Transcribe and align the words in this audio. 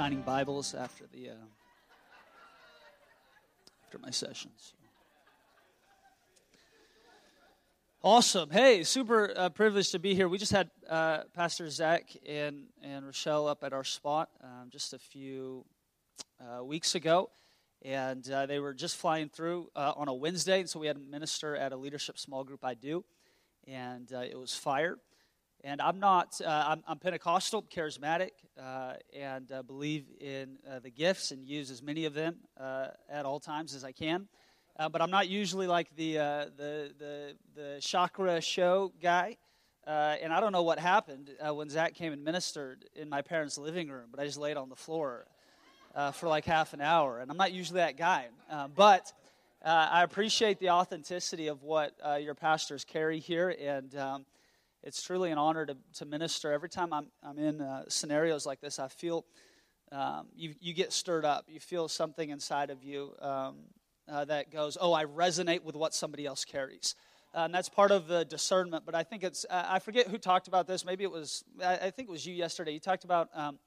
signing 0.00 0.22
Bibles 0.22 0.74
after 0.74 1.04
the 1.12 1.28
uh, 1.28 1.34
after 3.84 3.98
my 3.98 4.08
sessions. 4.08 4.72
Awesome! 8.02 8.48
Hey, 8.48 8.82
super 8.82 9.30
uh, 9.36 9.50
privileged 9.50 9.92
to 9.92 9.98
be 9.98 10.14
here. 10.14 10.26
We 10.26 10.38
just 10.38 10.52
had 10.52 10.70
uh, 10.88 11.24
Pastor 11.34 11.68
Zach 11.68 12.16
and 12.26 12.68
and 12.82 13.04
Rochelle 13.04 13.46
up 13.46 13.62
at 13.62 13.74
our 13.74 13.84
spot 13.84 14.30
um, 14.42 14.70
just 14.70 14.94
a 14.94 14.98
few 14.98 15.66
uh, 16.40 16.64
weeks 16.64 16.94
ago, 16.94 17.28
and 17.82 18.26
uh, 18.30 18.46
they 18.46 18.58
were 18.58 18.72
just 18.72 18.96
flying 18.96 19.28
through 19.28 19.68
uh, 19.76 19.92
on 19.96 20.08
a 20.08 20.14
Wednesday, 20.14 20.60
and 20.60 20.70
so 20.70 20.80
we 20.80 20.86
had 20.86 20.96
a 20.96 21.00
minister 21.10 21.54
at 21.56 21.72
a 21.72 21.76
leadership 21.76 22.18
small 22.18 22.42
group 22.42 22.64
I 22.64 22.72
do, 22.72 23.04
and 23.66 24.10
it 24.10 24.38
was 24.38 24.54
fire. 24.54 24.96
And 25.62 25.82
I'm 25.82 26.00
not, 26.00 26.40
uh, 26.42 26.64
I'm, 26.68 26.82
I'm, 26.88 26.98
Pentecostal, 26.98 27.62
charismatic, 27.64 28.30
uh, 28.58 28.94
and 29.14 29.52
uh, 29.52 29.62
believe 29.62 30.06
in 30.18 30.56
uh, 30.66 30.78
the 30.78 30.90
gifts 30.90 31.32
and 31.32 31.46
use 31.46 31.70
as 31.70 31.82
many 31.82 32.06
of 32.06 32.14
them 32.14 32.36
uh, 32.58 32.88
at 33.10 33.26
all 33.26 33.40
times 33.40 33.74
as 33.74 33.84
I 33.84 33.92
can. 33.92 34.26
Uh, 34.78 34.88
but 34.88 35.02
I'm 35.02 35.10
not 35.10 35.28
usually 35.28 35.66
like 35.66 35.94
the, 35.96 36.14
the, 36.14 36.92
the, 36.98 37.36
the, 37.54 37.78
chakra 37.82 38.40
show 38.40 38.90
guy. 39.02 39.36
and 39.86 40.32
I 40.32 40.40
don't 40.40 40.52
know 40.52 40.62
what 40.62 40.78
happened 40.78 41.30
when 41.52 41.68
Zach 41.68 41.92
came 41.92 42.14
and 42.14 42.24
ministered 42.24 42.86
in 42.96 43.10
my 43.10 43.20
parents' 43.20 43.58
living 43.58 43.90
room, 43.90 44.08
but 44.10 44.18
I 44.18 44.24
just 44.24 44.38
laid 44.38 44.56
on 44.56 44.70
the 44.70 44.76
floor 44.76 45.26
for 46.14 46.28
like 46.28 46.46
half 46.46 46.72
an 46.72 46.80
hour. 46.80 47.18
And 47.18 47.30
I'm 47.30 47.36
not 47.36 47.52
usually 47.52 47.80
that 47.80 47.98
guy. 47.98 48.28
but 48.74 49.12
I 49.62 50.04
appreciate 50.04 50.58
the 50.58 50.70
authenticity 50.70 51.48
of 51.48 51.62
what 51.62 51.92
your 52.22 52.34
pastors 52.34 52.82
carry 52.82 53.18
here. 53.18 53.54
And 53.60 53.94
um, 53.96 54.24
it's 54.82 55.02
truly 55.02 55.30
an 55.30 55.38
honor 55.38 55.66
to, 55.66 55.76
to 55.94 56.04
minister. 56.04 56.52
Every 56.52 56.68
time 56.68 56.92
I'm, 56.92 57.06
I'm 57.22 57.38
in 57.38 57.60
uh, 57.60 57.84
scenarios 57.88 58.46
like 58.46 58.60
this, 58.60 58.78
I 58.78 58.88
feel 58.88 59.24
um, 59.92 60.28
you, 60.34 60.54
you 60.60 60.72
get 60.72 60.92
stirred 60.92 61.24
up. 61.24 61.46
You 61.48 61.60
feel 61.60 61.88
something 61.88 62.30
inside 62.30 62.70
of 62.70 62.82
you 62.82 63.12
um, 63.20 63.56
uh, 64.08 64.24
that 64.26 64.50
goes, 64.50 64.78
Oh, 64.80 64.92
I 64.92 65.04
resonate 65.04 65.62
with 65.62 65.76
what 65.76 65.94
somebody 65.94 66.26
else 66.26 66.44
carries. 66.44 66.94
Uh, 67.34 67.40
and 67.40 67.54
that's 67.54 67.68
part 67.68 67.90
of 67.90 68.08
the 68.08 68.24
discernment. 68.24 68.84
But 68.84 68.94
I 68.94 69.02
think 69.02 69.22
it's, 69.22 69.46
I 69.50 69.78
forget 69.78 70.08
who 70.08 70.18
talked 70.18 70.48
about 70.48 70.66
this. 70.66 70.84
Maybe 70.84 71.04
it 71.04 71.10
was, 71.10 71.44
I, 71.62 71.74
I 71.76 71.90
think 71.90 72.08
it 72.08 72.12
was 72.12 72.26
you 72.26 72.34
yesterday. 72.34 72.72
You 72.72 72.80
talked 72.80 73.04
about 73.04 73.28
um, 73.34 73.58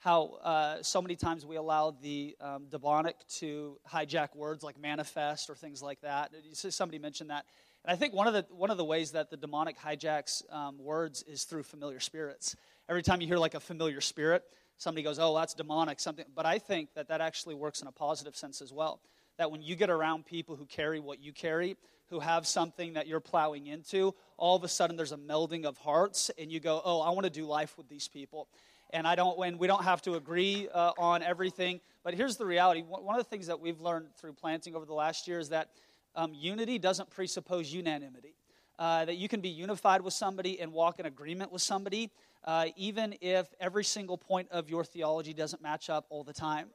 how 0.00 0.38
uh, 0.42 0.82
so 0.82 1.00
many 1.00 1.16
times 1.16 1.46
we 1.46 1.56
allow 1.56 1.90
the 1.90 2.36
um, 2.40 2.66
demonic 2.70 3.16
to 3.28 3.78
hijack 3.90 4.36
words 4.36 4.62
like 4.62 4.78
manifest 4.78 5.48
or 5.48 5.54
things 5.54 5.82
like 5.82 6.00
that. 6.02 6.32
Somebody 6.52 6.98
mentioned 6.98 7.30
that. 7.30 7.46
And 7.86 7.94
I 7.94 7.96
think 7.96 8.14
one 8.14 8.26
of 8.26 8.34
the, 8.34 8.44
one 8.50 8.70
of 8.70 8.78
the 8.78 8.84
ways 8.84 9.12
that 9.12 9.30
the 9.30 9.36
demonic 9.36 9.78
hijacks 9.78 10.42
um, 10.52 10.76
words 10.76 11.22
is 11.22 11.44
through 11.44 11.62
familiar 11.62 12.00
spirits. 12.00 12.56
Every 12.88 13.02
time 13.02 13.20
you 13.20 13.28
hear 13.28 13.38
like 13.38 13.54
a 13.54 13.60
familiar 13.60 14.00
spirit, 14.00 14.42
somebody 14.76 15.04
goes, 15.04 15.20
oh, 15.20 15.36
that's 15.36 15.54
demonic, 15.54 16.00
something. 16.00 16.24
But 16.34 16.46
I 16.46 16.58
think 16.58 16.94
that 16.94 17.06
that 17.08 17.20
actually 17.20 17.54
works 17.54 17.82
in 17.82 17.86
a 17.86 17.92
positive 17.92 18.34
sense 18.34 18.60
as 18.60 18.72
well. 18.72 19.00
That 19.38 19.52
when 19.52 19.62
you 19.62 19.76
get 19.76 19.88
around 19.88 20.26
people 20.26 20.56
who 20.56 20.66
carry 20.66 20.98
what 20.98 21.22
you 21.22 21.32
carry, 21.32 21.76
who 22.10 22.18
have 22.18 22.44
something 22.44 22.94
that 22.94 23.06
you're 23.06 23.20
plowing 23.20 23.68
into, 23.68 24.16
all 24.36 24.56
of 24.56 24.64
a 24.64 24.68
sudden 24.68 24.96
there's 24.96 25.12
a 25.12 25.16
melding 25.16 25.64
of 25.64 25.78
hearts, 25.78 26.28
and 26.40 26.50
you 26.50 26.58
go, 26.58 26.82
oh, 26.84 27.00
I 27.00 27.10
want 27.10 27.22
to 27.22 27.30
do 27.30 27.46
life 27.46 27.78
with 27.78 27.88
these 27.88 28.08
people. 28.08 28.48
And 28.90 29.06
I 29.06 29.14
don't, 29.14 29.38
when 29.38 29.58
we 29.58 29.68
don't 29.68 29.84
have 29.84 30.02
to 30.02 30.14
agree 30.14 30.68
uh, 30.74 30.90
on 30.98 31.22
everything. 31.22 31.80
But 32.02 32.14
here's 32.14 32.36
the 32.36 32.46
reality. 32.46 32.82
One 32.82 33.14
of 33.14 33.24
the 33.24 33.28
things 33.28 33.46
that 33.46 33.60
we've 33.60 33.80
learned 33.80 34.08
through 34.16 34.32
planting 34.32 34.74
over 34.74 34.86
the 34.86 34.94
last 34.94 35.28
year 35.28 35.38
is 35.38 35.50
that 35.50 35.70
um, 36.16 36.32
unity 36.34 36.78
doesn't 36.78 37.10
presuppose 37.10 37.72
unanimity. 37.72 38.34
Uh, 38.78 39.06
that 39.06 39.16
you 39.16 39.26
can 39.26 39.40
be 39.40 39.48
unified 39.48 40.02
with 40.02 40.12
somebody 40.12 40.60
and 40.60 40.70
walk 40.70 40.98
in 40.98 41.06
agreement 41.06 41.50
with 41.50 41.62
somebody, 41.62 42.10
uh, 42.44 42.66
even 42.76 43.14
if 43.22 43.46
every 43.58 43.82
single 43.82 44.18
point 44.18 44.46
of 44.50 44.68
your 44.68 44.84
theology 44.84 45.32
doesn't 45.32 45.62
match 45.62 45.88
up 45.88 46.04
all 46.10 46.22
the 46.22 46.32
time. 46.32 46.68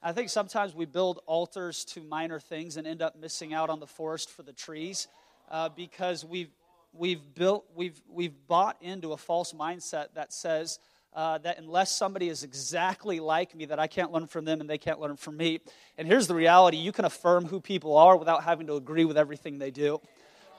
I 0.00 0.12
think 0.12 0.28
sometimes 0.28 0.76
we 0.76 0.84
build 0.84 1.18
altars 1.26 1.84
to 1.86 2.02
minor 2.04 2.38
things 2.38 2.76
and 2.76 2.86
end 2.86 3.02
up 3.02 3.16
missing 3.16 3.52
out 3.52 3.70
on 3.70 3.80
the 3.80 3.88
forest 3.88 4.30
for 4.30 4.44
the 4.44 4.52
trees 4.52 5.08
uh, 5.50 5.68
because 5.68 6.24
we've, 6.24 6.52
we've 6.92 7.34
built, 7.34 7.64
we've, 7.74 8.00
we've 8.08 8.34
bought 8.46 8.76
into 8.80 9.12
a 9.12 9.16
false 9.16 9.52
mindset 9.52 10.14
that 10.14 10.32
says, 10.32 10.78
uh, 11.12 11.38
that 11.38 11.58
unless 11.58 11.96
somebody 11.96 12.28
is 12.28 12.42
exactly 12.42 13.20
like 13.20 13.54
me, 13.54 13.64
that 13.66 13.78
I 13.78 13.86
can't 13.86 14.12
learn 14.12 14.26
from 14.26 14.44
them 14.44 14.60
and 14.60 14.68
they 14.68 14.78
can't 14.78 15.00
learn 15.00 15.16
from 15.16 15.36
me. 15.36 15.60
And 15.96 16.06
here's 16.06 16.26
the 16.26 16.34
reality 16.34 16.76
you 16.76 16.92
can 16.92 17.04
affirm 17.04 17.46
who 17.46 17.60
people 17.60 17.96
are 17.96 18.16
without 18.16 18.44
having 18.44 18.66
to 18.68 18.74
agree 18.74 19.04
with 19.04 19.18
everything 19.18 19.58
they 19.58 19.70
do. 19.70 20.00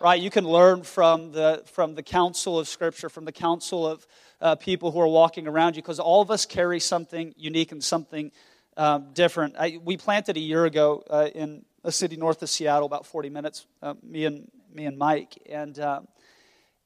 Right? 0.01 0.21
You 0.21 0.29
can 0.29 0.45
learn 0.45 0.83
from 0.83 1.33
the, 1.33 1.63
from 1.65 1.93
the 1.93 2.03
counsel 2.03 2.57
of 2.57 2.69
Scripture, 2.69 3.09
from 3.09 3.25
the 3.25 3.33
counsel 3.33 3.85
of 3.85 4.07
uh, 4.39 4.55
people 4.55 4.91
who 4.91 4.99
are 5.01 5.07
walking 5.07 5.45
around 5.45 5.75
you, 5.75 5.81
because 5.81 5.99
all 5.99 6.21
of 6.21 6.31
us 6.31 6.45
carry 6.45 6.79
something 6.79 7.33
unique 7.37 7.73
and 7.73 7.83
something 7.83 8.31
um, 8.77 9.07
different. 9.13 9.55
I, 9.59 9.77
we 9.83 9.97
planted 9.97 10.37
a 10.37 10.39
year 10.39 10.63
ago 10.63 11.03
uh, 11.09 11.27
in 11.35 11.65
a 11.83 11.91
city 11.91 12.15
north 12.15 12.41
of 12.41 12.49
Seattle, 12.49 12.85
about 12.85 13.05
40 13.05 13.29
minutes, 13.29 13.65
uh, 13.81 13.93
me, 14.01 14.25
and, 14.25 14.49
me 14.73 14.85
and 14.85 14.97
Mike. 14.97 15.37
And 15.49 15.77
um, 15.79 16.07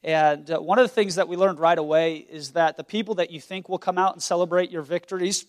and 0.03 0.51
uh, 0.51 0.59
one 0.59 0.79
of 0.79 0.83
the 0.83 0.93
things 0.93 1.15
that 1.15 1.27
we 1.27 1.37
learned 1.37 1.59
right 1.59 1.77
away 1.77 2.17
is 2.17 2.51
that 2.51 2.75
the 2.75 2.83
people 2.83 3.15
that 3.15 3.31
you 3.31 3.39
think 3.39 3.69
will 3.69 3.77
come 3.77 3.97
out 3.97 4.13
and 4.13 4.21
celebrate 4.21 4.69
your 4.69 4.81
victories 4.81 5.45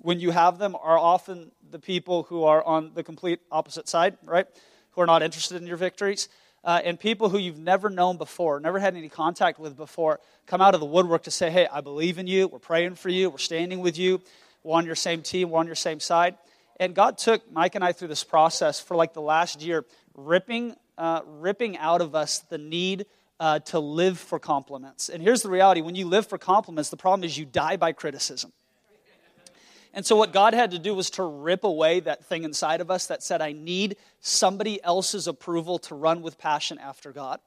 when 0.00 0.20
you 0.20 0.30
have 0.30 0.58
them 0.58 0.76
are 0.76 0.96
often 0.96 1.50
the 1.70 1.78
people 1.78 2.22
who 2.24 2.44
are 2.44 2.64
on 2.64 2.92
the 2.94 3.02
complete 3.02 3.40
opposite 3.50 3.88
side, 3.88 4.16
right? 4.24 4.46
Who 4.92 5.02
are 5.02 5.06
not 5.06 5.22
interested 5.22 5.60
in 5.60 5.66
your 5.66 5.76
victories. 5.76 6.28
Uh, 6.64 6.80
and 6.84 6.98
people 6.98 7.28
who 7.28 7.38
you've 7.38 7.58
never 7.58 7.90
known 7.90 8.16
before, 8.16 8.60
never 8.60 8.78
had 8.78 8.96
any 8.96 9.08
contact 9.08 9.58
with 9.58 9.76
before, 9.76 10.20
come 10.46 10.60
out 10.60 10.74
of 10.74 10.80
the 10.80 10.86
woodwork 10.86 11.24
to 11.24 11.30
say, 11.30 11.50
Hey, 11.50 11.68
I 11.70 11.80
believe 11.80 12.18
in 12.18 12.26
you. 12.26 12.48
We're 12.48 12.58
praying 12.58 12.94
for 12.94 13.08
you. 13.08 13.30
We're 13.30 13.38
standing 13.38 13.80
with 13.80 13.98
you. 13.98 14.20
We're 14.62 14.76
on 14.76 14.86
your 14.86 14.94
same 14.94 15.22
team. 15.22 15.50
We're 15.50 15.60
on 15.60 15.66
your 15.66 15.76
same 15.76 16.00
side. 16.00 16.36
And 16.80 16.94
God 16.94 17.18
took 17.18 17.50
Mike 17.52 17.74
and 17.74 17.84
I 17.84 17.92
through 17.92 18.08
this 18.08 18.24
process 18.24 18.80
for 18.80 18.96
like 18.96 19.12
the 19.12 19.20
last 19.20 19.62
year, 19.62 19.84
ripping, 20.14 20.74
uh, 20.96 21.20
ripping 21.26 21.76
out 21.76 22.00
of 22.00 22.14
us 22.14 22.40
the 22.40 22.58
need 22.58 23.06
uh, 23.40 23.60
to 23.60 23.78
live 23.78 24.18
for 24.18 24.38
compliments. 24.38 25.08
And 25.08 25.22
here's 25.22 25.42
the 25.42 25.50
reality 25.50 25.80
when 25.80 25.94
you 25.94 26.06
live 26.06 26.26
for 26.26 26.38
compliments, 26.38 26.90
the 26.90 26.96
problem 26.96 27.24
is 27.24 27.38
you 27.38 27.44
die 27.44 27.76
by 27.76 27.92
criticism. 27.92 28.52
And 29.94 30.04
so, 30.04 30.16
what 30.16 30.32
God 30.32 30.54
had 30.54 30.72
to 30.72 30.78
do 30.78 30.94
was 30.94 31.10
to 31.10 31.22
rip 31.22 31.64
away 31.64 32.00
that 32.00 32.24
thing 32.26 32.44
inside 32.44 32.80
of 32.80 32.90
us 32.90 33.06
that 33.06 33.22
said, 33.22 33.40
I 33.40 33.52
need 33.52 33.96
somebody 34.20 34.82
else's 34.84 35.26
approval 35.26 35.78
to 35.80 35.94
run 35.94 36.22
with 36.22 36.38
passion 36.38 36.78
after 36.78 37.10
God. 37.10 37.40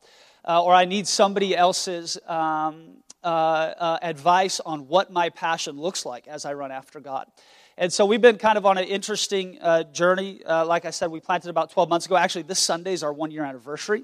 Uh, 0.44 0.63
or 0.63 0.74
I 0.74 0.85
need 0.85 1.07
somebody 1.07 1.56
else's 1.56 2.18
um, 2.28 2.97
uh, 3.23 3.28
uh, 3.28 4.00
advice 4.02 4.59
on 4.59 4.88
what 4.88 5.12
my 5.12 5.29
passion 5.29 5.79
looks 5.79 6.03
like 6.06 6.28
as 6.28 6.46
I 6.46 6.53
run 6.53 6.72
after 6.72 7.00
God. 7.00 7.28
And 7.78 7.94
so 7.94 8.06
we've 8.06 8.22
been 8.22 8.38
kind 8.38 8.58
of 8.58 8.66
on 8.66 8.78
an 8.78 8.85
interesting 8.85 9.59
uh, 9.62 9.84
journey. 9.84 10.44
Uh, 10.44 10.66
like 10.66 10.85
I 10.85 10.90
said, 10.90 11.12
we 11.12 11.19
planted 11.19 11.50
about 11.50 11.72
12 11.72 11.90
months 11.90 12.06
ago. 12.08 12.18
Actually, 12.18 12.44
this 12.44 12.59
Sunday 12.59 12.94
is 12.94 13.03
our 13.03 13.13
one 13.13 13.31
year 13.31 13.44
anniversary. 13.44 14.03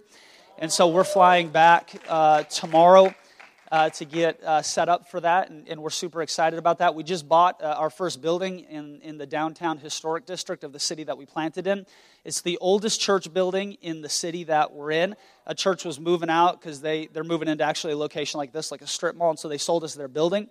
And 0.60 0.72
so 0.72 0.88
we're 0.88 1.04
flying 1.04 1.50
back 1.50 1.92
uh, 2.10 2.42
tomorrow 2.44 3.14
uh, 3.72 3.92
to 3.92 4.06
get 4.06 4.44
uh, 4.44 4.64
set 4.64 4.90
up 4.90 5.08
for 5.08 5.20
that, 5.20 5.52
and, 5.52 5.68
and, 5.68 5.84
we're 5.84 5.92
super 5.92 6.24
excited 6.24 6.58
about 6.58 6.80
that. 6.80 6.96
We 6.96 7.04
just 7.04 7.28
bought 7.28 7.62
uh, 7.62 7.76
our 7.78 7.92
first 7.92 8.24
building 8.24 8.62
in, 8.62 9.00
in 9.02 9.20
the 9.20 9.28
downtown 9.28 9.78
historic 9.78 10.26
district 10.26 10.64
of 10.64 10.74
the 10.74 10.80
city 10.80 11.04
that 11.04 11.16
we 11.16 11.28
planted 11.28 11.68
in. 11.68 11.86
It's 12.26 12.42
the 12.42 12.58
oldest 12.60 13.02
church 13.02 13.32
building 13.32 13.74
in 13.82 14.02
the 14.02 14.10
city 14.10 14.46
that 14.46 14.72
we're 14.74 14.92
in. 14.92 15.16
A 15.46 15.54
church 15.54 15.86
was 15.86 16.00
moving 16.00 16.30
out 16.30 16.60
because 16.60 16.82
they, 16.82 17.06
they're 17.08 17.24
moving 17.26 17.50
into 17.50 17.64
actually 17.64 17.94
a 17.94 17.98
location 17.98 18.40
like 18.40 18.52
this, 18.52 18.72
like 18.72 18.82
a 18.82 18.88
strip 18.88 19.16
mall, 19.16 19.30
and 19.30 19.38
so 19.38 19.50
they 19.50 19.60
sold 19.60 19.84
us 19.84 19.94
their 19.94 20.08
building. 20.08 20.48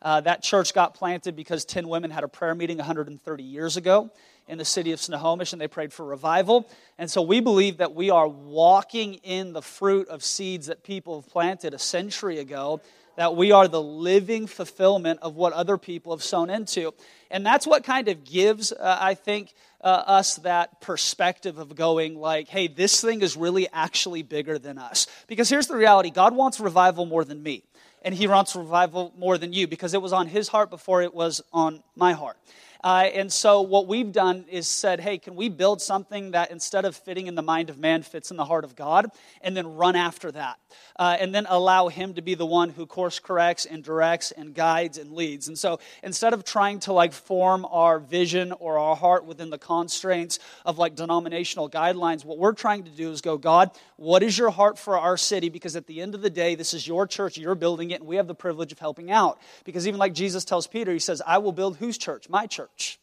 Uh, 0.00 0.22
that 0.22 0.42
church 0.42 0.72
got 0.72 0.94
planted 0.94 1.36
because 1.36 1.66
10 1.66 1.86
women 1.86 2.10
had 2.10 2.24
a 2.24 2.28
prayer 2.28 2.54
meeting 2.54 2.78
130 2.78 3.42
years 3.42 3.76
ago 3.76 4.10
in 4.50 4.58
the 4.58 4.64
city 4.64 4.92
of 4.92 5.00
Snohomish 5.00 5.52
and 5.52 5.60
they 5.62 5.68
prayed 5.68 5.92
for 5.92 6.04
revival. 6.04 6.68
And 6.98 7.10
so 7.10 7.22
we 7.22 7.40
believe 7.40 7.78
that 7.78 7.94
we 7.94 8.10
are 8.10 8.26
walking 8.28 9.14
in 9.14 9.52
the 9.52 9.62
fruit 9.62 10.08
of 10.08 10.24
seeds 10.24 10.66
that 10.66 10.82
people 10.82 11.20
have 11.20 11.30
planted 11.30 11.72
a 11.72 11.78
century 11.78 12.38
ago, 12.38 12.80
that 13.16 13.36
we 13.36 13.52
are 13.52 13.68
the 13.68 13.80
living 13.80 14.46
fulfillment 14.48 15.20
of 15.22 15.36
what 15.36 15.52
other 15.52 15.78
people 15.78 16.12
have 16.12 16.22
sown 16.22 16.50
into. 16.50 16.92
And 17.30 17.46
that's 17.46 17.66
what 17.66 17.84
kind 17.84 18.08
of 18.08 18.24
gives, 18.24 18.72
uh, 18.72 18.98
I 19.00 19.14
think, 19.14 19.54
uh, 19.82 20.02
us 20.06 20.36
that 20.38 20.80
perspective 20.80 21.58
of 21.58 21.74
going 21.76 22.16
like, 22.16 22.48
hey, 22.48 22.66
this 22.66 23.00
thing 23.00 23.22
is 23.22 23.36
really 23.36 23.68
actually 23.72 24.22
bigger 24.22 24.58
than 24.58 24.78
us. 24.78 25.06
Because 25.28 25.48
here's 25.48 25.68
the 25.68 25.76
reality 25.76 26.10
God 26.10 26.34
wants 26.34 26.58
revival 26.58 27.06
more 27.06 27.24
than 27.24 27.42
me 27.42 27.62
and 28.02 28.14
he 28.14 28.26
wants 28.26 28.56
revival 28.56 29.12
more 29.16 29.38
than 29.38 29.52
you 29.52 29.66
because 29.66 29.94
it 29.94 30.02
was 30.02 30.12
on 30.12 30.26
his 30.26 30.48
heart 30.48 30.70
before 30.70 31.02
it 31.02 31.14
was 31.14 31.40
on 31.52 31.82
my 31.94 32.12
heart. 32.12 32.36
Uh, 32.82 33.08
and 33.12 33.30
so, 33.30 33.60
what 33.60 33.86
we've 33.86 34.12
done 34.12 34.46
is 34.50 34.66
said, 34.66 35.00
hey, 35.00 35.18
can 35.18 35.36
we 35.36 35.48
build 35.50 35.82
something 35.82 36.30
that 36.30 36.50
instead 36.50 36.84
of 36.84 36.96
fitting 36.96 37.26
in 37.26 37.34
the 37.34 37.42
mind 37.42 37.68
of 37.68 37.78
man, 37.78 38.02
fits 38.02 38.30
in 38.30 38.38
the 38.38 38.44
heart 38.44 38.64
of 38.64 38.74
God, 38.74 39.10
and 39.42 39.54
then 39.54 39.76
run 39.76 39.96
after 39.96 40.32
that? 40.32 40.58
Uh, 40.96 41.16
and 41.20 41.34
then 41.34 41.46
allow 41.48 41.88
Him 41.88 42.14
to 42.14 42.22
be 42.22 42.34
the 42.34 42.46
one 42.46 42.70
who 42.70 42.86
course 42.86 43.18
corrects 43.18 43.66
and 43.66 43.84
directs 43.84 44.30
and 44.30 44.54
guides 44.54 44.96
and 44.96 45.12
leads. 45.12 45.48
And 45.48 45.58
so, 45.58 45.78
instead 46.02 46.32
of 46.32 46.42
trying 46.44 46.80
to 46.80 46.92
like 46.94 47.12
form 47.12 47.66
our 47.70 47.98
vision 47.98 48.52
or 48.52 48.78
our 48.78 48.96
heart 48.96 49.26
within 49.26 49.50
the 49.50 49.58
constraints 49.58 50.38
of 50.64 50.78
like 50.78 50.94
denominational 50.94 51.68
guidelines, 51.68 52.24
what 52.24 52.38
we're 52.38 52.52
trying 52.52 52.84
to 52.84 52.90
do 52.90 53.10
is 53.10 53.20
go, 53.20 53.36
God, 53.36 53.70
what 53.96 54.22
is 54.22 54.38
your 54.38 54.50
heart 54.50 54.78
for 54.78 54.98
our 54.98 55.18
city? 55.18 55.50
Because 55.50 55.76
at 55.76 55.86
the 55.86 56.00
end 56.00 56.14
of 56.14 56.22
the 56.22 56.30
day, 56.30 56.54
this 56.54 56.72
is 56.72 56.86
your 56.86 57.06
church, 57.06 57.36
you're 57.36 57.54
building 57.54 57.90
it, 57.90 58.00
and 58.00 58.08
we 58.08 58.16
have 58.16 58.26
the 58.26 58.34
privilege 58.34 58.72
of 58.72 58.78
helping 58.78 59.10
out. 59.10 59.38
Because 59.64 59.86
even 59.86 59.98
like 59.98 60.14
Jesus 60.14 60.46
tells 60.46 60.66
Peter, 60.66 60.92
He 60.92 60.98
says, 60.98 61.20
I 61.26 61.38
will 61.38 61.52
build 61.52 61.76
whose 61.76 61.98
church? 61.98 62.30
My 62.30 62.46
church 62.46 62.69
church. 62.76 62.98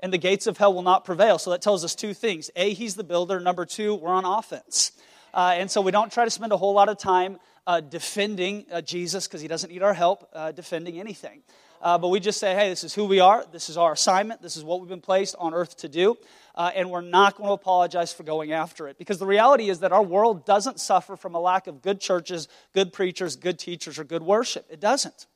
And 0.00 0.12
the 0.12 0.18
gates 0.18 0.46
of 0.46 0.56
hell 0.56 0.72
will 0.72 0.82
not 0.82 1.04
prevail. 1.04 1.38
So 1.38 1.50
that 1.50 1.60
tells 1.60 1.84
us 1.84 1.94
two 1.94 2.14
things. 2.14 2.50
A, 2.56 2.72
he's 2.72 2.94
the 2.94 3.04
builder. 3.04 3.38
Number 3.38 3.66
two, 3.66 3.94
we're 3.94 4.10
on 4.10 4.24
offense. 4.24 4.92
Uh, 5.34 5.54
and 5.56 5.70
so 5.70 5.80
we 5.80 5.92
don't 5.92 6.10
try 6.10 6.24
to 6.24 6.30
spend 6.30 6.52
a 6.52 6.56
whole 6.56 6.72
lot 6.72 6.88
of 6.88 6.98
time 6.98 7.38
uh, 7.66 7.80
defending 7.80 8.64
uh, 8.72 8.80
Jesus 8.80 9.28
because 9.28 9.40
he 9.40 9.48
doesn't 9.48 9.70
need 9.70 9.82
our 9.82 9.94
help 9.94 10.28
uh, 10.32 10.52
defending 10.52 10.98
anything. 10.98 11.42
Uh, 11.82 11.96
but 11.96 12.08
we 12.08 12.20
just 12.20 12.38
say, 12.38 12.54
hey, 12.54 12.68
this 12.68 12.84
is 12.84 12.94
who 12.94 13.06
we 13.06 13.20
are. 13.20 13.44
This 13.52 13.70
is 13.70 13.76
our 13.76 13.92
assignment. 13.92 14.42
This 14.42 14.56
is 14.56 14.64
what 14.64 14.80
we've 14.80 14.88
been 14.88 15.00
placed 15.00 15.34
on 15.38 15.54
earth 15.54 15.78
to 15.78 15.88
do. 15.88 16.16
Uh, 16.54 16.70
and 16.74 16.90
we're 16.90 17.00
not 17.00 17.36
going 17.36 17.48
to 17.48 17.52
apologize 17.52 18.12
for 18.12 18.22
going 18.22 18.52
after 18.52 18.88
it. 18.88 18.98
Because 18.98 19.18
the 19.18 19.26
reality 19.26 19.70
is 19.70 19.80
that 19.80 19.92
our 19.92 20.02
world 20.02 20.44
doesn't 20.44 20.78
suffer 20.78 21.16
from 21.16 21.34
a 21.34 21.40
lack 21.40 21.66
of 21.66 21.80
good 21.80 22.00
churches, 22.00 22.48
good 22.74 22.92
preachers, 22.92 23.36
good 23.36 23.58
teachers, 23.58 23.98
or 23.98 24.04
good 24.04 24.22
worship. 24.22 24.66
It 24.70 24.80
doesn't. 24.80 25.26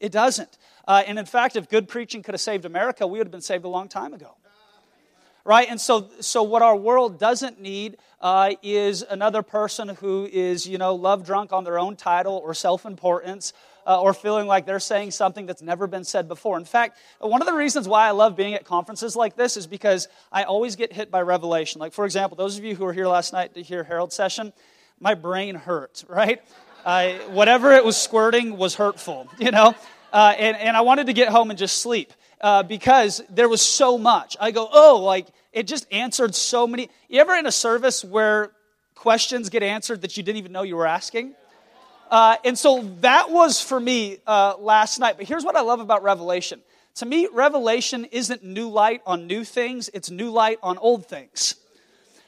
It 0.00 0.12
doesn't. 0.12 0.58
Uh, 0.86 1.02
and 1.06 1.18
in 1.18 1.26
fact, 1.26 1.56
if 1.56 1.68
good 1.68 1.88
preaching 1.88 2.22
could 2.22 2.34
have 2.34 2.40
saved 2.40 2.64
America, 2.64 3.06
we 3.06 3.18
would 3.18 3.26
have 3.26 3.32
been 3.32 3.40
saved 3.40 3.64
a 3.64 3.68
long 3.68 3.88
time 3.88 4.14
ago 4.14 4.36
right? 5.46 5.68
And 5.70 5.80
so, 5.80 6.08
so 6.20 6.42
what 6.42 6.60
our 6.60 6.76
world 6.76 7.18
doesn't 7.18 7.60
need 7.60 7.96
uh, 8.20 8.54
is 8.62 9.02
another 9.02 9.42
person 9.42 9.88
who 9.88 10.28
is, 10.30 10.66
you 10.66 10.76
know, 10.76 10.94
love 10.94 11.24
drunk 11.24 11.52
on 11.52 11.62
their 11.64 11.78
own 11.78 11.96
title 11.96 12.42
or 12.44 12.52
self 12.52 12.84
importance. 12.84 13.54
Uh, 13.88 14.00
or 14.00 14.12
feeling 14.12 14.48
like 14.48 14.66
they're 14.66 14.80
saying 14.80 15.12
something 15.12 15.46
that's 15.46 15.62
never 15.62 15.86
been 15.86 16.02
said 16.02 16.26
before. 16.26 16.58
In 16.58 16.64
fact, 16.64 16.98
one 17.20 17.40
of 17.40 17.46
the 17.46 17.54
reasons 17.54 17.86
why 17.86 18.08
I 18.08 18.10
love 18.10 18.34
being 18.34 18.54
at 18.54 18.64
conferences 18.64 19.14
like 19.14 19.36
this 19.36 19.56
is 19.56 19.68
because 19.68 20.08
I 20.32 20.42
always 20.42 20.74
get 20.74 20.92
hit 20.92 21.08
by 21.08 21.22
revelation. 21.22 21.80
Like, 21.80 21.92
for 21.92 22.04
example, 22.04 22.36
those 22.36 22.58
of 22.58 22.64
you 22.64 22.74
who 22.74 22.82
were 22.82 22.92
here 22.92 23.06
last 23.06 23.32
night 23.32 23.54
to 23.54 23.62
hear 23.62 23.84
Harold's 23.84 24.16
session, 24.16 24.52
my 24.98 25.14
brain 25.14 25.54
hurt, 25.54 26.02
right? 26.08 26.42
I, 26.86 27.14
whatever 27.30 27.72
it 27.72 27.84
was 27.84 27.96
squirting 27.96 28.56
was 28.56 28.76
hurtful, 28.76 29.28
you 29.38 29.50
know? 29.50 29.74
Uh, 30.12 30.34
and, 30.38 30.56
and 30.56 30.76
I 30.76 30.82
wanted 30.82 31.08
to 31.08 31.12
get 31.12 31.28
home 31.28 31.50
and 31.50 31.58
just 31.58 31.82
sleep 31.82 32.12
uh, 32.40 32.62
because 32.62 33.20
there 33.28 33.48
was 33.48 33.60
so 33.60 33.98
much. 33.98 34.36
I 34.40 34.52
go, 34.52 34.68
oh, 34.72 35.02
like 35.02 35.26
it 35.52 35.66
just 35.66 35.86
answered 35.92 36.34
so 36.34 36.66
many. 36.66 36.88
You 37.08 37.20
ever 37.20 37.34
in 37.34 37.44
a 37.46 37.52
service 37.52 38.04
where 38.04 38.52
questions 38.94 39.48
get 39.48 39.64
answered 39.64 40.02
that 40.02 40.16
you 40.16 40.22
didn't 40.22 40.38
even 40.38 40.52
know 40.52 40.62
you 40.62 40.76
were 40.76 40.86
asking? 40.86 41.34
Uh, 42.08 42.36
and 42.44 42.56
so 42.56 42.82
that 43.00 43.32
was 43.32 43.60
for 43.60 43.80
me 43.80 44.18
uh, 44.24 44.54
last 44.60 45.00
night. 45.00 45.16
But 45.16 45.26
here's 45.26 45.44
what 45.44 45.56
I 45.56 45.62
love 45.62 45.80
about 45.80 46.04
Revelation. 46.04 46.60
To 46.96 47.06
me, 47.06 47.28
Revelation 47.32 48.04
isn't 48.06 48.44
new 48.44 48.68
light 48.68 49.02
on 49.04 49.26
new 49.26 49.42
things, 49.42 49.90
it's 49.92 50.08
new 50.08 50.30
light 50.30 50.58
on 50.62 50.78
old 50.78 51.06
things. 51.06 51.56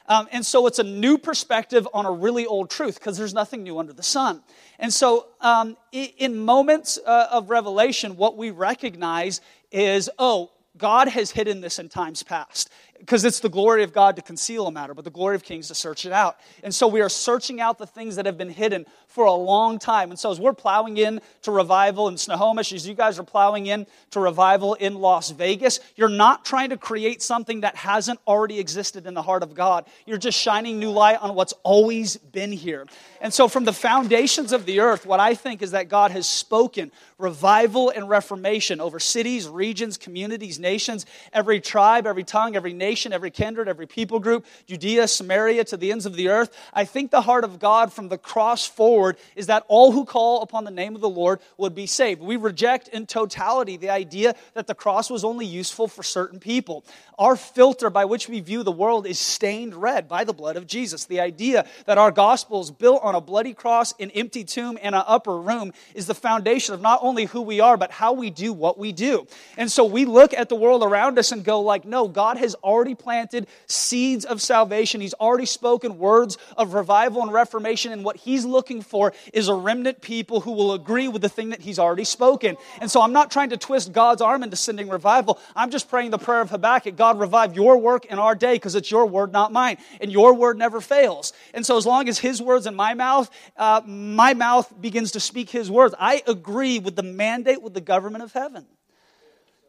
Um, 0.09 0.27
and 0.31 0.43
so 0.43 0.65
it's 0.65 0.79
a 0.79 0.83
new 0.83 1.19
perspective 1.19 1.87
on 1.93 2.05
a 2.05 2.11
really 2.11 2.47
old 2.47 2.71
truth 2.71 2.95
because 2.95 3.17
there's 3.17 3.33
nothing 3.33 3.61
new 3.63 3.77
under 3.77 3.93
the 3.93 4.03
sun. 4.03 4.41
And 4.79 4.91
so, 4.91 5.27
um, 5.39 5.77
in 5.91 6.35
moments 6.35 6.97
uh, 7.05 7.27
of 7.31 7.49
revelation, 7.51 8.17
what 8.17 8.35
we 8.35 8.49
recognize 8.49 9.39
is 9.71 10.09
oh, 10.17 10.51
God 10.77 11.09
has 11.09 11.31
hidden 11.31 11.61
this 11.61 11.77
in 11.77 11.89
times 11.89 12.23
past 12.23 12.69
because 12.99 13.25
it's 13.25 13.39
the 13.39 13.49
glory 13.49 13.83
of 13.83 13.93
God 13.93 14.15
to 14.17 14.21
conceal 14.21 14.67
a 14.67 14.71
matter, 14.71 14.93
but 14.93 15.03
the 15.03 15.09
glory 15.09 15.35
of 15.35 15.43
kings 15.43 15.69
to 15.69 15.75
search 15.75 16.05
it 16.05 16.11
out. 16.11 16.37
And 16.63 16.73
so 16.73 16.87
we 16.87 17.01
are 17.01 17.09
searching 17.09 17.61
out 17.61 17.77
the 17.77 17.87
things 17.87 18.17
that 18.17 18.25
have 18.25 18.37
been 18.37 18.49
hidden 18.49 18.85
for 19.07 19.25
a 19.25 19.33
long 19.33 19.79
time. 19.79 20.11
And 20.11 20.19
so 20.19 20.29
as 20.29 20.39
we're 20.39 20.53
plowing 20.53 20.97
in 20.97 21.21
to 21.41 21.51
revival 21.51 22.07
in 22.07 22.17
Snohomish, 22.17 22.71
as 22.73 22.87
you 22.87 22.93
guys 22.93 23.17
are 23.17 23.23
plowing 23.23 23.65
in 23.65 23.87
to 24.11 24.19
revival 24.19 24.75
in 24.75 24.95
Las 24.95 25.31
Vegas, 25.31 25.79
you're 25.95 26.09
not 26.09 26.45
trying 26.45 26.69
to 26.69 26.77
create 26.77 27.21
something 27.21 27.61
that 27.61 27.75
hasn't 27.75 28.19
already 28.27 28.59
existed 28.59 29.07
in 29.07 29.13
the 29.13 29.21
heart 29.21 29.43
of 29.43 29.55
God. 29.55 29.85
You're 30.05 30.17
just 30.17 30.37
shining 30.37 30.77
new 30.77 30.91
light 30.91 31.21
on 31.21 31.33
what's 31.35 31.53
always 31.63 32.17
been 32.17 32.51
here. 32.51 32.85
And 33.21 33.33
so 33.33 33.47
from 33.47 33.65
the 33.65 33.73
foundations 33.73 34.51
of 34.51 34.65
the 34.65 34.81
earth, 34.81 35.05
what 35.05 35.19
I 35.19 35.33
think 35.33 35.61
is 35.61 35.71
that 35.71 35.89
God 35.89 36.11
has 36.11 36.27
spoken 36.27 36.91
revival 37.19 37.89
and 37.89 38.09
reformation 38.09 38.81
over 38.81 38.99
cities, 38.99 39.47
regions, 39.47 39.97
communities, 39.97 40.57
nations, 40.57 41.05
every 41.31 41.59
tribe, 41.59 42.07
every 42.07 42.23
tongue, 42.23 42.55
every 42.55 42.73
nation, 42.73 43.13
every 43.13 43.29
kindred, 43.29 43.67
every 43.67 43.85
people 43.85 44.19
group, 44.19 44.45
Judea, 44.65 45.07
Samaria, 45.07 45.65
to 45.65 45.77
the 45.77 45.91
ends 45.91 46.05
of 46.05 46.15
the 46.15 46.29
earth. 46.29 46.55
I 46.73 46.85
think 46.85 47.11
the 47.11 47.21
heart 47.21 47.43
of 47.43 47.59
God 47.59 47.93
from 47.93 48.07
the 48.07 48.17
cross 48.17 48.65
forward 48.65 49.17
is 49.35 49.47
that 49.47 49.65
all 49.67 49.91
who 49.91 50.05
call 50.05 50.41
upon 50.41 50.63
the 50.63 50.71
name 50.71 50.95
of 50.95 51.01
the 51.01 51.09
Lord 51.09 51.39
would 51.57 51.75
be 51.75 51.85
saved. 51.85 52.21
We 52.21 52.37
reject 52.37 52.87
in 52.87 53.05
totality 53.05 53.77
the 53.77 53.89
idea 53.89 54.33
that 54.53 54.67
the 54.67 54.75
cross 54.75 55.09
was 55.09 55.25
only 55.25 55.45
useful 55.45 55.87
for 55.87 56.03
certain 56.03 56.39
people. 56.39 56.85
Our 57.17 57.35
filter 57.35 57.89
by 57.89 58.05
which 58.05 58.29
we 58.29 58.39
view 58.39 58.63
the 58.63 58.71
world 58.71 59.05
is 59.05 59.19
stained 59.19 59.75
red 59.75 60.07
by 60.07 60.23
the 60.23 60.31
blood 60.31 60.55
of 60.55 60.65
Jesus. 60.65 61.03
The 61.03 61.19
idea 61.19 61.67
that 61.85 61.97
our 61.97 62.11
gospel 62.11 62.61
is 62.61 62.71
built 62.71 63.03
on 63.03 63.13
a 63.13 63.21
bloody 63.21 63.53
cross, 63.53 63.93
an 63.99 64.09
empty 64.11 64.45
tomb, 64.45 64.79
and 64.81 64.95
an 64.95 65.03
upper 65.05 65.37
room 65.37 65.73
is 65.93 66.07
the 66.07 66.15
foundation 66.15 66.73
of 66.73 66.79
not 66.79 66.99
only 67.01 67.08
who 67.25 67.41
we 67.41 67.59
are, 67.59 67.75
but 67.75 67.91
how 67.91 68.13
we 68.13 68.29
do 68.29 68.53
what 68.53 68.77
we 68.77 68.93
do. 68.93 69.27
And 69.57 69.69
so 69.69 69.83
we 69.83 70.05
look 70.05 70.33
at 70.33 70.47
the 70.47 70.55
world 70.55 70.81
around 70.81 71.19
us 71.19 71.33
and 71.33 71.43
go 71.43 71.59
like, 71.59 71.83
no, 71.83 72.07
God 72.07 72.37
has 72.37 72.55
already 72.55 72.95
planted 72.95 73.47
seeds 73.67 74.23
of 74.23 74.41
salvation. 74.41 75.01
He's 75.01 75.13
already 75.15 75.45
spoken 75.45 75.97
words 75.97 76.37
of 76.55 76.73
revival 76.73 77.21
and 77.21 77.33
reformation. 77.33 77.91
And 77.91 78.05
what 78.05 78.15
he's 78.15 78.45
looking 78.45 78.81
for 78.81 79.13
is 79.33 79.49
a 79.49 79.53
remnant 79.53 79.99
people 79.99 80.39
who 80.39 80.53
will 80.53 80.73
agree 80.73 81.09
with 81.09 81.21
the 81.21 81.29
thing 81.29 81.49
that 81.49 81.61
he's 81.61 81.79
already 81.79 82.05
spoken. 82.05 82.55
And 82.79 82.89
so 82.89 83.01
I'm 83.01 83.13
not 83.13 83.29
trying 83.29 83.49
to 83.49 83.57
twist 83.57 83.91
God's 83.91 84.21
arm 84.21 84.41
into 84.43 84.55
sending 84.55 84.87
revival. 84.87 85.37
I'm 85.53 85.69
just 85.69 85.89
praying 85.89 86.11
the 86.11 86.17
prayer 86.17 86.39
of 86.39 86.49
Habakkuk. 86.49 86.95
God, 86.95 87.09
God, 87.09 87.19
revive 87.19 87.55
your 87.55 87.75
work 87.79 88.05
in 88.05 88.19
our 88.19 88.35
day 88.35 88.53
because 88.53 88.75
it's 88.75 88.91
your 88.91 89.07
word, 89.07 89.31
not 89.33 89.51
mine. 89.51 89.77
And 89.99 90.11
your 90.11 90.35
word 90.35 90.59
never 90.59 90.79
fails. 90.79 91.33
And 91.55 91.65
so, 91.65 91.75
as 91.75 91.87
long 91.87 92.07
as 92.07 92.19
his 92.19 92.39
words 92.39 92.67
in 92.67 92.75
my 92.75 92.93
mouth, 92.93 93.31
uh, 93.57 93.81
my 93.83 94.35
mouth 94.35 94.71
begins 94.79 95.13
to 95.13 95.19
speak 95.19 95.49
his 95.49 95.71
words. 95.71 95.95
I 95.97 96.21
agree 96.27 96.77
with 96.77 96.95
the 96.99 97.03
mandate 97.03 97.61
with 97.61 97.73
the 97.73 97.79
government 97.79 98.25
of 98.25 98.33
heaven. 98.33 98.65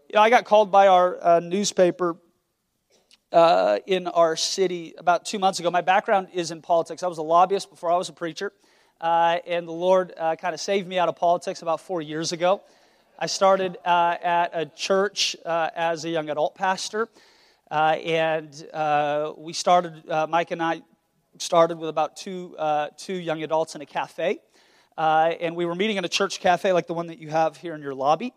You 0.09 0.17
know, 0.17 0.21
I 0.21 0.31
got 0.31 0.44
called 0.44 0.73
by 0.73 0.88
our 0.88 1.17
uh, 1.25 1.38
newspaper 1.38 2.17
uh, 3.31 3.79
in 3.87 4.09
our 4.09 4.35
city 4.35 4.94
about 4.99 5.25
two 5.25 5.38
months 5.38 5.61
ago. 5.61 5.71
My 5.71 5.81
background 5.81 6.27
is 6.35 6.50
in 6.50 6.61
politics. 6.61 7.05
I 7.05 7.06
was 7.06 7.19
a 7.19 7.23
lobbyist 7.23 7.71
before 7.71 7.93
I 7.93 7.97
was 7.97 8.09
a 8.09 8.12
preacher. 8.12 8.53
Uh, 9.00 9.38
and 9.47 9.69
the 9.69 9.73
Lord 9.73 10.12
uh, 10.19 10.35
kind 10.35 10.55
of 10.55 10.61
saved 10.61 10.88
me 10.88 10.99
out 10.99 11.09
of 11.09 11.15
politics 11.15 11.62
about 11.62 11.81
four 11.81 12.03
years 12.03 12.32
ago. 12.32 12.62
I 13.17 13.27
started 13.27 13.79
uh, 13.85 14.17
at 14.21 14.50
a 14.53 14.67
church 14.67 15.37
uh, 15.47 15.71
as 15.77 16.05
a 16.05 16.11
young 16.11 16.31
adult 16.31 16.56
pastor. 16.56 17.09
And 17.71 18.51
we 19.39 19.53
started, 19.53 20.03
Mike 20.29 20.51
and 20.51 20.60
I 20.60 20.82
started 21.39 21.79
with 21.79 21.91
about 21.91 22.17
two, 22.17 22.56
two 22.96 23.15
young 23.15 23.44
adults 23.44 23.77
in 23.77 23.82
a 23.82 23.87
cafe. 23.87 24.41
Uh, 25.01 25.35
and 25.41 25.57
we 25.57 25.65
were 25.65 25.75
meeting 25.75 25.97
in 25.97 26.05
a 26.05 26.11
church 26.11 26.41
cafe 26.41 26.75
like 26.75 26.87
the 26.87 26.93
one 26.93 27.07
that 27.07 27.19
you 27.19 27.31
have 27.31 27.57
here 27.57 27.75
in 27.75 27.81
your 27.81 27.95
lobby. 27.95 28.35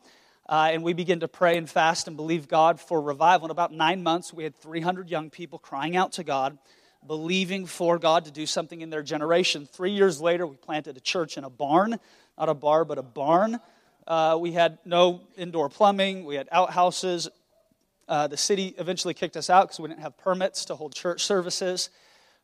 Uh, 0.48 0.70
and 0.72 0.82
we 0.82 0.94
began 0.94 1.20
to 1.20 1.28
pray 1.28 1.58
and 1.58 1.70
fast 1.70 2.08
and 2.08 2.16
believe 2.16 2.48
God 2.48 2.80
for 2.80 3.02
revival. 3.02 3.48
In 3.48 3.52
about 3.52 3.74
nine 3.74 4.02
months, 4.02 4.32
we 4.32 4.46
had 4.46 4.56
300 4.56 5.10
young 5.10 5.30
people 5.30 5.60
crying 5.60 5.98
out 5.98 6.14
to 6.14 6.24
God, 6.24 6.58
believing 7.06 7.66
for 7.66 8.00
God 8.00 8.24
to 8.24 8.32
do 8.32 8.46
something 8.46 8.80
in 8.80 8.90
their 8.90 9.04
generation. 9.04 9.66
Three 9.66 9.92
years 9.92 10.22
later, 10.22 10.48
we 10.48 10.56
planted 10.56 10.96
a 10.96 11.02
church 11.02 11.38
in 11.38 11.44
a 11.44 11.50
barn, 11.50 12.00
not 12.40 12.48
a 12.48 12.54
bar, 12.54 12.86
but 12.86 12.98
a 12.98 13.04
barn. 13.04 13.60
we 14.40 14.54
had 14.54 14.78
no 14.86 15.20
indoor 15.36 15.68
plumbing, 15.68 16.24
we 16.24 16.36
had 16.36 16.48
outhouses, 16.50 17.28
uh, 18.08 18.28
the 18.28 18.38
city 18.38 18.74
eventually 18.78 19.14
kicked 19.14 19.36
us 19.36 19.50
out 19.50 19.68
because 19.68 19.82
we 19.82 19.90
didn't 19.90 20.00
have 20.00 20.18
permits 20.18 20.64
to 20.66 20.76
hold 20.76 20.96
church 20.96 21.26
services. 21.26 21.90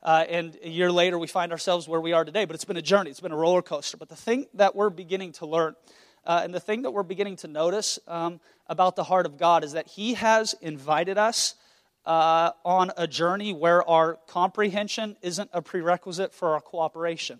Uh, 0.01 0.25
and 0.29 0.57
a 0.63 0.69
year 0.69 0.91
later, 0.91 1.17
we 1.17 1.27
find 1.27 1.51
ourselves 1.51 1.87
where 1.87 1.99
we 1.99 2.13
are 2.13 2.23
today. 2.23 2.45
But 2.45 2.55
it's 2.55 2.65
been 2.65 2.77
a 2.77 2.81
journey, 2.81 3.09
it's 3.09 3.19
been 3.19 3.31
a 3.31 3.37
roller 3.37 3.61
coaster. 3.61 3.97
But 3.97 4.09
the 4.09 4.15
thing 4.15 4.47
that 4.53 4.75
we're 4.75 4.89
beginning 4.89 5.33
to 5.33 5.45
learn, 5.45 5.75
uh, 6.25 6.41
and 6.43 6.53
the 6.53 6.59
thing 6.59 6.83
that 6.83 6.91
we're 6.91 7.03
beginning 7.03 7.35
to 7.37 7.47
notice 7.47 7.99
um, 8.07 8.39
about 8.67 8.95
the 8.95 9.03
heart 9.03 9.25
of 9.25 9.37
God 9.37 9.63
is 9.63 9.73
that 9.73 9.87
He 9.87 10.13
has 10.13 10.55
invited 10.61 11.17
us 11.17 11.55
uh, 12.05 12.51
on 12.63 12.91
a 12.97 13.07
journey 13.07 13.53
where 13.53 13.87
our 13.87 14.17
comprehension 14.27 15.17
isn't 15.21 15.49
a 15.53 15.61
prerequisite 15.61 16.33
for 16.33 16.53
our 16.53 16.61
cooperation 16.61 17.39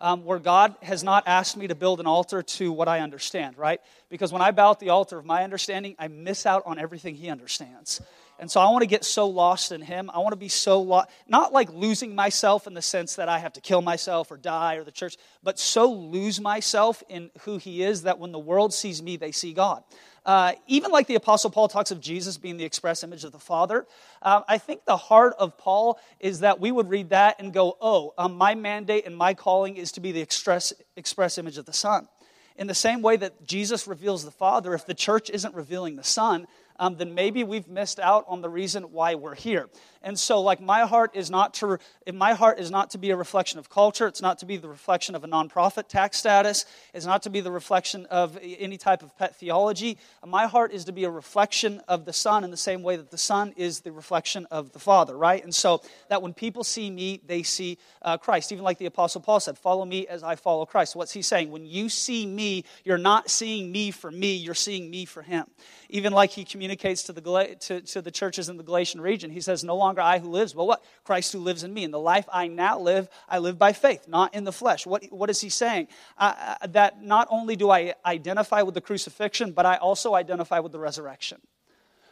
um, 0.00 0.24
where 0.24 0.38
God 0.38 0.74
has 0.82 1.02
not 1.02 1.24
asked 1.26 1.56
me 1.56 1.68
to 1.68 1.74
build 1.74 2.00
an 2.00 2.06
altar 2.06 2.42
to 2.42 2.72
what 2.72 2.88
I 2.88 3.00
understand, 3.00 3.56
right? 3.58 3.80
Because 4.08 4.32
when 4.32 4.42
I 4.42 4.50
bow 4.50 4.72
at 4.72 4.80
the 4.80 4.90
altar 4.90 5.18
of 5.18 5.24
my 5.24 5.44
understanding, 5.44 5.96
I 5.98 6.08
miss 6.08 6.46
out 6.46 6.62
on 6.66 6.78
everything 6.78 7.14
He 7.14 7.30
understands. 7.30 8.00
And 8.38 8.50
so 8.50 8.60
I 8.60 8.68
want 8.70 8.82
to 8.82 8.86
get 8.86 9.04
so 9.04 9.28
lost 9.28 9.72
in 9.72 9.80
Him. 9.80 10.10
I 10.12 10.18
want 10.18 10.32
to 10.32 10.36
be 10.36 10.48
so 10.48 10.80
lost, 10.80 11.08
not 11.26 11.52
like 11.52 11.72
losing 11.72 12.14
myself 12.14 12.66
in 12.66 12.74
the 12.74 12.82
sense 12.82 13.16
that 13.16 13.28
I 13.28 13.38
have 13.38 13.54
to 13.54 13.60
kill 13.60 13.82
myself 13.82 14.30
or 14.30 14.36
die 14.36 14.74
or 14.74 14.84
the 14.84 14.92
church, 14.92 15.16
but 15.42 15.58
so 15.58 15.90
lose 15.90 16.40
myself 16.40 17.02
in 17.08 17.30
who 17.40 17.58
He 17.58 17.82
is 17.82 18.02
that 18.02 18.18
when 18.18 18.32
the 18.32 18.38
world 18.38 18.74
sees 18.74 19.02
me, 19.02 19.16
they 19.16 19.32
see 19.32 19.52
God. 19.52 19.82
Uh, 20.26 20.54
even 20.66 20.90
like 20.90 21.06
the 21.06 21.14
Apostle 21.14 21.50
Paul 21.50 21.68
talks 21.68 21.92
of 21.92 22.00
Jesus 22.00 22.36
being 22.36 22.56
the 22.56 22.64
express 22.64 23.04
image 23.04 23.22
of 23.22 23.30
the 23.30 23.38
Father, 23.38 23.86
uh, 24.22 24.42
I 24.48 24.58
think 24.58 24.84
the 24.84 24.96
heart 24.96 25.34
of 25.38 25.56
Paul 25.56 26.00
is 26.18 26.40
that 26.40 26.58
we 26.58 26.72
would 26.72 26.90
read 26.90 27.10
that 27.10 27.36
and 27.38 27.52
go, 27.52 27.76
oh, 27.80 28.12
um, 28.18 28.36
my 28.36 28.56
mandate 28.56 29.06
and 29.06 29.16
my 29.16 29.34
calling 29.34 29.76
is 29.76 29.92
to 29.92 30.00
be 30.00 30.10
the 30.10 30.20
express, 30.20 30.72
express 30.96 31.38
image 31.38 31.58
of 31.58 31.64
the 31.64 31.72
Son. 31.72 32.08
In 32.56 32.66
the 32.66 32.74
same 32.74 33.02
way 33.02 33.16
that 33.16 33.46
Jesus 33.46 33.86
reveals 33.86 34.24
the 34.24 34.30
Father, 34.32 34.74
if 34.74 34.84
the 34.84 34.94
church 34.94 35.30
isn't 35.30 35.54
revealing 35.54 35.94
the 35.94 36.02
Son, 36.02 36.48
um, 36.78 36.96
then 36.96 37.14
maybe 37.14 37.44
we've 37.44 37.68
missed 37.68 37.98
out 37.98 38.24
on 38.28 38.40
the 38.42 38.48
reason 38.48 38.84
why 38.92 39.14
we're 39.14 39.34
here. 39.34 39.68
And 40.06 40.16
so, 40.16 40.40
like, 40.40 40.60
my 40.60 40.82
heart 40.82 41.16
is 41.16 41.32
not 41.32 41.52
to 41.54 41.80
my 42.14 42.32
heart 42.32 42.60
is 42.60 42.70
not 42.70 42.90
to 42.90 42.98
be 42.98 43.10
a 43.10 43.16
reflection 43.16 43.58
of 43.58 43.68
culture. 43.68 44.06
It's 44.06 44.22
not 44.22 44.38
to 44.38 44.46
be 44.46 44.56
the 44.56 44.68
reflection 44.68 45.16
of 45.16 45.24
a 45.24 45.26
nonprofit 45.26 45.88
tax 45.88 46.16
status. 46.16 46.64
It's 46.94 47.04
not 47.04 47.24
to 47.24 47.30
be 47.30 47.40
the 47.40 47.50
reflection 47.50 48.06
of 48.06 48.38
any 48.40 48.78
type 48.78 49.02
of 49.02 49.18
pet 49.18 49.34
theology. 49.34 49.98
My 50.24 50.46
heart 50.46 50.72
is 50.72 50.84
to 50.84 50.92
be 50.92 51.02
a 51.02 51.10
reflection 51.10 51.82
of 51.88 52.04
the 52.04 52.12
Son 52.12 52.44
in 52.44 52.52
the 52.52 52.56
same 52.56 52.84
way 52.84 52.94
that 52.94 53.10
the 53.10 53.18
Son 53.18 53.52
is 53.56 53.80
the 53.80 53.90
reflection 53.90 54.46
of 54.48 54.70
the 54.70 54.78
Father, 54.78 55.18
right? 55.18 55.42
And 55.42 55.52
so 55.52 55.82
that 56.08 56.22
when 56.22 56.32
people 56.32 56.62
see 56.62 56.88
me, 56.88 57.20
they 57.26 57.42
see 57.42 57.76
uh, 58.00 58.16
Christ. 58.16 58.52
Even 58.52 58.62
like 58.62 58.78
the 58.78 58.86
Apostle 58.86 59.22
Paul 59.22 59.40
said, 59.40 59.58
"Follow 59.58 59.84
me 59.84 60.06
as 60.06 60.22
I 60.22 60.36
follow 60.36 60.66
Christ." 60.66 60.94
What's 60.94 61.14
he 61.14 61.22
saying? 61.22 61.50
When 61.50 61.66
you 61.66 61.88
see 61.88 62.26
me, 62.26 62.64
you're 62.84 62.96
not 62.96 63.28
seeing 63.28 63.72
me 63.72 63.90
for 63.90 64.12
me. 64.12 64.36
You're 64.36 64.54
seeing 64.54 64.88
me 64.88 65.04
for 65.04 65.22
Him. 65.22 65.46
Even 65.88 66.12
like 66.12 66.30
he 66.30 66.44
communicates 66.44 67.02
to 67.04 67.12
the 67.12 67.56
to, 67.58 67.80
to 67.80 68.00
the 68.00 68.12
churches 68.12 68.48
in 68.48 68.56
the 68.56 68.62
Galatian 68.62 69.00
region, 69.00 69.32
he 69.32 69.40
says, 69.40 69.64
"No 69.64 69.74
longer." 69.74 69.95
Longer 69.96 70.08
I 70.08 70.18
who 70.18 70.30
lives, 70.30 70.52
but 70.52 70.64
what? 70.64 70.84
Christ 71.04 71.32
who 71.32 71.38
lives 71.38 71.64
in 71.64 71.72
me. 71.72 71.84
And 71.84 71.92
the 71.92 71.98
life 71.98 72.26
I 72.32 72.48
now 72.48 72.78
live, 72.78 73.08
I 73.28 73.38
live 73.38 73.58
by 73.58 73.72
faith, 73.72 74.08
not 74.08 74.34
in 74.34 74.44
the 74.44 74.52
flesh. 74.52 74.86
What, 74.86 75.04
what 75.10 75.30
is 75.30 75.40
he 75.40 75.48
saying? 75.48 75.88
Uh, 76.18 76.56
that 76.68 77.02
not 77.02 77.28
only 77.30 77.56
do 77.56 77.70
I 77.70 77.94
identify 78.04 78.62
with 78.62 78.74
the 78.74 78.80
crucifixion, 78.80 79.52
but 79.52 79.66
I 79.66 79.76
also 79.76 80.14
identify 80.14 80.60
with 80.60 80.72
the 80.72 80.78
resurrection 80.78 81.40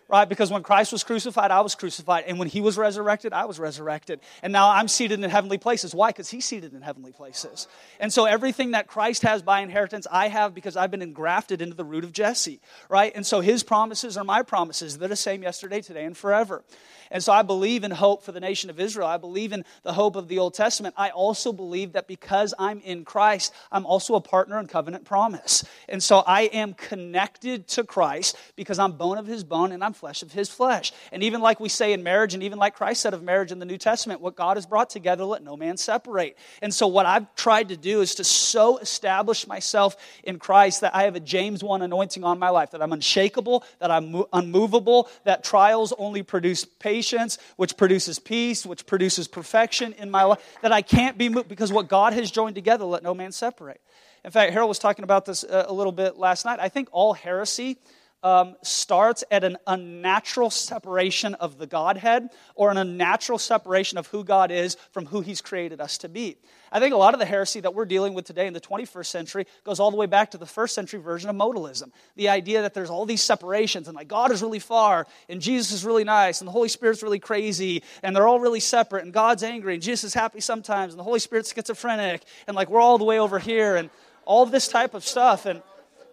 right? 0.08 0.28
Because 0.28 0.50
when 0.50 0.62
Christ 0.62 0.92
was 0.92 1.02
crucified, 1.02 1.50
I 1.50 1.60
was 1.60 1.74
crucified. 1.74 2.24
And 2.26 2.38
when 2.38 2.48
he 2.48 2.60
was 2.60 2.76
resurrected, 2.76 3.32
I 3.32 3.46
was 3.46 3.58
resurrected. 3.58 4.20
And 4.42 4.52
now 4.52 4.70
I'm 4.70 4.88
seated 4.88 5.22
in 5.22 5.30
heavenly 5.30 5.58
places. 5.58 5.94
Why? 5.94 6.10
Because 6.10 6.30
he's 6.30 6.44
seated 6.44 6.74
in 6.74 6.82
heavenly 6.82 7.12
places. 7.12 7.66
And 8.00 8.12
so 8.12 8.24
everything 8.24 8.72
that 8.72 8.86
Christ 8.86 9.22
has 9.22 9.42
by 9.42 9.60
inheritance, 9.60 10.06
I 10.10 10.28
have 10.28 10.54
because 10.54 10.76
I've 10.76 10.90
been 10.90 11.02
engrafted 11.02 11.62
into 11.62 11.74
the 11.74 11.84
root 11.84 12.04
of 12.04 12.12
Jesse, 12.12 12.60
right? 12.88 13.12
And 13.14 13.26
so 13.26 13.40
his 13.40 13.62
promises 13.62 14.16
are 14.16 14.24
my 14.24 14.42
promises. 14.42 14.98
They're 14.98 15.08
the 15.08 15.16
same 15.16 15.42
yesterday, 15.42 15.80
today, 15.80 16.04
and 16.04 16.16
forever. 16.16 16.64
And 17.10 17.22
so 17.22 17.32
I 17.32 17.42
believe 17.42 17.84
in 17.84 17.90
hope 17.90 18.22
for 18.22 18.32
the 18.32 18.40
nation 18.40 18.70
of 18.70 18.80
Israel. 18.80 19.06
I 19.06 19.18
believe 19.18 19.52
in 19.52 19.64
the 19.82 19.92
hope 19.92 20.16
of 20.16 20.28
the 20.28 20.38
Old 20.38 20.54
Testament. 20.54 20.94
I 20.98 21.10
also 21.10 21.52
believe 21.52 21.92
that 21.92 22.08
because 22.08 22.52
I'm 22.58 22.80
in 22.80 23.04
Christ, 23.04 23.52
I'm 23.70 23.86
also 23.86 24.14
a 24.14 24.20
partner 24.20 24.58
in 24.58 24.66
covenant 24.66 25.04
promise. 25.04 25.64
And 25.88 26.02
so 26.02 26.18
I 26.26 26.42
am 26.42 26.74
connected 26.74 27.68
to 27.68 27.84
Christ 27.84 28.36
because 28.56 28.78
I'm 28.78 28.92
bone 28.92 29.18
of 29.18 29.26
his 29.26 29.44
bone 29.44 29.72
and 29.72 29.82
I'm 29.84 29.93
flesh 29.94 30.22
of 30.22 30.32
his 30.32 30.48
flesh. 30.48 30.92
And 31.12 31.22
even 31.22 31.40
like 31.40 31.60
we 31.60 31.68
say 31.68 31.92
in 31.92 32.02
marriage, 32.02 32.34
and 32.34 32.42
even 32.42 32.58
like 32.58 32.74
Christ 32.74 33.02
said 33.02 33.14
of 33.14 33.22
marriage 33.22 33.52
in 33.52 33.58
the 33.58 33.64
New 33.64 33.78
Testament, 33.78 34.20
what 34.20 34.36
God 34.36 34.56
has 34.56 34.66
brought 34.66 34.90
together, 34.90 35.24
let 35.24 35.42
no 35.42 35.56
man 35.56 35.76
separate. 35.76 36.36
And 36.60 36.72
so 36.72 36.86
what 36.86 37.06
I've 37.06 37.34
tried 37.34 37.68
to 37.68 37.76
do 37.76 38.00
is 38.00 38.14
to 38.16 38.24
so 38.24 38.78
establish 38.78 39.46
myself 39.46 39.96
in 40.22 40.38
Christ 40.38 40.82
that 40.82 40.94
I 40.94 41.04
have 41.04 41.16
a 41.16 41.20
James 41.20 41.62
1 41.64 41.82
anointing 41.82 42.24
on 42.24 42.38
my 42.38 42.50
life, 42.50 42.72
that 42.72 42.82
I'm 42.82 42.92
unshakable, 42.92 43.64
that 43.78 43.90
I'm 43.90 44.24
unmovable, 44.32 45.08
that 45.24 45.44
trials 45.44 45.92
only 45.98 46.22
produce 46.22 46.64
patience 46.64 47.38
which 47.56 47.76
produces 47.76 48.18
peace, 48.18 48.66
which 48.66 48.86
produces 48.86 49.28
perfection 49.28 49.92
in 49.94 50.10
my 50.10 50.24
life, 50.24 50.58
that 50.62 50.72
I 50.72 50.82
can't 50.82 51.16
be 51.16 51.28
moved 51.28 51.48
because 51.48 51.72
what 51.72 51.88
God 51.88 52.12
has 52.12 52.30
joined 52.30 52.54
together, 52.54 52.84
let 52.84 53.02
no 53.02 53.14
man 53.14 53.32
separate. 53.32 53.80
In 54.24 54.30
fact, 54.30 54.52
Harold 54.52 54.68
was 54.68 54.78
talking 54.78 55.04
about 55.04 55.26
this 55.26 55.44
uh, 55.44 55.66
a 55.68 55.72
little 55.72 55.92
bit 55.92 56.16
last 56.16 56.44
night. 56.44 56.58
I 56.58 56.68
think 56.68 56.88
all 56.92 57.12
heresy 57.12 57.78
um, 58.24 58.56
starts 58.62 59.22
at 59.30 59.44
an 59.44 59.58
unnatural 59.66 60.48
separation 60.48 61.34
of 61.34 61.58
the 61.58 61.66
Godhead 61.66 62.30
or 62.54 62.70
an 62.70 62.78
unnatural 62.78 63.38
separation 63.38 63.98
of 63.98 64.06
who 64.08 64.24
God 64.24 64.50
is 64.50 64.76
from 64.92 65.04
who 65.06 65.20
He's 65.20 65.42
created 65.42 65.80
us 65.80 65.98
to 65.98 66.08
be. 66.08 66.38
I 66.72 66.80
think 66.80 66.94
a 66.94 66.96
lot 66.96 67.14
of 67.14 67.20
the 67.20 67.26
heresy 67.26 67.60
that 67.60 67.74
we're 67.74 67.84
dealing 67.84 68.14
with 68.14 68.24
today 68.24 68.48
in 68.48 68.54
the 68.54 68.60
21st 68.60 69.06
century 69.06 69.46
goes 69.62 69.78
all 69.78 69.90
the 69.90 69.96
way 69.96 70.06
back 70.06 70.32
to 70.32 70.38
the 70.38 70.46
first 70.46 70.74
century 70.74 71.00
version 71.00 71.28
of 71.30 71.36
modalism. 71.36 71.92
The 72.16 72.30
idea 72.30 72.62
that 72.62 72.74
there's 72.74 72.90
all 72.90 73.06
these 73.06 73.22
separations 73.22 73.86
and 73.86 73.94
like 73.94 74.08
God 74.08 74.32
is 74.32 74.42
really 74.42 74.58
far 74.58 75.06
and 75.28 75.40
Jesus 75.40 75.70
is 75.70 75.84
really 75.84 76.02
nice 76.02 76.40
and 76.40 76.48
the 76.48 76.52
Holy 76.52 76.68
Spirit's 76.68 77.02
really 77.02 77.20
crazy 77.20 77.82
and 78.02 78.16
they're 78.16 78.26
all 78.26 78.40
really 78.40 78.58
separate 78.58 79.04
and 79.04 79.12
God's 79.12 79.42
angry 79.42 79.74
and 79.74 79.82
Jesus 79.82 80.04
is 80.04 80.14
happy 80.14 80.40
sometimes 80.40 80.94
and 80.94 80.98
the 80.98 81.04
Holy 81.04 81.20
Spirit's 81.20 81.52
schizophrenic 81.52 82.24
and 82.48 82.56
like 82.56 82.70
we're 82.70 82.80
all 82.80 82.98
the 82.98 83.04
way 83.04 83.20
over 83.20 83.38
here 83.38 83.76
and 83.76 83.90
all 84.24 84.46
this 84.46 84.66
type 84.66 84.94
of 84.94 85.04
stuff. 85.04 85.44
And 85.44 85.62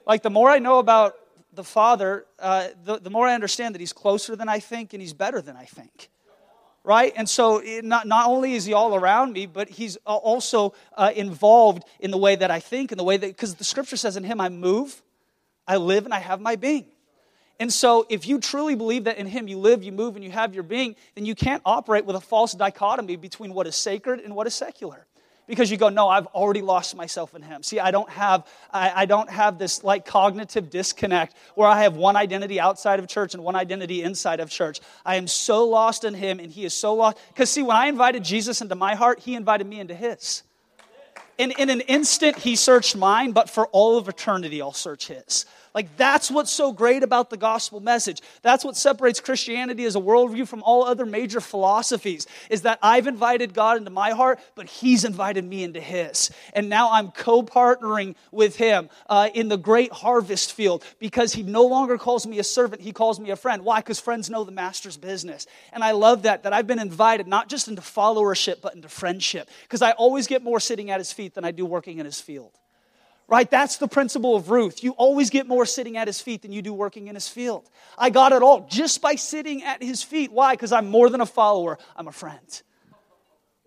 like 0.06 0.22
the 0.22 0.30
more 0.30 0.50
I 0.50 0.60
know 0.60 0.80
about 0.80 1.16
the 1.54 1.64
Father, 1.64 2.26
uh, 2.40 2.70
the, 2.84 3.00
the 3.00 3.10
more 3.10 3.28
I 3.28 3.34
understand 3.34 3.76
that 3.76 3.80
He's 3.80 3.94
closer 3.94 4.36
than 4.36 4.50
I 4.50 4.60
think 4.60 4.94
and 4.94 5.02
He's 5.02 5.14
better 5.14 5.42
than 5.42 5.56
I 5.56 5.66
think. 5.66 6.10
Right? 6.84 7.14
And 7.16 7.30
so, 7.30 7.60
it, 7.60 7.86
not, 7.86 8.08
not 8.08 8.28
only 8.28 8.54
is 8.54 8.66
He 8.66 8.74
all 8.74 8.96
around 8.96 9.34
me, 9.34 9.46
but 9.46 9.70
He's 9.70 9.98
also 10.06 10.74
uh, 10.98 11.12
involved 11.16 11.84
in 12.00 12.12
the 12.12 12.18
way 12.18 12.36
that 12.36 12.50
I 12.50 12.60
think, 12.60 12.92
in 12.92 12.98
the 12.98 13.04
way 13.04 13.18
that, 13.18 13.28
because 13.28 13.56
the 13.56 13.64
scripture 13.64 13.98
says, 13.98 14.18
in 14.18 14.24
Him 14.24 14.42
I 14.42 14.50
move, 14.50 15.02
I 15.68 15.78
live, 15.78 16.06
and 16.06 16.14
I 16.14 16.20
have 16.20 16.42
my 16.42 16.56
being. 16.56 16.86
And 17.60 17.72
so, 17.72 18.08
if 18.10 18.28
you 18.28 18.40
truly 18.40 18.76
believe 18.76 19.04
that 19.04 19.18
in 19.18 19.28
Him 19.28 19.48
you 19.48 19.60
live, 19.60 19.84
you 19.84 19.92
move, 19.92 20.16
and 20.16 20.26
you 20.26 20.32
have 20.32 20.56
your 20.56 20.64
being, 20.64 20.96
then 21.14 21.26
you 21.26 21.36
can't 21.36 21.62
operate 21.66 22.06
with 22.06 22.16
a 22.16 22.22
false 22.22 22.54
dichotomy 22.54 23.16
between 23.16 23.54
what 23.54 23.68
is 23.68 23.76
sacred 23.76 24.20
and 24.20 24.36
what 24.36 24.48
is 24.48 24.56
secular 24.56 25.06
because 25.52 25.70
you 25.70 25.76
go 25.76 25.90
no 25.90 26.08
i've 26.08 26.28
already 26.28 26.62
lost 26.62 26.96
myself 26.96 27.36
in 27.36 27.42
him. 27.42 27.62
See 27.62 27.80
i 27.80 27.92
don't 27.92 28.10
have 28.10 28.48
I, 28.72 29.02
I, 29.02 29.06
don't 29.06 29.30
have 29.30 29.60
this 29.60 29.84
like 29.84 30.06
cognitive 30.06 30.70
disconnect 30.70 31.36
where 31.56 31.68
i 31.68 31.84
have 31.84 31.98
one 31.98 32.16
identity 32.16 32.60
outside 32.60 33.00
of 33.00 33.08
church 33.08 33.34
and 33.34 33.44
one 33.44 33.56
identity 33.56 34.02
inside 34.02 34.40
of 34.40 34.50
church. 34.50 34.80
I 35.06 35.18
am 35.18 35.28
so 35.28 35.68
lost 35.68 36.06
in 36.06 36.14
him 36.14 36.40
and 36.40 36.52
he 36.52 36.64
is 36.64 36.74
so 36.74 36.96
lost. 36.96 37.18
Because 37.28 37.50
see 37.50 37.62
when 37.62 37.76
i 37.76 37.88
invited 37.88 38.24
jesus 38.24 38.62
into 38.62 38.76
my 38.76 38.96
heart 38.96 39.20
he 39.20 39.36
invited 39.36 39.68
me 39.68 39.80
into 39.80 39.94
his. 39.94 40.44
In, 41.38 41.52
in 41.52 41.70
an 41.70 41.82
instant 41.82 42.38
he 42.38 42.56
searched 42.56 42.96
mine 42.96 43.34
but 43.34 43.50
for 43.50 43.68
all 43.68 43.98
of 43.98 44.08
eternity 44.08 44.62
i'll 44.62 44.72
search 44.72 45.08
his 45.08 45.46
like, 45.74 45.96
that's 45.96 46.30
what's 46.30 46.52
so 46.52 46.74
great 46.74 47.04
about 47.04 47.30
the 47.30 47.38
gospel 47.38 47.80
message. 47.80 48.22
That's 48.42 48.66
what 48.66 48.76
separates 48.76 49.20
Christianity 49.20 49.86
as 49.86 49.96
a 49.96 50.00
worldview 50.00 50.48
from 50.48 50.64
all 50.64 50.84
other 50.84 51.06
major 51.06 51.40
philosophies, 51.40 52.28
is 52.50 52.64
that 52.64 52.80
I've 52.82 53.08
invited 53.08 53.54
God 53.54 53.78
into 53.78 53.90
my 53.90 54.12
heart, 54.12 54.40
but 54.56 54.68
He's 54.68 55.06
invited 55.06 55.46
me 55.46 55.64
into 55.64 55.80
His. 55.80 56.32
And 56.54 56.68
now 56.68 56.92
I'm 56.92 57.12
co 57.12 57.44
partnering 57.44 58.16
with 58.32 58.58
Him 58.58 58.90
uh, 59.10 59.30
in 59.34 59.48
the 59.48 59.58
great 59.58 59.92
harvest 59.92 60.54
field 60.54 60.84
because 61.00 61.34
He 61.34 61.44
no 61.44 61.66
longer 61.66 61.98
calls 61.98 62.28
me 62.28 62.40
a 62.40 62.44
servant, 62.44 62.82
He 62.82 62.92
calls 62.92 63.20
me 63.20 63.32
a 63.32 63.36
friend. 63.36 63.64
Why? 63.64 63.80
Because 63.80 64.00
friends 64.00 64.30
know 64.30 64.44
the 64.44 64.52
master's 64.52 64.98
business. 64.98 65.48
And 65.72 65.84
I 65.84 65.92
love 65.92 66.24
that, 66.24 66.44
that 66.44 66.54
I've 66.54 66.68
been 66.68 66.80
invited 66.80 67.28
not 67.28 67.48
just 67.48 67.68
into 67.68 67.82
followership, 67.82 68.62
but 68.62 68.76
into 68.76 68.90
friendship 68.90 69.50
because 69.64 69.82
I 69.82 69.92
always 69.92 70.28
get 70.28 70.44
more 70.44 70.60
sitting 70.60 70.92
at 70.92 71.00
His 71.00 71.14
feet 71.14 71.34
than 71.34 71.46
I 71.46 71.52
do 71.52 71.66
working 71.66 72.00
in 72.00 72.06
His 72.06 72.20
field 72.20 72.58
right? 73.32 73.50
That's 73.50 73.78
the 73.78 73.88
principle 73.88 74.36
of 74.36 74.50
Ruth. 74.50 74.84
You 74.84 74.92
always 74.92 75.30
get 75.30 75.48
more 75.48 75.66
sitting 75.66 75.96
at 75.96 76.06
his 76.06 76.20
feet 76.20 76.42
than 76.42 76.52
you 76.52 76.62
do 76.62 76.74
working 76.74 77.08
in 77.08 77.16
his 77.16 77.30
field. 77.30 77.70
I 77.98 78.10
got 78.10 78.34
it 78.34 78.44
all 78.44 78.68
just 78.70 79.02
by 79.02 79.16
sitting 79.16 79.64
at 79.64 79.82
his 79.82 80.04
feet. 80.04 80.34
Why? 80.34 80.54
Because 80.54 80.74
I'm 80.74 80.90
more 80.90 81.10
than 81.10 81.22
a 81.22 81.26
follower, 81.26 81.80
I'm 81.96 82.10
a 82.10 82.12
friend. 82.12 82.62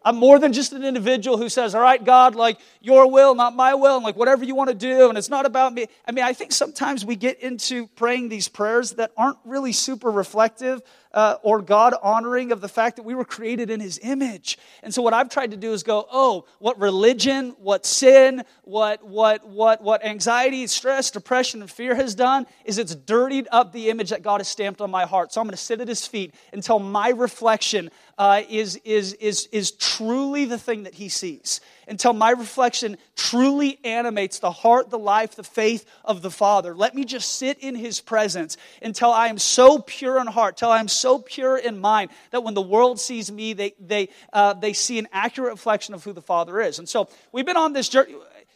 I'm 0.04 0.16
more 0.16 0.38
than 0.38 0.52
just 0.52 0.74
an 0.74 0.84
individual 0.84 1.38
who 1.38 1.48
says, 1.48 1.74
All 1.74 1.80
right, 1.80 2.04
God, 2.04 2.34
like 2.34 2.58
your 2.82 3.10
will, 3.10 3.34
not 3.34 3.56
my 3.56 3.74
will, 3.74 3.96
and 3.96 4.04
like 4.04 4.16
whatever 4.16 4.44
you 4.44 4.54
want 4.54 4.68
to 4.68 4.76
do, 4.76 5.08
and 5.08 5.16
it's 5.16 5.30
not 5.30 5.46
about 5.46 5.72
me. 5.72 5.86
I 6.06 6.12
mean, 6.12 6.26
I 6.26 6.34
think 6.34 6.52
sometimes 6.52 7.06
we 7.06 7.16
get 7.16 7.40
into 7.40 7.86
praying 7.86 8.28
these 8.28 8.48
prayers 8.48 8.92
that 8.92 9.12
aren't 9.16 9.38
really 9.46 9.72
super 9.72 10.10
reflective 10.10 10.82
uh, 11.14 11.36
or 11.42 11.62
God 11.62 11.94
honoring 12.02 12.52
of 12.52 12.60
the 12.60 12.68
fact 12.68 12.96
that 12.96 13.04
we 13.04 13.14
were 13.14 13.24
created 13.24 13.70
in 13.70 13.80
His 13.80 13.98
image. 14.02 14.58
And 14.82 14.92
so, 14.92 15.00
what 15.00 15.14
I've 15.14 15.30
tried 15.30 15.52
to 15.52 15.56
do 15.56 15.72
is 15.72 15.82
go, 15.82 16.06
Oh, 16.12 16.44
what 16.58 16.78
religion, 16.78 17.54
what 17.58 17.86
sin, 17.86 18.44
what, 18.64 19.02
what, 19.06 19.46
what, 19.46 19.82
what 19.82 20.04
anxiety, 20.04 20.66
stress, 20.66 21.10
depression, 21.10 21.62
and 21.62 21.70
fear 21.70 21.94
has 21.94 22.14
done 22.14 22.46
is 22.64 22.78
it's 22.78 22.94
dirtied 22.94 23.48
up 23.52 23.72
the 23.72 23.88
image 23.88 24.10
that 24.10 24.22
God 24.22 24.40
has 24.40 24.48
stamped 24.48 24.80
on 24.80 24.90
my 24.90 25.06
heart. 25.06 25.32
So, 25.32 25.40
I'm 25.40 25.46
going 25.46 25.52
to 25.52 25.56
sit 25.56 25.80
at 25.80 25.88
His 25.88 26.06
feet 26.06 26.34
until 26.52 26.80
my 26.80 27.10
reflection 27.10 27.90
uh, 28.18 28.42
is, 28.48 28.76
is, 28.84 29.14
is, 29.14 29.48
is 29.52 29.72
truly 29.72 30.44
the 30.44 30.58
thing 30.58 30.84
that 30.84 30.94
he 30.94 31.08
sees. 31.08 31.60
Until 31.86 32.14
my 32.14 32.30
reflection 32.30 32.96
truly 33.14 33.78
animates 33.84 34.38
the 34.38 34.50
heart, 34.50 34.88
the 34.90 34.98
life, 34.98 35.36
the 35.36 35.44
faith 35.44 35.84
of 36.04 36.22
the 36.22 36.30
Father. 36.30 36.74
Let 36.74 36.94
me 36.94 37.04
just 37.04 37.36
sit 37.36 37.58
in 37.58 37.74
his 37.74 38.00
presence 38.00 38.56
until 38.80 39.10
I 39.10 39.28
am 39.28 39.38
so 39.38 39.78
pure 39.78 40.18
in 40.18 40.26
heart, 40.26 40.56
till 40.56 40.70
I 40.70 40.80
am 40.80 40.88
so 40.88 41.18
pure 41.18 41.58
in 41.58 41.78
mind 41.78 42.10
that 42.30 42.42
when 42.42 42.54
the 42.54 42.62
world 42.62 42.98
sees 42.98 43.30
me, 43.30 43.52
they, 43.52 43.74
they, 43.78 44.08
uh, 44.32 44.54
they 44.54 44.72
see 44.72 44.98
an 44.98 45.08
accurate 45.12 45.52
reflection 45.52 45.94
of 45.94 46.04
who 46.04 46.12
the 46.12 46.22
Father 46.22 46.60
is. 46.60 46.78
And 46.78 46.88
so 46.88 47.08
we've 47.32 47.46
been 47.46 47.56
on 47.56 47.74
this 47.74 47.88
journey 47.88 48.14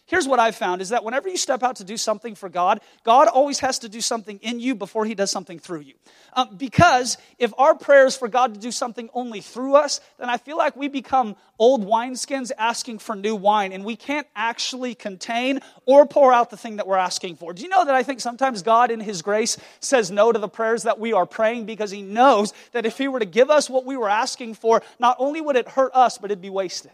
here's 0.08 0.26
what 0.26 0.40
I've 0.40 0.56
found 0.56 0.82
is 0.82 0.88
that 0.88 1.04
whenever 1.04 1.28
you 1.28 1.36
step 1.36 1.62
out 1.62 1.76
to 1.76 1.84
do 1.84 1.96
something 1.96 2.34
for 2.34 2.48
God, 2.48 2.80
God 3.04 3.28
always 3.28 3.60
has 3.60 3.78
to 3.80 3.88
do 3.88 4.00
something 4.00 4.38
in 4.42 4.58
you 4.58 4.74
before 4.74 5.04
he 5.04 5.14
does 5.14 5.30
something 5.30 5.58
through 5.58 5.80
you. 5.80 5.94
Um, 6.32 6.56
because 6.56 7.18
if 7.38 7.52
our 7.58 7.74
prayer 7.74 8.06
is 8.06 8.16
for 8.16 8.26
God 8.26 8.54
to 8.54 8.60
do 8.60 8.70
something 8.72 9.10
only 9.14 9.40
through 9.40 9.76
us, 9.76 10.00
then 10.18 10.30
I 10.30 10.38
feel 10.38 10.56
like 10.56 10.76
we 10.76 10.88
become 10.88 11.36
old 11.58 11.84
wineskins 11.84 12.50
asking 12.56 13.00
for 13.00 13.14
new 13.14 13.36
wine, 13.36 13.72
and 13.72 13.84
we 13.84 13.96
can't 13.96 14.26
actually 14.34 14.94
contain 14.94 15.60
or 15.84 16.06
pour 16.06 16.32
out 16.32 16.50
the 16.50 16.56
thing 16.56 16.76
that 16.76 16.86
we're 16.86 16.96
asking 16.96 17.36
for. 17.36 17.52
Do 17.52 17.62
you 17.62 17.68
know 17.68 17.84
that 17.84 17.94
I 17.94 18.02
think 18.02 18.20
sometimes 18.20 18.62
God, 18.62 18.90
in 18.90 19.00
his 19.00 19.22
grace, 19.22 19.58
says 19.80 20.10
no 20.10 20.32
to 20.32 20.38
the 20.38 20.48
prayers 20.48 20.84
that 20.84 20.98
we 20.98 21.12
are 21.12 21.26
praying 21.26 21.66
because 21.66 21.90
he 21.90 22.02
knows 22.02 22.52
that 22.72 22.86
if 22.86 22.96
he 22.96 23.08
were 23.08 23.18
to 23.18 23.26
give 23.26 23.50
us 23.50 23.68
what 23.68 23.84
we 23.84 23.96
were 23.96 24.08
asking 24.08 24.54
for, 24.54 24.82
not 24.98 25.16
only 25.18 25.40
would 25.40 25.56
it 25.56 25.68
hurt 25.68 25.92
us, 25.94 26.16
but 26.16 26.30
it'd 26.30 26.40
be 26.40 26.50
wasted. 26.50 26.92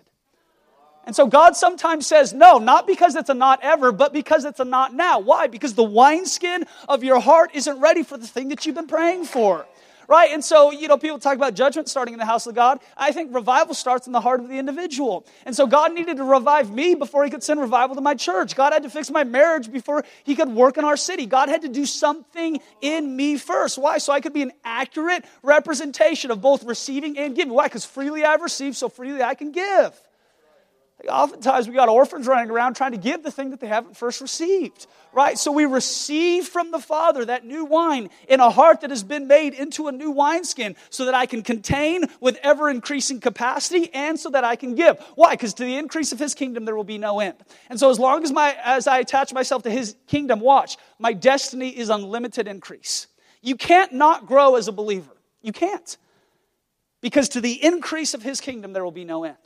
And 1.06 1.14
so 1.14 1.26
God 1.26 1.56
sometimes 1.56 2.06
says 2.06 2.32
no, 2.32 2.58
not 2.58 2.86
because 2.86 3.14
it's 3.14 3.30
a 3.30 3.34
not 3.34 3.60
ever, 3.62 3.92
but 3.92 4.12
because 4.12 4.44
it's 4.44 4.60
a 4.60 4.64
not 4.64 4.94
now. 4.94 5.20
Why? 5.20 5.46
Because 5.46 5.74
the 5.74 5.84
wineskin 5.84 6.64
of 6.88 7.04
your 7.04 7.20
heart 7.20 7.50
isn't 7.54 7.80
ready 7.80 8.02
for 8.02 8.16
the 8.16 8.26
thing 8.26 8.48
that 8.48 8.64
you've 8.64 8.74
been 8.74 8.86
praying 8.86 9.24
for. 9.24 9.66
Right? 10.06 10.30
And 10.32 10.44
so, 10.44 10.70
you 10.70 10.86
know, 10.86 10.98
people 10.98 11.18
talk 11.18 11.36
about 11.36 11.54
judgment 11.54 11.88
starting 11.88 12.12
in 12.12 12.18
the 12.18 12.26
house 12.26 12.46
of 12.46 12.54
God. 12.54 12.80
I 12.94 13.10
think 13.12 13.34
revival 13.34 13.72
starts 13.74 14.06
in 14.06 14.12
the 14.12 14.20
heart 14.20 14.40
of 14.40 14.50
the 14.50 14.58
individual. 14.58 15.24
And 15.46 15.56
so 15.56 15.66
God 15.66 15.94
needed 15.94 16.18
to 16.18 16.24
revive 16.24 16.70
me 16.70 16.94
before 16.94 17.24
he 17.24 17.30
could 17.30 17.42
send 17.42 17.58
revival 17.58 17.96
to 17.96 18.02
my 18.02 18.14
church. 18.14 18.54
God 18.54 18.74
had 18.74 18.82
to 18.82 18.90
fix 18.90 19.10
my 19.10 19.24
marriage 19.24 19.72
before 19.72 20.04
he 20.24 20.36
could 20.36 20.50
work 20.50 20.76
in 20.76 20.84
our 20.84 20.98
city. 20.98 21.24
God 21.24 21.48
had 21.48 21.62
to 21.62 21.68
do 21.68 21.86
something 21.86 22.60
in 22.82 23.16
me 23.16 23.38
first. 23.38 23.78
Why? 23.78 23.96
So 23.96 24.12
I 24.12 24.20
could 24.20 24.34
be 24.34 24.42
an 24.42 24.52
accurate 24.62 25.24
representation 25.42 26.30
of 26.30 26.42
both 26.42 26.64
receiving 26.64 27.16
and 27.18 27.34
giving. 27.34 27.54
Why? 27.54 27.64
Because 27.64 27.86
freely 27.86 28.26
I've 28.26 28.42
received, 28.42 28.76
so 28.76 28.90
freely 28.90 29.22
I 29.22 29.34
can 29.34 29.52
give. 29.52 29.98
Oftentimes, 31.08 31.68
we 31.68 31.74
got 31.74 31.88
orphans 31.88 32.26
running 32.26 32.50
around 32.50 32.74
trying 32.74 32.92
to 32.92 32.98
give 32.98 33.22
the 33.22 33.30
thing 33.30 33.50
that 33.50 33.60
they 33.60 33.66
haven't 33.66 33.96
first 33.96 34.20
received, 34.20 34.86
right? 35.12 35.36
So 35.36 35.50
we 35.50 35.66
receive 35.66 36.46
from 36.46 36.70
the 36.70 36.78
Father 36.78 37.24
that 37.24 37.44
new 37.44 37.64
wine 37.64 38.10
in 38.28 38.40
a 38.40 38.48
heart 38.48 38.80
that 38.80 38.90
has 38.90 39.02
been 39.02 39.26
made 39.26 39.54
into 39.54 39.88
a 39.88 39.92
new 39.92 40.10
wineskin 40.10 40.76
so 40.90 41.04
that 41.04 41.14
I 41.14 41.26
can 41.26 41.42
contain 41.42 42.04
with 42.20 42.38
ever 42.42 42.70
increasing 42.70 43.20
capacity 43.20 43.92
and 43.92 44.18
so 44.18 44.30
that 44.30 44.44
I 44.44 44.56
can 44.56 44.76
give. 44.76 44.98
Why? 45.14 45.32
Because 45.32 45.52
to 45.54 45.64
the 45.64 45.76
increase 45.76 46.12
of 46.12 46.18
His 46.18 46.34
kingdom, 46.34 46.64
there 46.64 46.76
will 46.76 46.84
be 46.84 46.98
no 46.98 47.20
end. 47.20 47.36
And 47.68 47.78
so, 47.78 47.90
as 47.90 47.98
long 47.98 48.22
as, 48.22 48.32
my, 48.32 48.56
as 48.64 48.86
I 48.86 48.98
attach 48.98 49.32
myself 49.34 49.64
to 49.64 49.70
His 49.70 49.96
kingdom, 50.06 50.40
watch, 50.40 50.78
my 50.98 51.12
destiny 51.12 51.76
is 51.76 51.90
unlimited 51.90 52.46
increase. 52.48 53.08
You 53.42 53.56
can't 53.56 53.92
not 53.92 54.26
grow 54.26 54.54
as 54.54 54.68
a 54.68 54.72
believer. 54.72 55.12
You 55.42 55.52
can't. 55.52 55.98
Because 57.02 57.28
to 57.30 57.40
the 57.40 57.62
increase 57.62 58.14
of 58.14 58.22
His 58.22 58.40
kingdom, 58.40 58.72
there 58.72 58.84
will 58.84 58.92
be 58.92 59.04
no 59.04 59.24
end. 59.24 59.36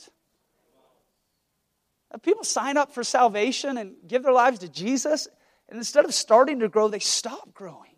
People 2.22 2.42
sign 2.42 2.76
up 2.78 2.92
for 2.92 3.04
salvation 3.04 3.76
and 3.76 3.94
give 4.06 4.22
their 4.22 4.32
lives 4.32 4.60
to 4.60 4.68
Jesus, 4.68 5.28
and 5.68 5.76
instead 5.76 6.06
of 6.06 6.14
starting 6.14 6.60
to 6.60 6.68
grow, 6.68 6.88
they 6.88 6.98
stop 6.98 7.52
growing. 7.52 7.96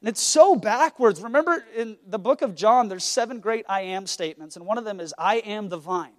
And 0.00 0.10
it's 0.10 0.20
so 0.20 0.54
backwards. 0.54 1.22
Remember 1.22 1.64
in 1.74 1.96
the 2.06 2.18
book 2.18 2.42
of 2.42 2.54
John, 2.54 2.88
there's 2.88 3.04
seven 3.04 3.40
great 3.40 3.64
I 3.68 3.82
am 3.82 4.06
statements, 4.06 4.56
and 4.56 4.66
one 4.66 4.76
of 4.76 4.84
them 4.84 5.00
is 5.00 5.14
I 5.16 5.36
am 5.36 5.70
the 5.70 5.78
vine, 5.78 6.12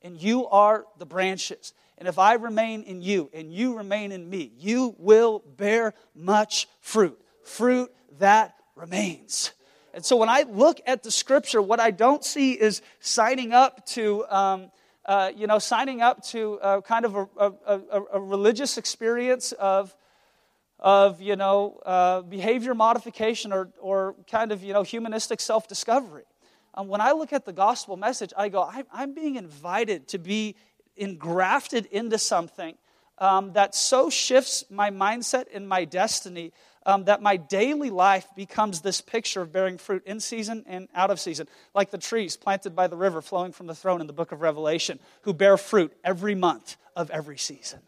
and 0.00 0.20
you 0.20 0.46
are 0.48 0.86
the 0.98 1.04
branches. 1.04 1.74
And 1.98 2.08
if 2.08 2.18
I 2.18 2.34
remain 2.34 2.84
in 2.84 3.02
you 3.02 3.28
and 3.34 3.52
you 3.52 3.76
remain 3.76 4.10
in 4.10 4.28
me, 4.28 4.52
you 4.56 4.94
will 4.98 5.44
bear 5.58 5.92
much 6.14 6.66
fruit, 6.80 7.20
fruit 7.42 7.92
that 8.18 8.54
remains. 8.74 9.52
And 9.92 10.02
so 10.02 10.16
when 10.16 10.30
I 10.30 10.44
look 10.48 10.80
at 10.86 11.02
the 11.02 11.10
scripture, 11.10 11.60
what 11.60 11.78
I 11.78 11.90
don't 11.90 12.24
see 12.24 12.52
is 12.52 12.80
signing 13.00 13.52
up 13.52 13.84
to. 13.88 14.24
Um, 14.30 14.70
uh, 15.10 15.32
you 15.34 15.48
know, 15.48 15.58
signing 15.58 16.00
up 16.00 16.22
to 16.22 16.60
uh, 16.60 16.80
kind 16.82 17.04
of 17.04 17.16
a, 17.16 17.28
a, 17.36 17.52
a, 17.66 18.02
a, 18.12 18.20
religious 18.20 18.78
experience 18.78 19.50
of, 19.50 19.92
of 20.78 21.20
you 21.20 21.34
know, 21.34 21.80
uh, 21.84 22.20
behavior 22.20 22.76
modification 22.76 23.52
or, 23.52 23.70
or 23.80 24.14
kind 24.30 24.52
of, 24.52 24.62
you 24.62 24.72
know, 24.72 24.84
humanistic 24.84 25.40
self 25.40 25.66
discovery. 25.66 26.22
Um, 26.74 26.86
when 26.86 27.00
I 27.00 27.10
look 27.10 27.32
at 27.32 27.44
the 27.44 27.52
gospel 27.52 27.96
message, 27.96 28.32
I 28.36 28.50
go, 28.50 28.62
I'm, 28.62 28.86
I'm 28.92 29.12
being 29.12 29.34
invited 29.34 30.06
to 30.08 30.18
be 30.18 30.54
engrafted 30.96 31.86
into 31.86 32.16
something 32.16 32.76
um, 33.18 33.54
that 33.54 33.74
so 33.74 34.10
shifts 34.10 34.62
my 34.70 34.92
mindset 34.92 35.46
and 35.52 35.68
my 35.68 35.86
destiny 35.86 36.52
um, 36.86 37.04
that 37.04 37.22
my 37.22 37.36
daily 37.36 37.90
life 37.90 38.26
becomes 38.34 38.80
this 38.80 39.00
picture 39.00 39.42
of 39.42 39.52
bearing 39.52 39.78
fruit 39.78 40.02
in 40.06 40.20
season 40.20 40.64
and 40.66 40.88
out 40.94 41.10
of 41.10 41.20
season, 41.20 41.46
like 41.74 41.90
the 41.90 41.98
trees 41.98 42.36
planted 42.36 42.74
by 42.74 42.86
the 42.86 42.96
river 42.96 43.20
flowing 43.20 43.52
from 43.52 43.66
the 43.66 43.74
throne 43.74 44.00
in 44.00 44.06
the 44.06 44.12
book 44.12 44.32
of 44.32 44.40
Revelation, 44.40 44.98
who 45.22 45.32
bear 45.32 45.56
fruit 45.56 45.92
every 46.04 46.34
month 46.34 46.76
of 46.96 47.10
every 47.10 47.38
season. 47.38 47.80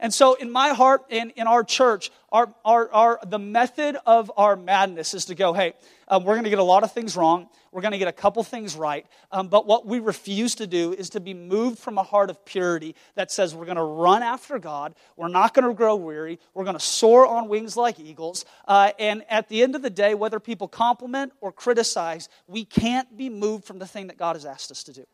And 0.00 0.14
so, 0.14 0.34
in 0.34 0.50
my 0.50 0.70
heart 0.70 1.04
and 1.10 1.32
in 1.36 1.46
our 1.46 1.64
church, 1.64 2.10
our, 2.30 2.52
our, 2.64 2.90
our, 2.92 3.20
the 3.26 3.38
method 3.38 3.96
of 4.06 4.30
our 4.36 4.54
madness 4.54 5.14
is 5.14 5.24
to 5.26 5.34
go, 5.34 5.52
hey, 5.52 5.72
um, 6.08 6.24
we're 6.24 6.34
going 6.34 6.44
to 6.44 6.50
get 6.50 6.58
a 6.58 6.64
lot 6.64 6.84
of 6.84 6.92
things 6.92 7.16
wrong. 7.16 7.48
We're 7.72 7.82
going 7.82 7.92
to 7.92 7.98
get 7.98 8.08
a 8.08 8.12
couple 8.12 8.42
things 8.44 8.76
right. 8.76 9.06
Um, 9.32 9.48
but 9.48 9.66
what 9.66 9.86
we 9.86 9.98
refuse 9.98 10.54
to 10.56 10.66
do 10.66 10.92
is 10.92 11.10
to 11.10 11.20
be 11.20 11.34
moved 11.34 11.78
from 11.78 11.98
a 11.98 12.02
heart 12.02 12.30
of 12.30 12.44
purity 12.44 12.94
that 13.14 13.30
says 13.30 13.54
we're 13.54 13.66
going 13.66 13.76
to 13.76 13.82
run 13.82 14.22
after 14.22 14.58
God. 14.58 14.94
We're 15.16 15.28
not 15.28 15.52
going 15.52 15.66
to 15.66 15.74
grow 15.74 15.96
weary. 15.96 16.38
We're 16.54 16.64
going 16.64 16.78
to 16.78 16.84
soar 16.84 17.26
on 17.26 17.48
wings 17.48 17.76
like 17.76 18.00
eagles. 18.00 18.44
Uh, 18.66 18.92
and 18.98 19.24
at 19.28 19.48
the 19.48 19.62
end 19.62 19.74
of 19.74 19.82
the 19.82 19.90
day, 19.90 20.14
whether 20.14 20.40
people 20.40 20.68
compliment 20.68 21.32
or 21.40 21.52
criticize, 21.52 22.28
we 22.46 22.64
can't 22.64 23.16
be 23.16 23.28
moved 23.28 23.64
from 23.64 23.78
the 23.78 23.86
thing 23.86 24.06
that 24.06 24.16
God 24.16 24.36
has 24.36 24.46
asked 24.46 24.70
us 24.70 24.84
to 24.84 24.92
do. 24.92 25.04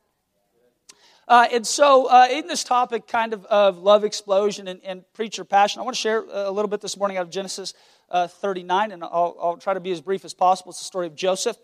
Uh, 1.27 1.47
and 1.53 1.67
so, 1.67 2.07
uh, 2.07 2.27
in 2.31 2.47
this 2.47 2.65
topic, 2.65 3.07
kind 3.07 3.33
of 3.33 3.45
of 3.47 3.79
love 3.79 4.05
explosion 4.05 4.69
and, 4.69 4.81
and 4.85 5.05
preacher 5.15 5.45
passion, 5.45 5.81
I 5.81 5.85
want 5.85 5.97
to 5.97 6.01
share 6.01 6.25
a 6.31 6.51
little 6.51 6.69
bit 6.69 6.81
this 6.81 6.97
morning 6.97 7.17
out 7.17 7.23
of 7.23 7.31
Genesis 7.31 7.73
uh, 8.11 8.29
39, 8.29 8.93
and 8.93 9.03
I'll, 9.03 9.37
I'll, 9.41 9.57
try 9.57 9.75
to 9.75 9.81
be 9.81 9.91
as 9.91 10.01
brief 10.01 10.25
as 10.25 10.35
possible. 10.35 10.71
It's 10.71 10.81
the 10.81 10.85
story 10.85 11.07
of 11.07 11.15
Joseph 11.15 11.57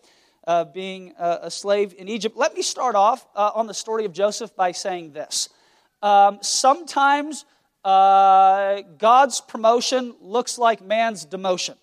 uh, 0.47 0.65
being 0.65 1.13
a, 1.19 1.41
a, 1.43 1.51
slave 1.51 1.95
in 1.99 2.09
Egypt. 2.09 2.37
Let 2.37 2.55
me 2.55 2.63
start 2.63 2.95
off 2.95 3.27
uh, 3.37 3.51
on 3.55 3.67
the 3.67 3.75
story 3.75 4.05
of 4.05 4.13
Joseph 4.13 4.57
by 4.57 4.73
saying 4.73 5.13
this. 5.13 5.51
Um, 6.03 6.39
sometimes 6.41 7.45
uh, 7.85 8.83
God's 8.99 9.41
promotion 9.41 10.15
looks 10.21 10.59
like 10.59 10.83
man's 10.83 11.27
demotion. 11.27 11.77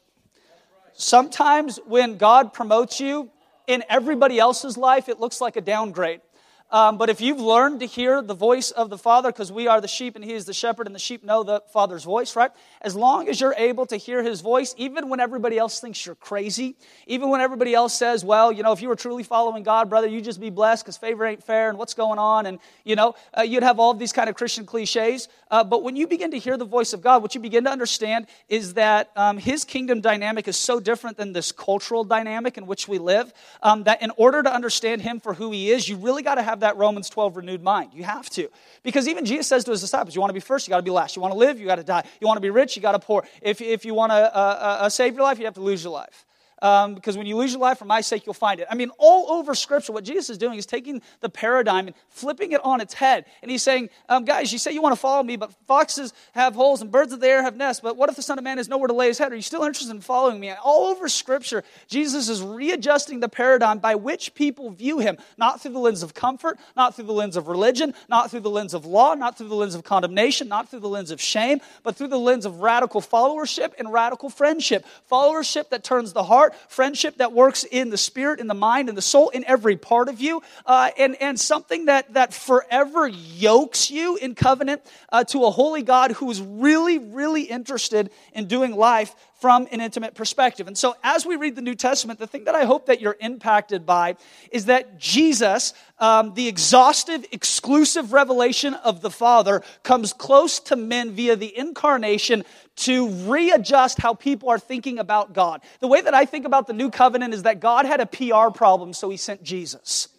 Sometimes 0.94 1.80
when 1.86 2.18
God 2.18 2.54
promotes 2.54 3.00
you 3.00 3.30
in 3.68 3.84
everybody 3.88 4.40
else's 4.40 4.78
life, 4.78 5.10
it 5.10 5.20
looks 5.20 5.40
like 5.40 5.56
a 5.56 5.62
downgrade. 5.62 6.22
Um, 6.70 6.98
but 6.98 7.10
if 7.10 7.22
you've 7.22 7.40
learned 7.40 7.80
to 7.80 7.86
hear 7.86 8.22
the 8.22 8.34
voice 8.34 8.72
of 8.72 8.90
the 8.90 8.98
Father, 8.98 9.32
because 9.32 9.52
we 9.52 9.68
are 9.68 9.80
the 9.80 9.88
sheep 9.88 10.16
and 10.16 10.26
He 10.26 10.34
is 10.34 10.46
the 10.46 10.54
shepherd, 10.54 10.86
and 10.86 10.94
the 10.94 11.00
sheep 11.00 11.24
know 11.24 11.44
the 11.44 11.62
Father's 11.72 12.04
voice, 12.04 12.36
right? 12.36 12.52
As 12.82 12.94
long 12.94 13.30
as 13.30 13.40
you're 13.40 13.56
able 13.58 13.86
to 13.86 13.96
hear 13.96 14.22
His 14.22 14.42
voice, 14.42 14.76
even 14.78 15.08
when 15.08 15.22
everybody 15.22 15.58
else 15.58 15.80
thinks 15.80 16.06
you're 16.06 16.16
crazy, 16.16 16.76
even 17.06 17.30
when 17.30 17.40
everybody 17.40 17.74
else 17.74 17.94
says, 17.94 18.26
well, 18.26 18.52
you 18.52 18.64
know, 18.64 18.74
if 18.74 18.82
you 18.82 18.90
were 18.90 18.98
truly 18.98 19.24
following 19.24 19.64
God, 19.64 19.90
brother, 19.90 20.08
you'd 20.08 20.26
just 20.26 20.42
be 20.42 20.50
blessed 20.50 20.84
because 20.84 20.98
favor 20.98 21.26
ain't 21.26 21.44
fair 21.44 21.70
and 21.70 21.78
what's 21.78 21.94
going 21.94 22.20
on, 22.20 22.46
and, 22.46 22.60
you 22.84 22.98
know, 22.98 23.16
uh, 23.38 23.44
you'd 23.44 23.64
have 23.64 23.80
all 23.80 23.94
these 23.94 24.12
kind 24.12 24.30
of 24.30 24.36
Christian 24.36 24.66
cliches. 24.66 25.30
Uh, 25.50 25.64
but 25.64 25.84
when 25.84 25.96
you 25.96 26.06
begin 26.06 26.32
to 26.32 26.38
hear 26.38 26.58
the 26.58 26.66
voice 26.66 26.92
of 26.92 27.02
God, 27.02 27.22
what 27.22 27.34
you 27.34 27.40
begin 27.40 27.64
to 27.64 27.70
understand 27.70 28.28
is 28.50 28.74
that 28.74 29.12
um, 29.16 29.38
His 29.38 29.64
kingdom 29.64 30.02
dynamic 30.02 30.50
is 30.50 30.58
so 30.58 30.82
different 30.82 31.16
than 31.16 31.32
this 31.32 31.54
cultural 31.54 32.04
dynamic 32.04 32.58
in 32.58 32.68
which 32.68 32.90
we 32.90 32.98
live 32.98 33.32
um, 33.64 33.84
that 33.84 34.02
in 34.02 34.12
order 34.18 34.44
to 34.44 34.54
understand 34.54 35.02
Him 35.02 35.22
for 35.22 35.34
who 35.34 35.52
He 35.52 35.72
is, 35.72 35.88
you 35.88 35.96
really 35.96 36.24
got 36.24 36.36
to 36.36 36.42
have 36.42 36.57
have 36.58 36.76
that 36.76 36.78
Romans 36.78 37.10
12 37.10 37.38
renewed 37.38 37.64
mind. 37.64 37.92
You 37.94 38.04
have 38.04 38.30
to. 38.32 38.50
Because 38.84 39.08
even 39.08 39.26
Jesus 39.26 39.48
says 39.48 39.64
to 39.66 39.72
his 39.72 39.82
disciples, 39.82 40.16
you 40.16 40.22
want 40.22 40.30
to 40.30 40.34
be 40.34 40.40
first, 40.40 40.68
you 40.68 40.72
got 40.72 40.78
to 40.78 40.84
be 40.84 40.92
last. 40.92 41.16
You 41.16 41.22
want 41.22 41.34
to 41.34 41.38
live, 41.38 41.60
you 41.60 41.66
got 41.66 41.76
to 41.76 41.84
die. 41.84 42.04
You 42.20 42.28
want 42.28 42.38
to 42.38 42.42
be 42.42 42.50
rich, 42.50 42.76
you 42.76 42.82
got 42.82 42.94
to 42.94 43.00
poor. 43.00 43.26
If, 43.42 43.62
if 43.62 43.86
you 43.86 43.94
want 43.94 44.12
to 44.12 44.16
uh, 44.16 44.40
uh, 44.40 44.84
uh, 44.84 44.90
save 44.90 45.14
your 45.14 45.24
life, 45.24 45.40
you 45.40 45.46
have 45.46 45.56
to 45.56 45.62
lose 45.62 45.84
your 45.84 45.94
life 45.94 46.27
um, 46.62 46.96
because 46.96 47.18
when 47.18 47.28
you 47.28 47.38
lose 47.38 47.52
your 47.52 47.62
life 47.62 47.78
for 47.78 47.86
my 47.86 48.02
sake, 48.02 48.26
you'll 48.26 48.34
find 48.34 48.60
it. 48.60 48.68
I 48.70 48.76
mean, 48.76 48.92
all 48.98 49.32
over 49.32 49.54
Scripture, 49.56 49.94
what 49.94 50.04
Jesus 50.04 50.30
is 50.30 50.38
doing 50.38 50.58
is 50.58 50.66
taking 50.66 51.02
the 51.22 51.30
paradigm 51.30 51.88
and 51.88 51.96
flipping 52.10 52.52
it 52.52 52.64
on 52.64 52.82
its 52.82 52.94
head. 52.94 53.26
And 53.42 53.52
he's 53.52 53.64
saying, 53.64 53.90
um, 54.10 54.26
guys, 54.26 54.52
you 54.52 54.60
say 54.60 54.72
you 54.72 54.82
want 54.82 54.94
to 54.94 55.00
follow 55.00 55.24
me, 55.24 55.36
but 55.36 55.52
foxes 55.68 56.14
have 56.34 56.56
holes 56.56 56.82
and 56.82 56.92
birds 56.92 57.14
of 57.14 57.20
the 57.20 57.28
air 57.28 57.44
have 57.44 57.56
nests, 57.56 57.82
but 57.82 57.98
what 57.98 58.10
if 58.10 58.16
the 58.16 58.22
Son 58.22 58.38
of 58.38 58.44
Man 58.44 58.58
has 58.58 58.70
nowhere 58.70 58.88
to 58.88 58.94
lay 58.94 59.08
his 59.08 59.18
head? 59.18 59.32
Are 59.32 59.36
you 59.36 59.42
still 59.42 59.64
interested 59.64 59.94
in 59.94 60.02
following 60.02 60.40
me? 60.40 60.50
And 60.50 60.58
all 60.64 60.88
over 60.88 61.08
Scripture, 61.08 61.64
Jesus 61.88 62.30
is 62.30 62.42
readjusting 62.42 63.20
the 63.20 63.30
paradigm 63.30 63.80
by 63.80 63.96
which 63.96 64.34
people 64.34 64.70
view 64.72 65.00
him, 65.00 65.18
not 65.38 65.62
through 65.62 65.74
the 65.74 65.80
lens 65.80 66.04
of 66.04 66.14
comfort, 66.14 66.58
not 66.76 66.96
through 66.96 67.06
the 67.06 67.14
lens 67.14 67.38
of 67.38 67.48
religion, 67.48 67.94
not 68.10 68.32
through 68.32 68.42
the 68.42 68.50
lens 68.50 68.74
of 68.74 68.86
law, 68.86 69.14
not 69.14 69.38
through 69.38 69.48
the 69.48 69.56
lens 69.56 69.76
of 69.76 69.84
condemnation, 69.84 70.48
not 70.48 70.70
through 70.70 70.80
the 70.80 70.90
lens 70.90 71.12
of 71.12 71.22
shame, 71.22 71.60
but 71.84 71.96
through 71.96 72.08
the 72.08 72.20
lens 72.20 72.46
of 72.46 72.62
radical 72.62 73.02
followership 73.02 73.74
and 73.78 73.92
radical 73.92 74.30
friendship. 74.30 74.86
Followership 75.12 75.70
that 75.70 75.84
turns 75.84 76.14
the 76.14 76.24
heart, 76.24 76.47
friendship 76.68 77.18
that 77.18 77.34
works 77.34 77.64
in 77.64 77.90
the 77.90 77.98
spirit, 77.98 78.40
in 78.40 78.48
the 78.48 78.54
mind, 78.54 78.90
in 78.90 78.96
the 78.96 79.02
soul, 79.02 79.30
in 79.30 79.44
every 79.46 79.78
part 79.78 80.10
of 80.10 80.20
you, 80.20 80.42
uh, 80.66 80.90
and, 80.98 81.16
and 81.22 81.40
something 81.40 81.86
that, 81.86 82.14
that 82.14 82.34
forever 82.34 83.08
yokes 83.08 83.90
you 83.90 84.16
in 84.18 84.36
covenant 84.36 84.82
uh, 85.10 85.24
to 85.26 85.46
a 85.46 85.52
holy 85.52 85.84
God 85.84 86.12
who 86.12 86.30
is 86.30 86.42
really, 86.42 86.98
really 86.98 87.44
interested 87.44 88.12
in 88.34 88.48
doing 88.48 88.76
life 88.76 89.16
from 89.40 89.68
an 89.72 89.82
intimate 89.82 90.16
perspective. 90.16 90.68
And 90.68 90.78
so, 90.78 90.96
as 91.04 91.26
we 91.26 91.36
read 91.36 91.56
the 91.56 91.62
New 91.62 91.76
Testament, 91.76 92.20
the 92.20 92.28
thing 92.28 92.46
that 92.46 92.56
I 92.56 92.66
hope 92.66 92.88
that 92.88 93.02
you're 93.02 93.18
impacted 93.20 93.86
by 93.86 94.16
is 94.52 94.66
that 94.66 94.98
Jesus, 95.00 95.74
um, 96.00 96.34
the 96.34 96.48
exhaustive, 96.48 97.26
exclusive 97.32 98.14
revelation 98.14 98.74
of 98.74 99.02
the 99.02 99.12
Father, 99.12 99.62
comes 99.84 100.14
close 100.14 100.60
to 100.62 100.76
men 100.76 101.12
via 101.12 101.36
the 101.36 101.56
incarnation 101.56 102.46
to 102.78 103.10
readjust 103.10 104.00
how 104.00 104.14
people 104.14 104.50
are 104.50 104.60
thinking 104.60 105.00
about 105.00 105.34
God. 105.34 105.62
The 105.80 105.88
way 105.88 106.02
that 106.02 106.14
I 106.14 106.26
think 106.26 106.46
about 106.46 106.68
the 106.68 106.74
new 106.74 106.90
covenant 106.90 107.34
is 107.34 107.44
that 107.44 107.60
God 107.60 107.86
had 107.86 108.00
a 108.00 108.06
PR 108.06 108.52
problem, 108.52 108.94
so 108.94 109.10
he 109.10 109.18
sent 109.18 109.44
Jesus. 109.44 110.10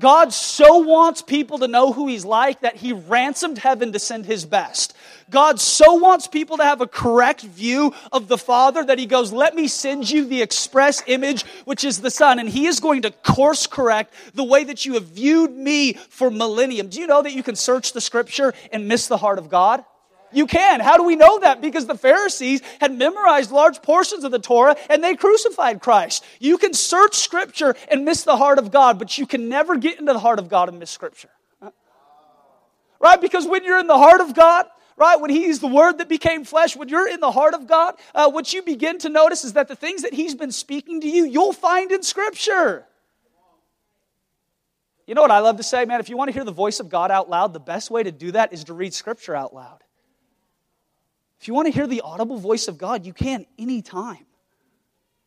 God 0.00 0.32
so 0.32 0.78
wants 0.78 1.20
people 1.20 1.58
to 1.58 1.68
know 1.68 1.92
who 1.92 2.08
He's 2.08 2.24
like 2.24 2.62
that 2.62 2.76
He 2.76 2.92
ransomed 2.92 3.58
heaven 3.58 3.92
to 3.92 3.98
send 3.98 4.24
His 4.26 4.44
best. 4.44 4.96
God 5.28 5.60
so 5.60 5.94
wants 5.94 6.26
people 6.26 6.56
to 6.56 6.64
have 6.64 6.80
a 6.80 6.86
correct 6.86 7.42
view 7.42 7.94
of 8.10 8.26
the 8.26 8.38
Father 8.38 8.82
that 8.82 8.98
He 8.98 9.06
goes, 9.06 9.32
Let 9.32 9.54
me 9.54 9.68
send 9.68 10.10
you 10.10 10.24
the 10.24 10.42
express 10.42 11.02
image, 11.06 11.44
which 11.66 11.84
is 11.84 12.00
the 12.00 12.10
Son. 12.10 12.38
And 12.38 12.48
He 12.48 12.66
is 12.66 12.80
going 12.80 13.02
to 13.02 13.10
course 13.10 13.66
correct 13.66 14.14
the 14.34 14.42
way 14.42 14.64
that 14.64 14.86
you 14.86 14.94
have 14.94 15.04
viewed 15.04 15.52
me 15.52 15.92
for 15.92 16.30
millennium. 16.30 16.88
Do 16.88 16.98
you 16.98 17.06
know 17.06 17.22
that 17.22 17.32
you 17.32 17.42
can 17.42 17.54
search 17.54 17.92
the 17.92 18.00
Scripture 18.00 18.54
and 18.72 18.88
miss 18.88 19.06
the 19.06 19.18
heart 19.18 19.38
of 19.38 19.50
God? 19.50 19.84
You 20.32 20.46
can. 20.46 20.80
How 20.80 20.96
do 20.96 21.04
we 21.04 21.16
know 21.16 21.40
that? 21.40 21.60
Because 21.60 21.86
the 21.86 21.96
Pharisees 21.96 22.62
had 22.80 22.96
memorized 22.96 23.50
large 23.50 23.82
portions 23.82 24.24
of 24.24 24.30
the 24.30 24.38
Torah 24.38 24.76
and 24.88 25.02
they 25.02 25.14
crucified 25.16 25.80
Christ. 25.80 26.24
You 26.38 26.58
can 26.58 26.74
search 26.74 27.14
Scripture 27.16 27.74
and 27.88 28.04
miss 28.04 28.22
the 28.24 28.36
heart 28.36 28.58
of 28.58 28.70
God, 28.70 28.98
but 28.98 29.18
you 29.18 29.26
can 29.26 29.48
never 29.48 29.76
get 29.76 29.98
into 29.98 30.12
the 30.12 30.18
heart 30.18 30.38
of 30.38 30.48
God 30.48 30.68
and 30.68 30.78
miss 30.78 30.90
Scripture. 30.90 31.30
Right? 33.00 33.20
Because 33.20 33.46
when 33.46 33.64
you're 33.64 33.78
in 33.78 33.86
the 33.86 33.98
heart 33.98 34.20
of 34.20 34.34
God, 34.34 34.66
right, 34.96 35.18
when 35.18 35.30
He's 35.30 35.60
the 35.60 35.66
Word 35.66 35.98
that 35.98 36.08
became 36.08 36.44
flesh, 36.44 36.76
when 36.76 36.88
you're 36.88 37.08
in 37.08 37.20
the 37.20 37.32
heart 37.32 37.54
of 37.54 37.66
God, 37.66 37.94
uh, 38.14 38.30
what 38.30 38.52
you 38.52 38.62
begin 38.62 38.98
to 38.98 39.08
notice 39.08 39.42
is 39.42 39.54
that 39.54 39.68
the 39.68 39.74
things 39.74 40.02
that 40.02 40.12
He's 40.12 40.34
been 40.34 40.52
speaking 40.52 41.00
to 41.00 41.08
you, 41.08 41.24
you'll 41.24 41.54
find 41.54 41.90
in 41.90 42.02
Scripture. 42.02 42.86
You 45.06 45.14
know 45.14 45.22
what 45.22 45.30
I 45.30 45.38
love 45.40 45.56
to 45.56 45.62
say, 45.62 45.86
man? 45.86 45.98
If 45.98 46.08
you 46.10 46.16
want 46.16 46.28
to 46.28 46.32
hear 46.32 46.44
the 46.44 46.52
voice 46.52 46.78
of 46.78 46.88
God 46.88 47.10
out 47.10 47.28
loud, 47.28 47.52
the 47.54 47.58
best 47.58 47.90
way 47.90 48.02
to 48.02 48.12
do 48.12 48.32
that 48.32 48.52
is 48.52 48.64
to 48.64 48.74
read 48.74 48.92
Scripture 48.92 49.34
out 49.34 49.54
loud. 49.54 49.82
If 51.40 51.48
you 51.48 51.54
want 51.54 51.66
to 51.66 51.72
hear 51.72 51.86
the 51.86 52.02
audible 52.02 52.36
voice 52.36 52.68
of 52.68 52.76
God, 52.76 53.06
you 53.06 53.14
can 53.14 53.46
anytime. 53.58 54.26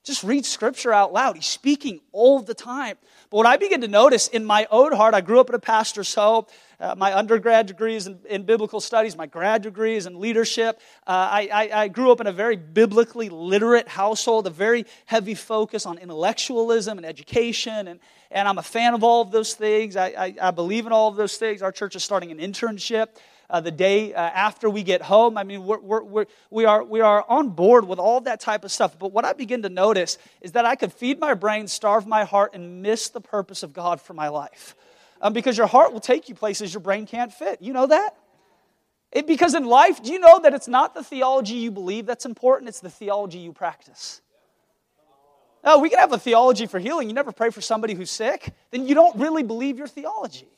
Just 0.03 0.23
read 0.23 0.45
scripture 0.45 0.93
out 0.93 1.11
loud. 1.11 1.37
He's 1.37 1.45
speaking 1.45 2.01
all 2.11 2.41
the 2.41 2.53
time. 2.53 2.97
But 3.31 3.37
what 3.37 3.45
I 3.45 3.57
begin 3.57 3.81
to 3.81 3.87
notice 3.87 4.27
in 4.27 4.43
my 4.43 4.67
own 4.69 4.91
heart, 4.91 5.15
I 5.15 5.21
grew 5.21 5.39
up 5.39 5.49
in 5.49 5.55
a 5.55 5.59
pastor's 5.59 6.13
home. 6.13 6.45
Uh, 6.79 6.93
my 6.95 7.17
undergrad 7.17 7.65
degrees 7.65 8.05
in, 8.05 8.19
in, 8.29 8.43
biblical 8.43 8.81
studies, 8.81 9.15
my 9.15 9.25
grad 9.25 9.61
degrees 9.61 10.05
in 10.05 10.19
leadership. 10.19 10.81
Uh, 11.07 11.11
I, 11.31 11.49
I, 11.53 11.81
I, 11.83 11.87
grew 11.87 12.11
up 12.11 12.19
in 12.19 12.27
a 12.27 12.33
very 12.33 12.57
biblically 12.57 13.29
literate 13.29 13.87
household, 13.87 14.45
a 14.45 14.49
very 14.49 14.85
heavy 15.05 15.35
focus 15.35 15.85
on 15.85 15.97
intellectualism 15.97 16.97
and 16.97 17.07
education. 17.07 17.87
And, 17.87 18.01
and 18.29 18.47
I'm 18.47 18.57
a 18.57 18.63
fan 18.63 18.93
of 18.93 19.03
all 19.03 19.21
of 19.21 19.31
those 19.31 19.53
things. 19.53 19.95
I, 19.95 20.07
I, 20.07 20.35
I 20.41 20.51
believe 20.51 20.85
in 20.85 20.91
all 20.91 21.07
of 21.07 21.15
those 21.15 21.37
things. 21.37 21.61
Our 21.61 21.71
church 21.71 21.95
is 21.95 22.03
starting 22.03 22.29
an 22.31 22.39
internship 22.39 23.07
uh, 23.49 23.59
the 23.61 23.71
day 23.71 24.13
uh, 24.13 24.19
after 24.19 24.69
we 24.69 24.83
get 24.83 25.01
home. 25.01 25.37
I 25.37 25.43
mean, 25.43 25.65
we're, 25.65 25.79
we're, 25.79 26.03
we're, 26.03 26.25
we, 26.49 26.65
are, 26.65 26.83
we 26.83 27.01
are 27.01 27.25
on 27.27 27.49
board 27.49 27.87
with 27.87 27.99
all 27.99 28.21
that 28.21 28.39
type 28.39 28.63
of 28.63 28.71
stuff. 28.71 28.97
But 28.97 29.11
what 29.11 29.25
I 29.25 29.33
begin 29.33 29.61
to 29.63 29.69
notice 29.69 30.17
is 30.41 30.53
that 30.53 30.65
I 30.65 30.75
could 30.75 30.93
feed 30.93 31.19
my 31.19 31.33
brain, 31.33 31.67
starve 31.67 32.07
my 32.07 32.23
heart, 32.23 32.51
and 32.53 32.81
miss 32.81 33.09
the 33.09 33.21
purpose 33.21 33.63
of 33.63 33.73
God 33.73 34.01
for 34.01 34.13
my 34.13 34.29
life. 34.29 34.75
Um, 35.21 35.33
because 35.33 35.57
your 35.57 35.67
heart 35.67 35.93
will 35.93 36.01
take 36.01 36.27
you 36.29 36.35
places 36.35 36.73
your 36.73 36.81
brain 36.81 37.05
can't 37.05 37.31
fit. 37.31 37.61
You 37.61 37.73
know 37.73 37.87
that? 37.87 38.15
It, 39.11 39.27
because 39.27 39.53
in 39.53 39.63
life, 39.63 40.01
do 40.01 40.11
you 40.11 40.19
know 40.19 40.39
that 40.39 40.53
it's 40.53 40.67
not 40.67 40.95
the 40.95 41.03
theology 41.03 41.55
you 41.55 41.71
believe 41.71 42.05
that's 42.05 42.25
important, 42.25 42.67
it's 42.67 42.79
the 42.79 42.89
theology 42.89 43.37
you 43.37 43.53
practice? 43.53 44.21
Oh, 45.63 45.79
we 45.79 45.89
can 45.89 45.99
have 45.99 46.11
a 46.11 46.17
theology 46.17 46.65
for 46.65 46.79
healing. 46.79 47.07
You 47.07 47.13
never 47.13 47.31
pray 47.31 47.49
for 47.49 47.61
somebody 47.61 47.93
who's 47.93 48.11
sick, 48.11 48.53
then 48.71 48.87
you 48.87 48.95
don't 48.95 49.17
really 49.17 49.43
believe 49.43 49.77
your 49.77 49.87
theology. 49.87 50.49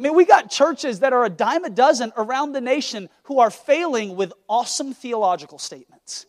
I 0.00 0.02
mean, 0.02 0.14
we 0.14 0.24
got 0.24 0.50
churches 0.50 1.00
that 1.00 1.12
are 1.12 1.26
a 1.26 1.28
dime 1.28 1.62
a 1.64 1.68
dozen 1.68 2.10
around 2.16 2.52
the 2.52 2.60
nation 2.62 3.10
who 3.24 3.38
are 3.40 3.50
failing 3.50 4.16
with 4.16 4.32
awesome 4.48 4.94
theological 4.94 5.58
statements. 5.58 6.24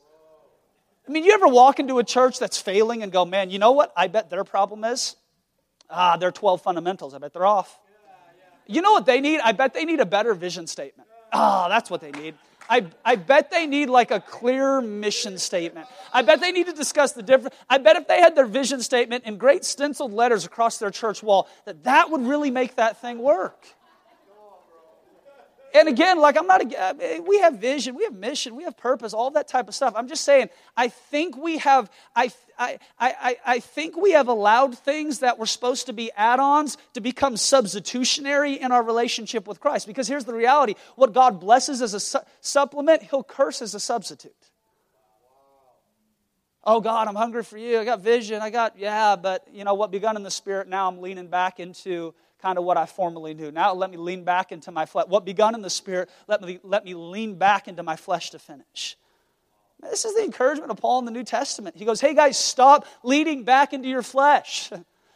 I 1.08 1.12
mean, 1.14 1.24
you 1.24 1.32
ever 1.32 1.48
walk 1.48 1.80
into 1.80 1.98
a 1.98 2.04
church 2.04 2.38
that's 2.38 2.58
failing 2.58 3.02
and 3.02 3.14
go, 3.14 3.24
man, 3.24 3.50
you 3.50 3.60
know 3.60 3.72
what? 3.72 3.94
I 3.96 4.08
bet 4.08 4.30
their 4.30 4.44
problem 4.44 4.84
is? 4.84 5.16
Ah, 5.90 6.18
their 6.18 6.32
12 6.32 6.62
fundamentals. 6.62 7.14
I 7.14 7.20
bet 7.20 7.32
they're 7.32 7.46
off. 7.46 7.80
You 8.68 8.82
know 8.82 8.92
what 8.92 9.06
they 9.06 9.22
need? 9.22 9.40
I 9.40 9.54
bet 9.54 9.74
they 9.74 9.86
need 9.86 10.02
a 10.02 10.06
better 10.06 10.34
vision 10.34 10.68
statement. 10.68 11.08
Ah, 11.32 11.70
that's 11.70 11.90
what 11.90 12.02
they 12.02 12.12
need. 12.12 12.36
I, 12.72 12.86
I 13.04 13.18
bet 13.18 13.52
they 13.52 13.68
need 13.68 13.90
like 13.90 14.12
a 14.12 14.22
clear 14.22 14.80
mission 14.80 15.38
statement. 15.38 15.88
I 16.14 16.22
bet 16.22 16.40
they 16.40 16.54
need 16.54 16.68
to 16.68 16.74
discuss 16.74 17.12
the 17.12 17.22
different. 17.22 17.54
I 17.70 17.78
bet 17.80 17.98
if 17.98 18.08
they 18.08 18.22
had 18.22 18.34
their 18.34 18.46
vision 18.46 18.82
statement 18.82 19.26
in 19.26 19.38
great 19.38 19.66
stenciled 19.66 20.14
letters 20.14 20.46
across 20.46 20.78
their 20.78 20.90
church 20.90 21.22
wall, 21.22 21.50
that 21.66 21.84
that 21.84 22.10
would 22.10 22.26
really 22.26 22.50
make 22.50 22.78
that 22.78 23.02
thing 23.02 23.20
work 23.20 23.76
and 25.74 25.88
again, 25.88 26.20
like 26.20 26.38
I'm 26.38 26.48
not, 26.48 26.62
a, 26.62 26.82
uh, 26.82 27.22
we 27.26 27.40
have 27.40 27.60
vision, 27.60 27.96
we 27.96 28.04
have 28.04 28.14
mission, 28.14 28.56
we 28.56 28.64
have 28.64 28.78
purpose, 28.78 29.14
all 29.14 29.32
that 29.32 29.48
type 29.48 29.68
of 29.68 29.76
stuff. 29.76 29.94
I'm 29.96 30.08
just 30.08 30.24
saying, 30.24 30.50
I 30.76 30.90
think 30.90 31.38
we 31.38 31.58
have, 31.60 31.90
I, 32.16 32.32
I, 32.58 32.80
I, 33.00 33.38
I 33.46 33.60
think 33.60 33.96
we 33.96 34.12
have 34.12 34.28
allowed 34.28 34.78
things 34.78 35.20
that 35.20 35.40
were 35.40 35.46
supposed 35.46 35.88
to 35.88 35.94
be 35.94 36.12
add 36.16 36.40
ons 36.40 36.78
to 36.94 37.02
become 37.02 37.38
substitutionary 37.38 38.54
in 38.54 38.72
our 38.72 38.84
relationship 38.84 39.48
with 39.48 39.60
Christ. 39.60 39.88
Because 39.88 40.08
here's 40.08 40.26
the 40.26 40.34
reality 40.34 40.76
what 40.96 41.14
God 41.14 41.40
blesses 41.40 41.82
as 41.82 41.94
a 41.94 42.00
su- 42.00 42.20
supplement, 42.42 43.04
He'll 43.04 43.24
curse 43.24 43.62
as 43.62 43.74
a 43.74 43.80
substitute. 43.80 44.36
Oh 46.64 46.80
God, 46.80 47.08
I'm 47.08 47.16
hungry 47.16 47.44
for 47.44 47.58
you. 47.58 47.80
I 47.80 47.86
got 47.86 48.02
vision. 48.02 48.42
I 48.42 48.52
got, 48.52 48.78
yeah, 48.78 49.16
but 49.16 49.48
you 49.52 49.64
know 49.64 49.74
what 49.74 49.90
begun 49.90 50.16
in 50.16 50.22
the 50.22 50.30
spirit, 50.30 50.68
now 50.68 50.88
I'm 50.88 51.02
leaning 51.02 51.28
back 51.28 51.60
into 51.60 52.14
kind 52.42 52.58
of 52.58 52.64
what 52.64 52.78
I 52.78 52.86
formerly 52.86 53.34
knew. 53.34 53.52
Now 53.52 53.74
let 53.74 53.92
me 53.92 53.98
lean 53.98 54.24
back 54.24 54.52
into 54.52 54.72
my 54.72 54.86
flesh. 54.86 55.08
What 55.08 55.26
begun 55.26 55.56
in 55.56 55.62
the 55.62 55.70
spirit, 55.70 56.10
let 56.28 56.42
me, 56.42 56.60
let 56.64 56.84
me 56.84 56.94
lean 56.94 57.36
back 57.36 57.68
into 57.68 57.84
my 57.84 57.96
flesh 57.96 58.32
to 58.32 58.40
finish. 58.40 58.98
This 59.82 60.06
is 60.06 60.16
the 60.16 60.24
encouragement 60.24 60.72
of 60.72 60.78
Paul 60.78 61.00
in 61.00 61.06
the 61.06 61.12
New 61.12 61.24
Testament. 61.24 61.76
He 61.76 61.86
goes, 61.86 62.00
Hey 62.02 62.14
guys, 62.14 62.38
stop 62.38 62.86
leaning 63.04 63.44
back 63.44 63.74
into 63.74 63.88
your 63.88 64.04
flesh. 64.04 64.72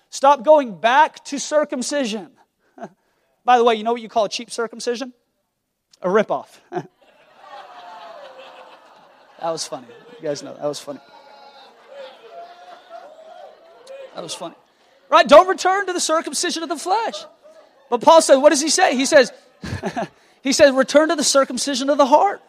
Stop 0.10 0.44
going 0.44 0.80
back 0.80 1.24
to 1.26 1.40
circumcision. 1.40 2.32
By 3.46 3.58
the 3.58 3.64
way, 3.64 3.76
you 3.76 3.84
know 3.84 3.92
what 3.92 4.02
you 4.02 4.10
call 4.10 4.26
a 4.26 4.30
cheap 4.30 4.50
circumcision? 4.50 5.14
A 6.02 6.08
ripoff. 6.08 6.48
that 6.72 6.88
was 9.42 9.68
funny. 9.68 9.88
You 10.16 10.22
guys 10.22 10.42
know 10.42 10.54
that 10.54 10.66
was 10.66 10.80
funny. 10.80 11.00
That 14.16 14.24
was 14.24 14.34
funny. 14.34 14.56
Right? 15.10 15.28
Don't 15.28 15.48
return 15.48 15.86
to 15.88 15.94
the 15.94 16.00
circumcision 16.00 16.64
of 16.64 16.70
the 16.70 16.78
flesh. 16.78 17.26
But 17.90 18.02
Paul 18.02 18.22
said, 18.22 18.36
what 18.38 18.50
does 18.50 18.62
he 18.62 18.70
say? 18.70 18.96
He 18.96 19.06
says, 19.06 19.32
he 20.42 20.52
says, 20.52 20.74
return 20.74 21.10
to 21.10 21.16
the 21.16 21.24
circumcision 21.24 21.90
of 21.90 21.98
the 21.98 22.06
heart. 22.06 22.42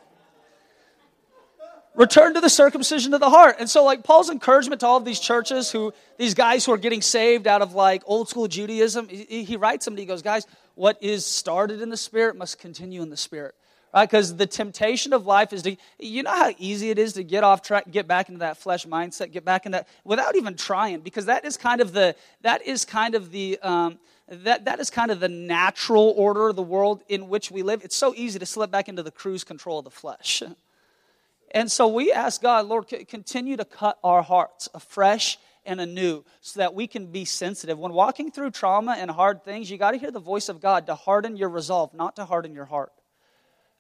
Return 1.95 2.35
to 2.35 2.41
the 2.41 2.51
circumcision 2.51 3.15
of 3.15 3.21
the 3.21 3.31
heart. 3.31 3.57
And 3.59 3.71
so, 3.71 3.85
like, 3.85 4.05
Paul's 4.05 4.29
encouragement 4.29 4.81
to 4.81 4.87
all 4.87 4.99
of 4.99 5.05
these 5.07 5.19
churches 5.19 5.71
who, 5.71 5.95
these 6.19 6.35
guys 6.35 6.65
who 6.65 6.73
are 6.73 6.79
getting 6.79 7.01
saved 7.01 7.47
out 7.47 7.63
of 7.63 7.75
like 7.75 8.03
old 8.05 8.29
school 8.29 8.49
Judaism, 8.49 9.09
he, 9.09 9.45
he 9.45 9.57
writes 9.57 9.87
them 9.87 9.93
and 9.93 9.99
he 9.99 10.05
goes, 10.05 10.21
guys, 10.21 10.47
what 10.75 11.03
is 11.03 11.25
started 11.25 11.81
in 11.81 11.89
the 11.89 11.97
Spirit 11.97 12.37
must 12.37 12.59
continue 12.59 13.01
in 13.01 13.09
the 13.09 13.17
Spirit 13.17 13.55
right? 13.97 14.09
Because 14.09 14.37
the 14.37 14.47
temptation 14.47 15.15
of 15.15 15.27
life 15.27 15.55
is 15.55 15.63
to, 15.63 15.75
you 15.99 16.23
know 16.23 16.31
how 16.31 16.53
easy 16.59 16.91
it 16.91 16.99
is 16.99 17.15
to 17.15 17.25
get 17.25 17.43
off 17.43 17.63
track, 17.63 17.91
get 17.91 18.07
back 18.07 18.29
into 18.29 18.41
that 18.41 18.59
flesh 18.59 18.87
mindset, 18.87 19.33
get 19.33 19.45
back 19.45 19.65
in 19.65 19.73
that 19.73 19.89
without 20.05 20.37
even 20.37 20.55
trying, 20.55 21.01
because 21.01 21.25
that 21.27 21.47
is 21.47 21.57
kind 21.57 21.81
of 21.81 21.95
the, 21.95 22.15
that 22.43 22.67
is 22.67 22.85
kind 22.85 23.15
of 23.15 23.31
the, 23.31 23.59
um, 23.61 23.99
that, 24.29 24.67
that 24.67 24.81
is 24.81 24.91
kind 24.91 25.11
of 25.11 25.19
the 25.19 25.31
natural 25.31 26.13
order 26.17 26.51
of 26.51 26.57
the 26.57 26.63
world 26.63 27.03
in 27.09 27.29
which 27.29 27.51
we 27.51 27.63
live. 27.63 27.83
It's 27.85 27.97
so 27.97 28.13
easy 28.15 28.39
to 28.39 28.45
slip 28.45 28.71
back 28.71 28.89
into 28.91 29.03
the 29.03 29.11
cruise 29.11 29.45
control 29.45 29.79
of 29.79 29.85
the 29.85 29.91
flesh. 29.91 30.43
And 31.53 31.73
so 31.73 31.89
we 31.89 32.13
ask 32.13 32.43
God, 32.43 32.67
Lord, 32.67 32.93
continue 33.09 33.57
to 33.57 33.65
cut 33.65 33.99
our 34.05 34.21
hearts 34.21 34.69
afresh 34.75 35.39
and 35.65 35.81
anew 35.81 36.23
so 36.43 36.61
that 36.61 36.75
we 36.75 36.87
can 36.87 37.07
be 37.07 37.25
sensitive. 37.25 37.79
When 37.79 37.93
walking 37.93 38.31
through 38.31 38.51
trauma 38.51 38.97
and 38.99 39.11
hard 39.11 39.43
things, 39.43 39.71
you 39.71 39.79
got 39.79 39.93
to 39.93 39.97
hear 39.99 40.11
the 40.11 40.21
voice 40.21 40.51
of 40.51 40.61
God 40.61 40.87
to 40.89 40.95
harden 40.95 41.37
your 41.37 41.49
resolve, 41.49 41.95
not 41.95 42.17
to 42.17 42.27
harden 42.27 42.53
your 42.53 42.67
heart. 42.67 42.93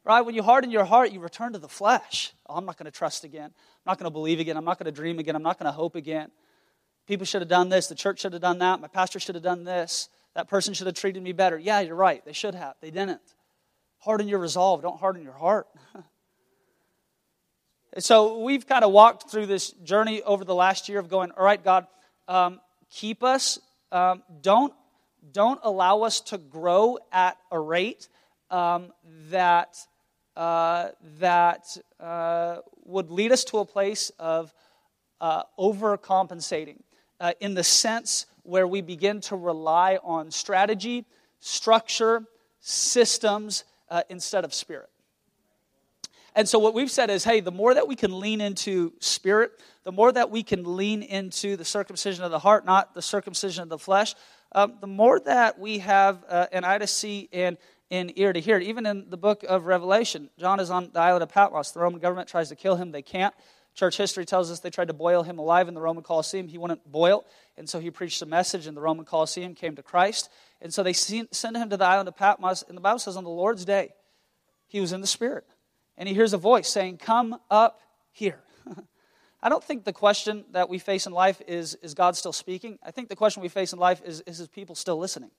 Right? 0.07 0.21
When 0.21 0.37
you 0.37 0.45
harden 0.45 0.71
your 0.71 0.85
heart, 0.85 1.11
you 1.11 1.19
return 1.19 1.55
to 1.55 1.59
the 1.59 1.69
flesh. 1.69 2.33
Oh, 2.49 2.55
I'm 2.55 2.64
not 2.64 2.77
going 2.77 2.85
to 2.85 2.97
trust 2.97 3.25
again. 3.25 3.47
I'm 3.47 3.83
not 3.85 3.99
going 3.99 4.05
to 4.05 4.12
believe 4.12 4.38
again. 4.38 4.57
I'm 4.57 4.64
not 4.64 4.79
going 4.79 4.87
to 4.87 4.92
dream 4.92 5.19
again. 5.19 5.35
I'm 5.35 5.42
not 5.42 5.59
going 5.59 5.66
to 5.66 5.73
hope 5.73 5.97
again. 5.97 6.31
People 7.09 7.27
should 7.27 7.42
have 7.42 7.49
done 7.49 7.71
this. 7.71 7.88
The 7.88 7.97
church 7.97 8.21
should 8.21 8.33
have 8.33 8.40
done 8.40 8.61
that. 8.61 8.81
My 8.81 8.87
pastor 8.87 9.19
should 9.19 9.35
have 9.35 9.42
done 9.42 9.64
this. 9.64 10.09
That 10.35 10.49
person 10.49 10.75
should 10.75 10.87
have 10.87 10.95
treated 10.95 11.25
me 11.25 11.33
better. 11.33 11.59
Yeah, 11.59 11.81
you're 11.81 11.97
right. 11.97 12.25
They 12.25 12.33
should 12.33 12.55
have. 12.55 12.75
They 12.81 12.92
didn't. 12.92 13.21
Harden 13.99 14.29
your 14.29 14.38
resolve. 14.38 14.81
Don't 14.81 15.01
harden 15.01 15.25
your 15.25 15.33
heart. 15.33 15.66
so 17.99 18.38
we've 18.45 18.64
kind 18.64 18.85
of 18.85 18.92
walked 18.92 19.29
through 19.29 19.47
this 19.47 19.73
journey 19.83 20.23
over 20.23 20.45
the 20.45 20.55
last 20.55 20.88
year 20.88 21.01
of 21.01 21.09
going, 21.09 21.33
all 21.33 21.45
right, 21.45 21.62
God, 21.62 21.85
um, 22.29 22.61
keep 22.90 23.25
us. 23.25 23.59
Um, 23.90 24.23
don't, 24.40 24.73
don't 25.33 25.59
allow 25.64 26.03
us 26.03 26.21
to 26.21 26.38
grow 26.38 26.99
at 27.11 27.38
a 27.51 27.59
rate 27.59 28.09
um, 28.53 28.92
that 29.31 29.77
uh, 30.37 30.90
that 31.18 31.79
uh, 31.99 32.59
would 32.85 33.11
lead 33.11 33.33
us 33.33 33.42
to 33.44 33.59
a 33.59 33.64
place 33.64 34.11
of 34.18 34.53
uh, 35.20 35.42
overcompensating 35.59 36.81
uh, 37.20 37.33
in 37.40 37.55
the 37.55 37.64
sense 37.64 38.27
where 38.42 38.66
we 38.66 38.83
begin 38.83 39.20
to 39.20 39.35
rely 39.35 39.99
on 40.05 40.31
strategy, 40.31 41.07
structure, 41.40 42.25
systems 42.61 43.64
uh, 43.88 44.03
instead 44.11 44.44
of 44.44 44.53
spirit. 44.53 44.90
And 46.35 46.46
so 46.46 46.59
what 46.59 46.75
we've 46.75 46.90
said 46.90 47.09
is, 47.09 47.25
hey, 47.25 47.40
the 47.40 47.51
more 47.51 47.72
that 47.72 47.88
we 47.88 47.96
can 47.96 48.20
lean 48.20 48.42
into 48.42 48.92
spirit, 49.01 49.53
the 49.85 49.92
more 49.92 50.12
that 50.12 50.31
we 50.31 50.42
can 50.42 50.77
lean 50.77 51.03
into 51.03 51.57
the 51.57 51.64
circumcision 51.64 52.25
of 52.25 52.31
the 52.31 52.38
heart, 52.38 52.66
not 52.66 52.92
the 52.92 53.01
circumcision 53.01 53.62
of 53.62 53.68
the 53.70 53.79
flesh, 53.79 54.14
um, 54.53 54.75
the 54.83 54.87
more 54.87 55.18
that 55.20 55.59
we 55.59 55.79
have 55.79 56.22
an 56.29 56.64
eye 56.64 56.79
to 56.79 56.87
see 56.87 57.31
and 57.33 57.57
an 57.90 58.12
ear 58.16 58.33
to 58.33 58.40
hear. 58.40 58.59
Even 58.59 58.87
in 58.87 59.11
the 59.11 59.16
book 59.16 59.44
of 59.44 59.66
Revelation, 59.66 60.31
John 60.38 60.61
is 60.61 60.70
on 60.70 60.90
the 60.92 61.01
island 61.01 61.22
of 61.22 61.29
Patmos. 61.29 61.72
The 61.72 61.81
Roman 61.81 62.01
government 62.01 62.29
tries 62.29 62.49
to 62.49 62.57
kill 62.57 62.77
him, 62.77 62.92
they 62.92 63.03
can't. 63.03 63.35
Church 63.75 63.99
history 63.99 64.25
tells 64.25 64.51
us 64.51 64.61
they 64.61 64.70
tried 64.70 64.88
to 64.88 64.94
boil 64.94 65.22
him 65.22 65.38
alive 65.38 65.68
in 65.68 65.75
the 65.75 65.83
Roman 65.83 66.03
Colosseum. 66.03 66.49
He 66.49 66.57
wouldn't 66.57 66.90
boil, 66.90 67.27
and 67.59 67.68
so 67.68 67.79
he 67.79 67.90
preached 67.90 68.22
a 68.22 68.27
message, 68.27 68.66
and 68.66 68.77
the 68.77 68.81
Roman 68.81 69.05
Colosseum 69.05 69.55
came 69.55 69.77
to 69.77 69.83
Christ. 69.83 70.31
And 70.62 70.72
so 70.72 70.83
they 70.83 70.94
sent 70.94 71.29
him 71.35 71.68
to 71.68 71.77
the 71.77 71.85
island 71.85 72.09
of 72.09 72.16
Patmos, 72.16 72.64
and 72.66 72.77
the 72.77 72.81
Bible 72.81 72.99
says 72.99 73.16
on 73.16 73.25
the 73.25 73.31
Lord's 73.31 73.64
day, 73.66 73.90
he 74.66 74.81
was 74.81 74.92
in 74.92 75.01
the 75.01 75.07
Spirit 75.07 75.44
and 75.96 76.09
he 76.09 76.14
hears 76.14 76.33
a 76.33 76.38
voice 76.38 76.68
saying, 76.68 76.99
Come 76.99 77.38
up 77.51 77.81
here. 78.12 78.40
I 79.42 79.49
don't 79.49 79.62
think 79.62 79.85
the 79.85 79.92
question 79.92 80.44
that 80.53 80.68
we 80.68 80.79
face 80.79 81.07
in 81.07 81.12
life 81.12 81.40
is, 81.46 81.75
is 81.77 81.94
God 81.94 82.16
still 82.16 82.33
speaking? 82.33 82.79
I 82.83 82.90
think 82.90 83.09
the 83.09 83.16
question 83.16 83.42
we 83.42 83.49
face 83.49 83.72
in 83.72 83.79
life 83.79 84.03
is, 84.05 84.22
is 84.22 84.38
his 84.38 84.49
people 84.49 84.75
still 84.75 84.99
listening? 84.99 85.31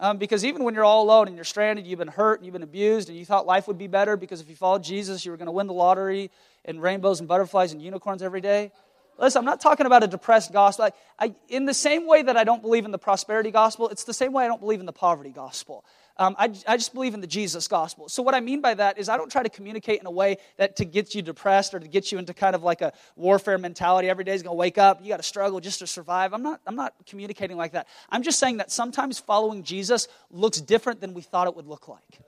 Um, 0.00 0.18
because 0.18 0.44
even 0.44 0.62
when 0.62 0.74
you're 0.74 0.84
all 0.84 1.02
alone 1.02 1.26
and 1.26 1.36
you're 1.36 1.44
stranded, 1.44 1.86
you've 1.86 1.98
been 1.98 2.08
hurt 2.08 2.38
and 2.38 2.46
you've 2.46 2.52
been 2.52 2.62
abused, 2.62 3.08
and 3.08 3.18
you 3.18 3.24
thought 3.24 3.46
life 3.46 3.66
would 3.66 3.78
be 3.78 3.88
better 3.88 4.16
because 4.16 4.40
if 4.40 4.48
you 4.48 4.54
followed 4.54 4.84
Jesus, 4.84 5.24
you 5.24 5.32
were 5.32 5.36
going 5.36 5.46
to 5.46 5.52
win 5.52 5.66
the 5.66 5.72
lottery 5.72 6.30
and 6.64 6.80
rainbows 6.80 7.18
and 7.18 7.28
butterflies 7.28 7.72
and 7.72 7.82
unicorns 7.82 8.22
every 8.22 8.40
day. 8.40 8.70
Listen, 9.18 9.40
I'm 9.40 9.44
not 9.44 9.60
talking 9.60 9.86
about 9.86 10.04
a 10.04 10.06
depressed 10.06 10.52
gospel. 10.52 10.84
I, 10.84 10.92
I, 11.18 11.34
in 11.48 11.64
the 11.64 11.74
same 11.74 12.06
way 12.06 12.22
that 12.22 12.36
I 12.36 12.44
don't 12.44 12.62
believe 12.62 12.84
in 12.84 12.92
the 12.92 12.98
prosperity 12.98 13.50
gospel, 13.50 13.88
it's 13.88 14.04
the 14.04 14.14
same 14.14 14.32
way 14.32 14.44
I 14.44 14.46
don't 14.46 14.60
believe 14.60 14.78
in 14.78 14.86
the 14.86 14.92
poverty 14.92 15.30
gospel. 15.30 15.84
Um, 16.20 16.34
I, 16.36 16.46
I 16.66 16.76
just 16.76 16.94
believe 16.94 17.14
in 17.14 17.20
the 17.20 17.28
Jesus 17.28 17.68
gospel. 17.68 18.08
So, 18.08 18.22
what 18.24 18.34
I 18.34 18.40
mean 18.40 18.60
by 18.60 18.74
that 18.74 18.98
is, 18.98 19.08
I 19.08 19.16
don't 19.16 19.30
try 19.30 19.44
to 19.44 19.48
communicate 19.48 20.00
in 20.00 20.06
a 20.06 20.10
way 20.10 20.38
that 20.56 20.74
to 20.76 20.84
get 20.84 21.14
you 21.14 21.22
depressed 21.22 21.74
or 21.74 21.78
to 21.78 21.86
get 21.86 22.10
you 22.10 22.18
into 22.18 22.34
kind 22.34 22.56
of 22.56 22.64
like 22.64 22.80
a 22.80 22.92
warfare 23.14 23.56
mentality. 23.56 24.08
Every 24.08 24.24
day 24.24 24.34
is 24.34 24.42
going 24.42 24.54
to 24.54 24.58
wake 24.58 24.78
up, 24.78 25.00
you 25.00 25.08
got 25.08 25.18
to 25.18 25.22
struggle 25.22 25.60
just 25.60 25.78
to 25.78 25.86
survive. 25.86 26.34
I'm 26.34 26.42
not, 26.42 26.60
I'm 26.66 26.74
not 26.74 26.94
communicating 27.06 27.56
like 27.56 27.72
that. 27.72 27.86
I'm 28.10 28.24
just 28.24 28.40
saying 28.40 28.56
that 28.56 28.72
sometimes 28.72 29.20
following 29.20 29.62
Jesus 29.62 30.08
looks 30.30 30.60
different 30.60 31.00
than 31.00 31.14
we 31.14 31.22
thought 31.22 31.46
it 31.46 31.54
would 31.54 31.66
look 31.66 31.86
like. 31.86 32.20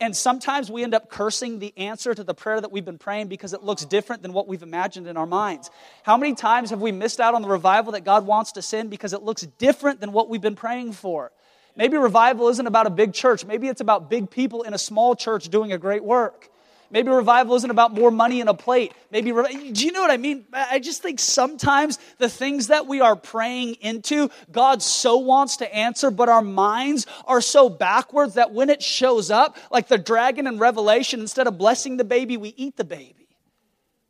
And 0.00 0.16
sometimes 0.16 0.70
we 0.70 0.82
end 0.82 0.94
up 0.94 1.08
cursing 1.08 1.58
the 1.58 1.72
answer 1.76 2.14
to 2.14 2.24
the 2.24 2.34
prayer 2.34 2.60
that 2.60 2.72
we've 2.72 2.84
been 2.84 2.98
praying 2.98 3.28
because 3.28 3.52
it 3.52 3.62
looks 3.62 3.84
different 3.84 4.22
than 4.22 4.32
what 4.32 4.48
we've 4.48 4.62
imagined 4.62 5.06
in 5.06 5.16
our 5.16 5.26
minds. 5.26 5.70
How 6.02 6.16
many 6.16 6.34
times 6.34 6.70
have 6.70 6.80
we 6.80 6.92
missed 6.92 7.20
out 7.20 7.34
on 7.34 7.42
the 7.42 7.48
revival 7.48 7.92
that 7.92 8.04
God 8.04 8.26
wants 8.26 8.52
to 8.52 8.62
send 8.62 8.90
because 8.90 9.12
it 9.12 9.22
looks 9.22 9.42
different 9.42 10.00
than 10.00 10.12
what 10.12 10.28
we've 10.28 10.40
been 10.40 10.56
praying 10.56 10.92
for? 10.94 11.30
Maybe 11.76 11.96
revival 11.96 12.48
isn't 12.48 12.66
about 12.66 12.86
a 12.86 12.90
big 12.90 13.12
church. 13.12 13.44
Maybe 13.44 13.68
it's 13.68 13.80
about 13.80 14.08
big 14.08 14.30
people 14.30 14.62
in 14.62 14.74
a 14.74 14.78
small 14.78 15.16
church 15.16 15.48
doing 15.48 15.72
a 15.72 15.78
great 15.78 16.04
work. 16.04 16.48
Maybe 16.90 17.08
revival 17.08 17.56
isn't 17.56 17.70
about 17.70 17.92
more 17.92 18.12
money 18.12 18.40
in 18.40 18.46
a 18.46 18.54
plate. 18.54 18.92
Maybe, 19.10 19.32
do 19.32 19.84
you 19.84 19.90
know 19.90 20.00
what 20.00 20.12
I 20.12 20.16
mean? 20.16 20.44
I 20.52 20.78
just 20.78 21.02
think 21.02 21.18
sometimes 21.18 21.98
the 22.18 22.28
things 22.28 22.68
that 22.68 22.86
we 22.86 23.00
are 23.00 23.16
praying 23.16 23.74
into, 23.80 24.30
God 24.52 24.80
so 24.80 25.16
wants 25.16 25.56
to 25.56 25.74
answer, 25.74 26.12
but 26.12 26.28
our 26.28 26.42
minds 26.42 27.06
are 27.24 27.40
so 27.40 27.68
backwards 27.68 28.34
that 28.34 28.52
when 28.52 28.70
it 28.70 28.80
shows 28.80 29.32
up, 29.32 29.56
like 29.72 29.88
the 29.88 29.98
dragon 29.98 30.46
in 30.46 30.58
Revelation, 30.58 31.18
instead 31.18 31.48
of 31.48 31.58
blessing 31.58 31.96
the 31.96 32.04
baby, 32.04 32.36
we 32.36 32.50
eat 32.56 32.76
the 32.76 32.84
baby. 32.84 33.28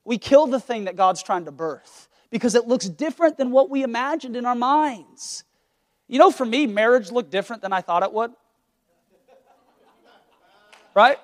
We 0.04 0.18
kill 0.18 0.46
the 0.46 0.60
thing 0.60 0.84
that 0.84 0.96
God's 0.96 1.22
trying 1.22 1.46
to 1.46 1.52
birth 1.52 2.08
because 2.28 2.54
it 2.54 2.66
looks 2.66 2.86
different 2.86 3.38
than 3.38 3.50
what 3.50 3.70
we 3.70 3.82
imagined 3.82 4.36
in 4.36 4.44
our 4.44 4.56
minds. 4.56 5.43
You 6.08 6.18
know, 6.18 6.30
for 6.30 6.44
me, 6.44 6.66
marriage 6.66 7.10
looked 7.10 7.30
different 7.30 7.62
than 7.62 7.72
I 7.72 7.80
thought 7.80 8.02
it 8.02 8.12
would. 8.12 8.32
Right? 10.94 11.18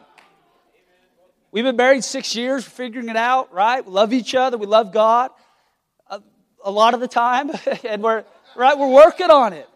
We've 1.52 1.64
been 1.64 1.76
married 1.76 2.04
six 2.04 2.34
years, 2.34 2.64
figuring 2.64 3.08
it 3.08 3.16
out, 3.16 3.52
right? 3.52 3.84
We 3.84 3.92
love 3.92 4.12
each 4.12 4.34
other, 4.34 4.56
we 4.56 4.66
love 4.66 4.92
God 4.92 5.30
a, 6.08 6.22
a 6.64 6.70
lot 6.70 6.94
of 6.94 7.00
the 7.00 7.08
time, 7.08 7.50
and 7.84 8.02
we're, 8.02 8.24
right, 8.56 8.78
we're 8.78 8.92
working 8.92 9.30
on 9.30 9.52
it. 9.52 9.68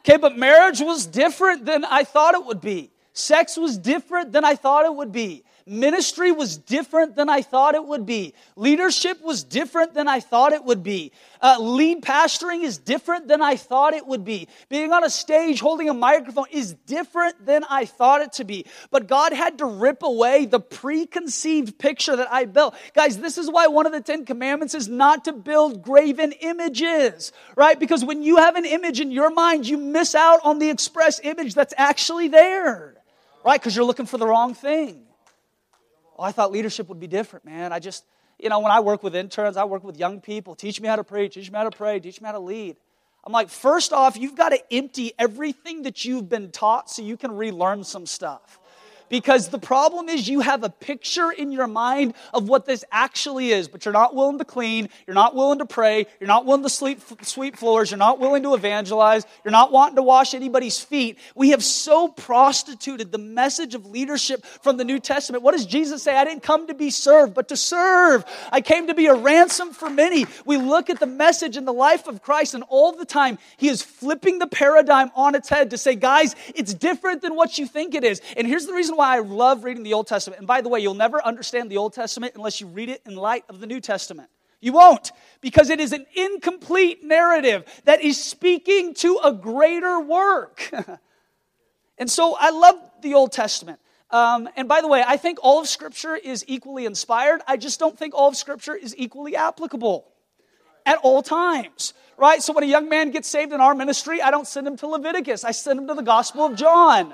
Okay, 0.00 0.16
but 0.16 0.36
marriage 0.36 0.80
was 0.80 1.06
different 1.06 1.64
than 1.64 1.84
I 1.84 2.04
thought 2.04 2.34
it 2.34 2.44
would 2.44 2.60
be. 2.60 2.90
Sex 3.12 3.56
was 3.56 3.76
different 3.78 4.32
than 4.32 4.44
I 4.44 4.54
thought 4.54 4.84
it 4.84 4.94
would 4.94 5.10
be. 5.10 5.42
Ministry 5.68 6.30
was 6.30 6.58
different 6.58 7.16
than 7.16 7.28
I 7.28 7.42
thought 7.42 7.74
it 7.74 7.84
would 7.84 8.06
be. 8.06 8.34
Leadership 8.54 9.20
was 9.20 9.42
different 9.42 9.94
than 9.94 10.06
I 10.06 10.20
thought 10.20 10.52
it 10.52 10.62
would 10.62 10.84
be. 10.84 11.10
Uh, 11.42 11.56
lead 11.58 12.02
pastoring 12.02 12.62
is 12.62 12.78
different 12.78 13.26
than 13.26 13.42
I 13.42 13.56
thought 13.56 13.92
it 13.92 14.06
would 14.06 14.24
be. 14.24 14.46
Being 14.68 14.92
on 14.92 15.02
a 15.02 15.10
stage 15.10 15.58
holding 15.58 15.88
a 15.88 15.94
microphone 15.94 16.46
is 16.52 16.74
different 16.86 17.44
than 17.44 17.64
I 17.68 17.84
thought 17.84 18.20
it 18.20 18.34
to 18.34 18.44
be. 18.44 18.66
But 18.92 19.08
God 19.08 19.32
had 19.32 19.58
to 19.58 19.66
rip 19.66 20.04
away 20.04 20.46
the 20.46 20.60
preconceived 20.60 21.80
picture 21.80 22.14
that 22.14 22.32
I 22.32 22.44
built. 22.44 22.76
Guys, 22.94 23.18
this 23.18 23.36
is 23.36 23.50
why 23.50 23.66
one 23.66 23.86
of 23.86 23.92
the 23.92 24.00
Ten 24.00 24.24
Commandments 24.24 24.74
is 24.76 24.86
not 24.86 25.24
to 25.24 25.32
build 25.32 25.82
graven 25.82 26.30
images, 26.30 27.32
right? 27.56 27.78
Because 27.78 28.04
when 28.04 28.22
you 28.22 28.36
have 28.36 28.54
an 28.54 28.66
image 28.66 29.00
in 29.00 29.10
your 29.10 29.30
mind, 29.30 29.66
you 29.66 29.78
miss 29.78 30.14
out 30.14 30.38
on 30.44 30.60
the 30.60 30.70
express 30.70 31.18
image 31.24 31.54
that's 31.54 31.74
actually 31.76 32.28
there, 32.28 32.94
right? 33.44 33.60
Because 33.60 33.74
you're 33.74 33.84
looking 33.84 34.06
for 34.06 34.18
the 34.18 34.28
wrong 34.28 34.54
thing. 34.54 35.05
Oh, 36.16 36.22
I 36.22 36.32
thought 36.32 36.50
leadership 36.50 36.88
would 36.88 37.00
be 37.00 37.06
different, 37.06 37.44
man. 37.44 37.72
I 37.72 37.78
just, 37.78 38.04
you 38.38 38.48
know, 38.48 38.58
when 38.60 38.72
I 38.72 38.80
work 38.80 39.02
with 39.02 39.14
interns, 39.14 39.56
I 39.56 39.64
work 39.64 39.84
with 39.84 39.98
young 39.98 40.20
people. 40.20 40.54
Teach 40.54 40.80
me 40.80 40.88
how 40.88 40.96
to 40.96 41.04
preach, 41.04 41.34
teach 41.34 41.50
me 41.50 41.58
how 41.58 41.64
to 41.68 41.76
pray, 41.76 42.00
teach 42.00 42.20
me 42.20 42.26
how 42.26 42.32
to 42.32 42.38
lead. 42.38 42.76
I'm 43.24 43.32
like, 43.32 43.48
first 43.48 43.92
off, 43.92 44.16
you've 44.16 44.36
got 44.36 44.50
to 44.50 44.72
empty 44.72 45.12
everything 45.18 45.82
that 45.82 46.04
you've 46.04 46.28
been 46.28 46.50
taught 46.52 46.88
so 46.88 47.02
you 47.02 47.16
can 47.16 47.32
relearn 47.32 47.82
some 47.82 48.06
stuff. 48.06 48.60
Because 49.08 49.48
the 49.48 49.58
problem 49.58 50.08
is 50.08 50.28
you 50.28 50.40
have 50.40 50.64
a 50.64 50.70
picture 50.70 51.30
in 51.30 51.52
your 51.52 51.66
mind 51.66 52.14
of 52.34 52.48
what 52.48 52.66
this 52.66 52.84
actually 52.90 53.52
is, 53.52 53.68
but 53.68 53.84
you're 53.84 53.92
not 53.92 54.14
willing 54.14 54.38
to 54.38 54.44
clean, 54.44 54.88
you're 55.06 55.14
not 55.14 55.34
willing 55.34 55.58
to 55.58 55.66
pray, 55.66 56.06
you're 56.20 56.26
not 56.26 56.44
willing 56.44 56.62
to 56.62 56.68
sleep, 56.68 57.00
sweep 57.22 57.56
floors, 57.56 57.90
you're 57.90 57.98
not 57.98 58.18
willing 58.18 58.42
to 58.42 58.54
evangelize, 58.54 59.24
you're 59.44 59.52
not 59.52 59.70
wanting 59.72 59.96
to 59.96 60.02
wash 60.02 60.34
anybody's 60.34 60.80
feet. 60.80 61.18
We 61.34 61.50
have 61.50 61.62
so 61.62 62.08
prostituted 62.08 63.12
the 63.12 63.18
message 63.18 63.74
of 63.74 63.86
leadership 63.86 64.44
from 64.62 64.76
the 64.76 64.84
New 64.84 64.98
Testament. 64.98 65.42
What 65.44 65.52
does 65.52 65.66
Jesus 65.66 66.02
say? 66.02 66.16
I 66.16 66.24
didn't 66.24 66.42
come 66.42 66.66
to 66.66 66.74
be 66.74 66.90
served, 66.90 67.34
but 67.34 67.48
to 67.48 67.56
serve. 67.56 68.24
I 68.50 68.60
came 68.60 68.88
to 68.88 68.94
be 68.94 69.06
a 69.06 69.14
ransom 69.14 69.72
for 69.72 69.88
many. 69.88 70.26
We 70.44 70.56
look 70.56 70.90
at 70.90 70.98
the 70.98 71.06
message 71.06 71.56
in 71.56 71.64
the 71.64 71.72
life 71.72 72.08
of 72.08 72.22
Christ, 72.22 72.54
and 72.54 72.64
all 72.68 72.92
the 72.92 73.04
time 73.04 73.38
he 73.56 73.68
is 73.68 73.82
flipping 73.82 74.38
the 74.38 74.46
paradigm 74.46 75.10
on 75.14 75.34
its 75.34 75.48
head 75.48 75.70
to 75.70 75.78
say, 75.78 75.94
guys, 75.94 76.34
it's 76.54 76.74
different 76.74 77.22
than 77.22 77.36
what 77.36 77.58
you 77.58 77.66
think 77.66 77.94
it 77.94 78.04
is. 78.04 78.20
And 78.36 78.46
here's 78.46 78.66
the 78.66 78.72
reason 78.72 78.95
why 78.96 79.16
I 79.16 79.20
love 79.20 79.64
reading 79.64 79.82
the 79.82 79.94
Old 79.94 80.06
Testament. 80.06 80.38
And 80.38 80.46
by 80.46 80.60
the 80.60 80.68
way, 80.68 80.80
you'll 80.80 80.94
never 80.94 81.24
understand 81.24 81.70
the 81.70 81.76
Old 81.76 81.92
Testament 81.92 82.34
unless 82.34 82.60
you 82.60 82.66
read 82.66 82.88
it 82.88 83.02
in 83.06 83.14
light 83.14 83.44
of 83.48 83.60
the 83.60 83.66
New 83.66 83.80
Testament. 83.80 84.28
You 84.60 84.72
won't, 84.72 85.12
because 85.40 85.70
it 85.70 85.80
is 85.80 85.92
an 85.92 86.06
incomplete 86.14 87.04
narrative 87.04 87.64
that 87.84 88.02
is 88.02 88.22
speaking 88.22 88.94
to 88.94 89.20
a 89.22 89.32
greater 89.32 90.00
work. 90.00 90.70
and 91.98 92.10
so 92.10 92.36
I 92.38 92.50
love 92.50 92.76
the 93.02 93.14
Old 93.14 93.32
Testament. 93.32 93.78
Um, 94.10 94.48
and 94.56 94.68
by 94.68 94.80
the 94.80 94.88
way, 94.88 95.04
I 95.06 95.16
think 95.16 95.38
all 95.42 95.60
of 95.60 95.68
Scripture 95.68 96.16
is 96.16 96.44
equally 96.48 96.86
inspired. 96.86 97.42
I 97.46 97.56
just 97.56 97.78
don't 97.78 97.98
think 97.98 98.14
all 98.14 98.28
of 98.28 98.36
Scripture 98.36 98.74
is 98.74 98.94
equally 98.96 99.36
applicable 99.36 100.06
at 100.86 100.98
all 101.02 101.22
times. 101.22 101.92
Right? 102.16 102.42
So 102.42 102.54
when 102.54 102.64
a 102.64 102.68
young 102.68 102.88
man 102.88 103.10
gets 103.10 103.28
saved 103.28 103.52
in 103.52 103.60
our 103.60 103.74
ministry, 103.74 104.22
I 104.22 104.30
don't 104.30 104.46
send 104.46 104.66
him 104.66 104.76
to 104.78 104.86
Leviticus, 104.86 105.44
I 105.44 105.50
send 105.50 105.80
him 105.80 105.88
to 105.88 105.94
the 105.94 106.02
Gospel 106.02 106.46
of 106.46 106.56
John. 106.56 107.12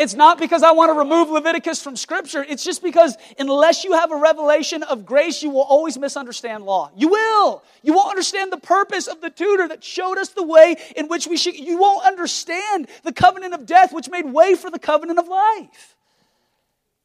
It's 0.00 0.14
not 0.14 0.38
because 0.38 0.62
I 0.62 0.72
want 0.72 0.88
to 0.88 0.98
remove 0.98 1.28
Leviticus 1.28 1.82
from 1.82 1.94
Scripture. 1.94 2.42
It's 2.48 2.64
just 2.64 2.82
because 2.82 3.18
unless 3.38 3.84
you 3.84 3.92
have 3.92 4.10
a 4.10 4.16
revelation 4.16 4.82
of 4.82 5.04
grace, 5.04 5.42
you 5.42 5.50
will 5.50 5.60
always 5.60 5.98
misunderstand 5.98 6.64
law. 6.64 6.90
You 6.96 7.08
will. 7.08 7.62
You 7.82 7.92
won't 7.92 8.08
understand 8.08 8.50
the 8.50 8.56
purpose 8.56 9.08
of 9.08 9.20
the 9.20 9.28
tutor 9.28 9.68
that 9.68 9.84
showed 9.84 10.16
us 10.16 10.30
the 10.30 10.42
way 10.42 10.76
in 10.96 11.08
which 11.08 11.26
we 11.26 11.36
should. 11.36 11.54
You 11.54 11.76
won't 11.78 12.06
understand 12.06 12.88
the 13.04 13.12
covenant 13.12 13.52
of 13.52 13.66
death, 13.66 13.92
which 13.92 14.08
made 14.08 14.24
way 14.24 14.54
for 14.54 14.70
the 14.70 14.78
covenant 14.78 15.18
of 15.18 15.28
life. 15.28 15.96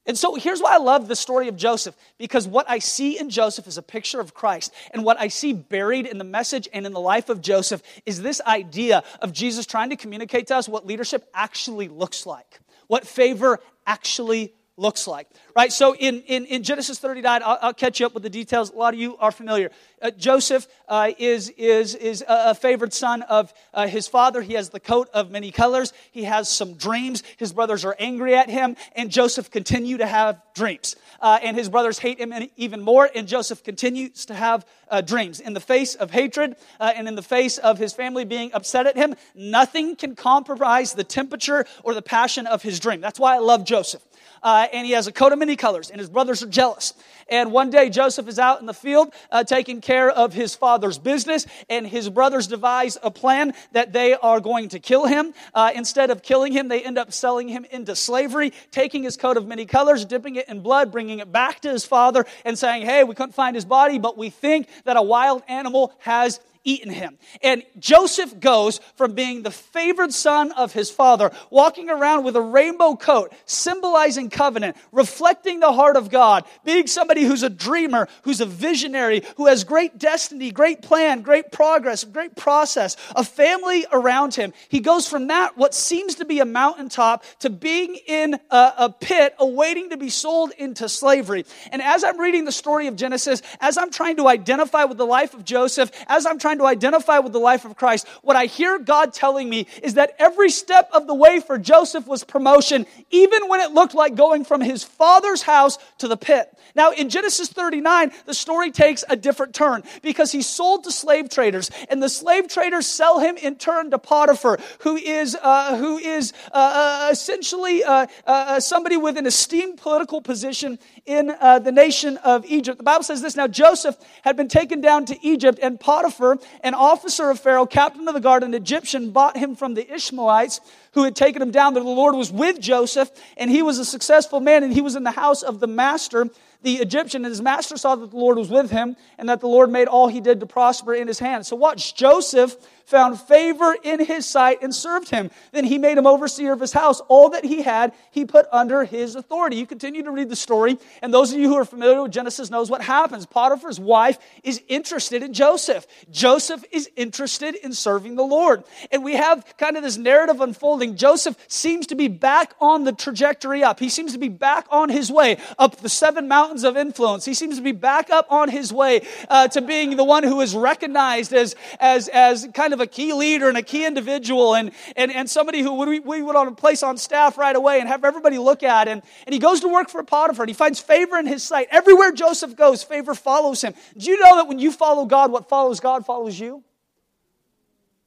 And 0.05 0.17
so 0.17 0.35
here's 0.35 0.61
why 0.61 0.75
I 0.75 0.77
love 0.77 1.09
the 1.09 1.17
story 1.17 1.49
of 1.49 1.57
Joseph, 1.57 1.97
because 2.17 2.47
what 2.47 2.69
I 2.69 2.79
see 2.79 3.19
in 3.19 3.29
Joseph 3.29 3.67
is 3.67 3.77
a 3.77 3.81
picture 3.81 4.21
of 4.21 4.33
Christ. 4.33 4.73
And 4.91 5.03
what 5.03 5.19
I 5.19 5.27
see 5.27 5.51
buried 5.51 6.05
in 6.05 6.17
the 6.17 6.23
message 6.23 6.69
and 6.71 6.85
in 6.85 6.93
the 6.93 7.01
life 7.01 7.27
of 7.27 7.41
Joseph 7.41 7.83
is 8.05 8.21
this 8.21 8.39
idea 8.47 9.03
of 9.21 9.33
Jesus 9.33 9.65
trying 9.65 9.89
to 9.89 9.97
communicate 9.97 10.47
to 10.47 10.55
us 10.55 10.69
what 10.69 10.85
leadership 10.85 11.27
actually 11.33 11.89
looks 11.89 12.25
like 12.25 12.61
what 12.87 13.07
favor 13.07 13.59
actually 13.85 14.53
looks 14.77 15.07
like 15.07 15.27
right? 15.55 15.71
So 15.71 15.95
in, 15.95 16.21
in, 16.21 16.45
in 16.45 16.63
genesis 16.63 16.99
39 16.99 17.41
I'll, 17.43 17.57
I'll, 17.61 17.73
catch 17.73 17.99
you 17.99 18.05
up 18.05 18.13
with 18.13 18.23
the 18.23 18.29
details. 18.29 18.71
A 18.71 18.75
lot 18.75 18.93
of 18.93 18.99
you 18.99 19.17
are 19.17 19.31
familiar. 19.31 19.71
Uh, 20.01 20.11
joseph 20.11 20.67
uh, 20.87 21.11
is, 21.17 21.49
is, 21.49 21.95
is 21.95 22.23
a, 22.27 22.53
favored 22.53 22.93
son 22.93 23.21
of 23.23 23.53
uh, 23.73 23.87
his 23.87 24.07
father. 24.07 24.41
He 24.41 24.53
has 24.53 24.69
the 24.69 24.79
coat 24.79 25.09
of 25.13 25.29
many 25.31 25.51
colors. 25.51 25.93
He 26.11 26.23
has 26.23 26.49
some 26.49 26.73
dreams. 26.73 27.23
His 27.37 27.53
brothers 27.53 27.85
are 27.85 27.95
angry 27.99 28.35
at 28.35 28.49
him 28.49 28.75
and 28.95 29.09
joseph 29.09 29.49
continue 29.49 29.97
to 29.97 30.05
have 30.05 30.41
dreams. 30.53 30.95
Uh, 31.21 31.39
and 31.41 31.57
his 31.57 31.69
brothers 31.69 31.99
hate 31.99 32.19
him 32.19 32.33
even 32.57 32.81
more 32.81 33.09
and 33.15 33.27
joseph 33.27 33.63
continues 33.63 34.25
to 34.25 34.33
have 34.33 34.65
uh, 34.89 35.01
dreams. 35.01 35.39
In 35.39 35.53
the 35.53 35.59
face 35.59 35.95
of 35.95 36.11
hatred 36.11 36.55
uh, 36.79 36.91
and 36.95 37.07
in 37.07 37.15
the 37.15 37.21
face 37.21 37.57
of 37.57 37.77
his 37.77 37.93
family 37.93 38.25
being 38.25 38.53
upset 38.53 38.87
at 38.87 38.95
him 38.95 39.15
nothing 39.33 39.95
can 39.95 40.15
compromise 40.15 40.93
the 40.93 41.03
temperature 41.03 41.65
or 41.83 41.93
the 41.93 42.01
passion 42.01 42.45
of 42.47 42.61
his 42.61 42.79
dream. 42.79 43.01
That's 43.01 43.19
why 43.19 43.35
i 43.35 43.39
love 43.39 43.63
joseph 43.65 44.01
uh, 44.45 44.67
and 44.71 44.85
he 44.85 44.93
has 44.93 45.07
a 45.07 45.11
coat 45.11 45.33
of 45.33 45.39
many 45.39 45.55
colors, 45.55 45.89
and 45.89 45.99
his 45.99 46.07
brothers 46.07 46.43
are 46.43 46.47
jealous. 46.47 46.93
And 47.27 47.51
one 47.51 47.71
day, 47.71 47.89
Joseph 47.89 48.27
is 48.27 48.37
out 48.37 48.59
in 48.59 48.67
the 48.67 48.73
field 48.75 49.11
uh, 49.31 49.43
taking 49.43 49.81
care 49.81 50.11
of 50.11 50.33
his 50.33 50.55
father's 50.55 50.99
business, 50.99 51.47
and 51.67 51.87
his 51.87 52.07
brothers 52.11 52.45
devise 52.45 52.99
a 53.01 53.09
plan 53.09 53.55
that 53.71 53.91
they 53.91 54.13
are 54.13 54.39
going 54.39 54.69
to 54.69 54.79
kill 54.79 55.07
him. 55.07 55.33
Uh, 55.55 55.71
instead 55.73 56.11
of 56.11 56.21
killing 56.21 56.53
him, 56.53 56.67
they 56.67 56.83
end 56.83 56.99
up 56.99 57.11
selling 57.11 57.47
him 57.47 57.65
into 57.71 57.95
slavery, 57.95 58.53
taking 58.69 59.01
his 59.01 59.17
coat 59.17 59.35
of 59.35 59.47
many 59.47 59.65
colors, 59.65 60.05
dipping 60.05 60.35
it 60.35 60.47
in 60.47 60.59
blood, 60.59 60.91
bringing 60.91 61.17
it 61.17 61.31
back 61.31 61.61
to 61.61 61.71
his 61.71 61.83
father, 61.83 62.23
and 62.45 62.55
saying, 62.55 62.85
Hey, 62.85 63.03
we 63.03 63.15
couldn't 63.15 63.33
find 63.33 63.55
his 63.55 63.65
body, 63.65 63.97
but 63.97 64.15
we 64.15 64.29
think 64.29 64.67
that 64.83 64.95
a 64.95 65.01
wild 65.01 65.41
animal 65.47 65.91
has 65.97 66.39
eaten 66.65 66.91
him. 66.91 67.17
And 67.41 67.63
Joseph 67.79 68.39
goes 68.39 68.81
from 68.95 69.13
being 69.13 69.43
the 69.43 69.51
favored 69.51 70.13
son 70.13 70.51
of 70.51 70.73
his 70.73 70.91
father, 70.91 71.31
walking 71.49 71.89
around 71.89 72.25
with 72.25 72.35
a 72.35 72.41
rainbow 72.41 72.95
coat, 72.95 73.33
symbolizing 73.45 74.29
covenant, 74.29 74.75
reflecting 74.91 75.61
the 75.61 75.71
heart 75.71 75.95
of 75.95 76.09
God, 76.09 76.43
being 76.65 76.87
somebody 76.87 77.23
who's 77.23 77.43
a 77.43 77.49
dreamer, 77.49 78.09
who's 78.23 78.41
a 78.41 78.45
visionary, 78.45 79.21
who 79.37 79.45
has 79.45 79.63
great 79.63 79.97
destiny, 79.97 80.51
great 80.51 80.81
plan, 80.81 81.21
great 81.21 81.51
progress, 81.51 82.03
great 82.03 82.35
process, 82.35 82.97
a 83.15 83.23
family 83.23 83.85
around 83.91 84.33
him. 84.33 84.51
He 84.67 84.79
goes 84.79 85.07
from 85.07 85.27
that, 85.27 85.57
what 85.57 85.73
seems 85.73 86.15
to 86.15 86.25
be 86.25 86.39
a 86.39 86.45
mountaintop, 86.45 87.23
to 87.39 87.49
being 87.49 87.95
in 88.07 88.35
a, 88.49 88.73
a 88.77 88.89
pit, 88.89 89.35
awaiting 89.37 89.91
to 89.91 89.97
be 89.97 90.09
sold 90.09 90.51
into 90.57 90.89
slavery. 90.89 91.45
And 91.71 91.81
as 91.81 92.03
I'm 92.03 92.19
reading 92.19 92.45
the 92.45 92.51
story 92.51 92.87
of 92.87 92.95
Genesis, 92.95 93.43
as 93.61 93.77
I'm 93.77 93.91
trying 93.91 94.17
to 94.17 94.27
identify 94.27 94.85
with 94.85 94.97
the 94.97 95.05
life 95.05 95.33
of 95.35 95.45
Joseph, 95.45 95.91
as 96.07 96.25
I'm 96.25 96.39
trying 96.39 96.54
trying 96.55 96.65
to 96.65 96.77
identify 96.77 97.19
with 97.19 97.33
the 97.33 97.39
life 97.39 97.65
of 97.65 97.75
Christ, 97.75 98.07
what 98.21 98.35
I 98.35 98.45
hear 98.45 98.79
God 98.79 99.13
telling 99.13 99.49
me 99.49 99.67
is 99.83 99.95
that 99.95 100.15
every 100.19 100.49
step 100.49 100.89
of 100.93 101.07
the 101.07 101.13
way 101.13 101.39
for 101.39 101.57
Joseph 101.57 102.07
was 102.07 102.23
promotion, 102.23 102.85
even 103.11 103.47
when 103.49 103.59
it 103.61 103.71
looked 103.71 103.93
like 103.93 104.15
going 104.15 104.45
from 104.45 104.61
his 104.61 104.83
father's 104.83 105.41
house 105.41 105.77
to 105.99 106.07
the 106.07 106.17
pit. 106.17 106.51
Now, 106.75 106.91
in 106.91 107.09
Genesis 107.09 107.49
39, 107.49 108.11
the 108.25 108.33
story 108.33 108.71
takes 108.71 109.03
a 109.07 109.15
different 109.15 109.53
turn 109.53 109.83
because 110.01 110.31
he's 110.31 110.47
sold 110.47 110.83
to 110.85 110.91
slave 110.91 111.29
traders, 111.29 111.71
and 111.89 112.01
the 112.01 112.09
slave 112.09 112.47
traders 112.47 112.85
sell 112.85 113.19
him 113.19 113.37
in 113.37 113.55
turn 113.55 113.91
to 113.91 113.97
Potiphar, 113.97 114.59
who 114.79 114.95
is, 114.95 115.37
uh, 115.41 115.77
who 115.77 115.97
is 115.97 116.33
uh, 116.53 117.07
uh 117.07 117.09
essentially 117.11 117.83
uh, 117.83 117.91
uh, 117.91 118.05
uh, 118.27 118.59
somebody 118.59 118.97
with 118.97 119.17
an 119.17 119.25
esteemed 119.25 119.77
political 119.77 120.21
position 120.21 120.79
in 121.05 121.27
the 121.27 121.71
nation 121.71 122.17
of 122.17 122.45
Egypt. 122.45 122.77
The 122.77 122.83
Bible 122.83 123.03
says 123.03 123.21
this 123.21 123.35
Now, 123.35 123.47
Joseph 123.47 123.97
had 124.23 124.35
been 124.35 124.47
taken 124.47 124.81
down 124.81 125.05
to 125.05 125.25
Egypt, 125.25 125.59
and 125.61 125.79
Potiphar, 125.79 126.37
an 126.61 126.73
officer 126.73 127.29
of 127.29 127.39
Pharaoh, 127.39 127.65
captain 127.65 128.07
of 128.07 128.13
the 128.13 128.19
guard, 128.19 128.43
an 128.43 128.53
Egyptian, 128.53 129.11
bought 129.11 129.37
him 129.37 129.55
from 129.55 129.73
the 129.73 129.93
Ishmaelites 129.93 130.59
who 130.93 131.03
had 131.03 131.15
taken 131.15 131.41
him 131.41 131.51
down. 131.51 131.73
That 131.73 131.81
the 131.81 131.89
Lord 131.89 132.15
was 132.15 132.31
with 132.31 132.59
Joseph, 132.59 133.11
and 133.37 133.51
he 133.51 133.61
was 133.61 133.79
a 133.79 133.85
successful 133.85 134.39
man, 134.39 134.63
and 134.63 134.73
he 134.73 134.81
was 134.81 134.95
in 134.95 135.03
the 135.03 135.11
house 135.11 135.43
of 135.43 135.59
the 135.59 135.67
master 135.67 136.29
the 136.65 136.77
Egyptian, 136.77 137.23
and 137.23 137.31
his 137.31 137.41
master 137.41 137.77
saw 137.77 137.95
that 137.95 138.09
the 138.09 138.17
Lord 138.17 138.37
was 138.37 138.49
with 138.49 138.71
him, 138.71 138.97
and 139.17 139.29
that 139.29 139.39
the 139.39 139.47
Lord 139.47 139.71
made 139.71 139.87
all 139.87 140.07
he 140.07 140.19
did 140.19 140.39
to 140.39 140.45
prosper 140.47 140.95
in 140.95 141.07
his 141.07 141.19
hand. 141.19 141.45
So 141.45 141.55
watch, 141.55 141.95
Joseph 141.95 142.57
found 142.85 143.19
favor 143.19 143.75
in 143.83 144.03
his 144.03 144.25
sight 144.25 144.59
and 144.61 144.73
served 144.73 145.09
him. 145.09 145.31
Then 145.51 145.63
he 145.63 145.77
made 145.77 145.97
him 145.97 146.05
overseer 146.05 146.53
of 146.53 146.59
his 146.59 146.73
house. 146.73 147.01
All 147.07 147.29
that 147.29 147.43
he 147.43 147.63
had, 147.63 147.93
he 148.11 148.25
put 148.25 148.45
under 148.51 148.83
his 148.83 149.15
authority. 149.15 149.57
You 149.57 149.65
continue 149.65 150.03
to 150.03 150.11
read 150.11 150.29
the 150.29 150.35
story, 150.35 150.77
and 151.01 151.13
those 151.13 151.33
of 151.33 151.39
you 151.39 151.47
who 151.47 151.55
are 151.55 151.65
familiar 151.65 152.03
with 152.03 152.11
Genesis 152.11 152.49
knows 152.49 152.69
what 152.69 152.81
happens. 152.81 153.25
Potiphar's 153.25 153.79
wife 153.79 154.17
is 154.43 154.61
interested 154.67 155.23
in 155.23 155.33
Joseph. 155.33 155.87
Joseph 156.11 156.63
is 156.71 156.89
interested 156.95 157.55
in 157.55 157.73
serving 157.73 158.15
the 158.15 158.23
Lord. 158.23 158.63
And 158.91 159.03
we 159.03 159.15
have 159.15 159.45
kind 159.57 159.77
of 159.77 159.83
this 159.83 159.97
narrative 159.97 160.41
unfolding. 160.41 160.95
Joseph 160.95 161.37
seems 161.47 161.87
to 161.87 161.95
be 161.95 162.07
back 162.07 162.53
on 162.59 162.83
the 162.83 162.93
trajectory 162.93 163.63
up. 163.63 163.79
He 163.79 163.89
seems 163.89 164.13
to 164.13 164.19
be 164.19 164.29
back 164.29 164.67
on 164.69 164.89
his 164.89 165.11
way 165.11 165.37
up 165.57 165.77
the 165.77 165.89
seven 165.89 166.27
mountains 166.27 166.54
of 166.63 166.77
influence. 166.77 167.25
He 167.25 167.33
seems 167.33 167.57
to 167.57 167.61
be 167.61 167.71
back 167.71 168.09
up 168.09 168.31
on 168.31 168.49
his 168.49 168.71
way 168.71 169.05
uh, 169.29 169.47
to 169.49 169.61
being 169.61 169.97
the 169.97 170.03
one 170.03 170.23
who 170.23 170.41
is 170.41 170.55
recognized 170.55 171.33
as, 171.33 171.55
as, 171.79 172.07
as 172.07 172.47
kind 172.53 172.73
of 172.73 172.79
a 172.79 172.87
key 172.87 173.13
leader 173.13 173.49
and 173.49 173.57
a 173.57 173.61
key 173.61 173.85
individual 173.85 174.55
and, 174.55 174.71
and, 174.95 175.11
and 175.11 175.29
somebody 175.29 175.61
who 175.61 175.73
we, 175.73 175.99
we 175.99 176.21
would 176.21 176.33
to 176.33 176.51
place 176.51 176.83
on 176.83 176.97
staff 176.97 177.37
right 177.37 177.55
away 177.55 177.79
and 177.79 177.87
have 177.87 178.03
everybody 178.05 178.37
look 178.37 178.63
at. 178.63 178.87
And, 178.87 179.01
and 179.25 179.33
he 179.33 179.39
goes 179.39 179.61
to 179.61 179.67
work 179.67 179.89
for 179.89 180.03
Potiphar 180.03 180.43
and 180.43 180.49
he 180.49 180.53
finds 180.53 180.79
favor 180.79 181.17
in 181.17 181.25
his 181.25 181.43
sight. 181.43 181.67
Everywhere 181.71 182.11
Joseph 182.11 182.55
goes, 182.55 182.83
favor 182.83 183.15
follows 183.15 183.61
him. 183.61 183.73
Do 183.97 184.09
you 184.09 184.19
know 184.19 184.37
that 184.37 184.47
when 184.47 184.59
you 184.59 184.71
follow 184.71 185.05
God, 185.05 185.31
what 185.31 185.49
follows 185.49 185.79
God 185.79 186.05
follows 186.05 186.39
you? 186.39 186.63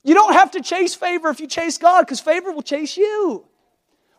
You 0.04 0.14
don't 0.14 0.32
have 0.32 0.52
to 0.52 0.62
chase 0.62 0.94
favor 0.94 1.28
if 1.28 1.40
you 1.40 1.46
chase 1.46 1.76
God 1.76 2.02
because 2.02 2.20
favor 2.20 2.52
will 2.52 2.62
chase 2.62 2.96
you. 2.96 3.44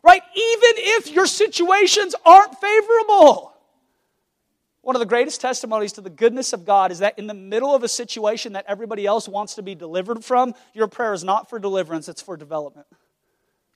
Right? 0.02 0.22
Even 0.34 0.70
if 0.76 1.10
your 1.10 1.26
situations 1.26 2.14
aren't 2.24 2.58
favorable. 2.58 3.52
One 4.82 4.96
of 4.96 5.00
the 5.00 5.06
greatest 5.06 5.40
testimonies 5.40 5.92
to 5.94 6.00
the 6.00 6.10
goodness 6.10 6.52
of 6.52 6.64
God 6.64 6.90
is 6.90 7.00
that 7.00 7.18
in 7.18 7.26
the 7.26 7.34
middle 7.34 7.74
of 7.74 7.82
a 7.82 7.88
situation 7.88 8.54
that 8.54 8.64
everybody 8.66 9.04
else 9.04 9.28
wants 9.28 9.54
to 9.56 9.62
be 9.62 9.74
delivered 9.74 10.24
from, 10.24 10.54
your 10.72 10.86
prayer 10.86 11.12
is 11.12 11.22
not 11.22 11.50
for 11.50 11.58
deliverance, 11.58 12.08
it's 12.08 12.22
for 12.22 12.36
development. 12.36 12.86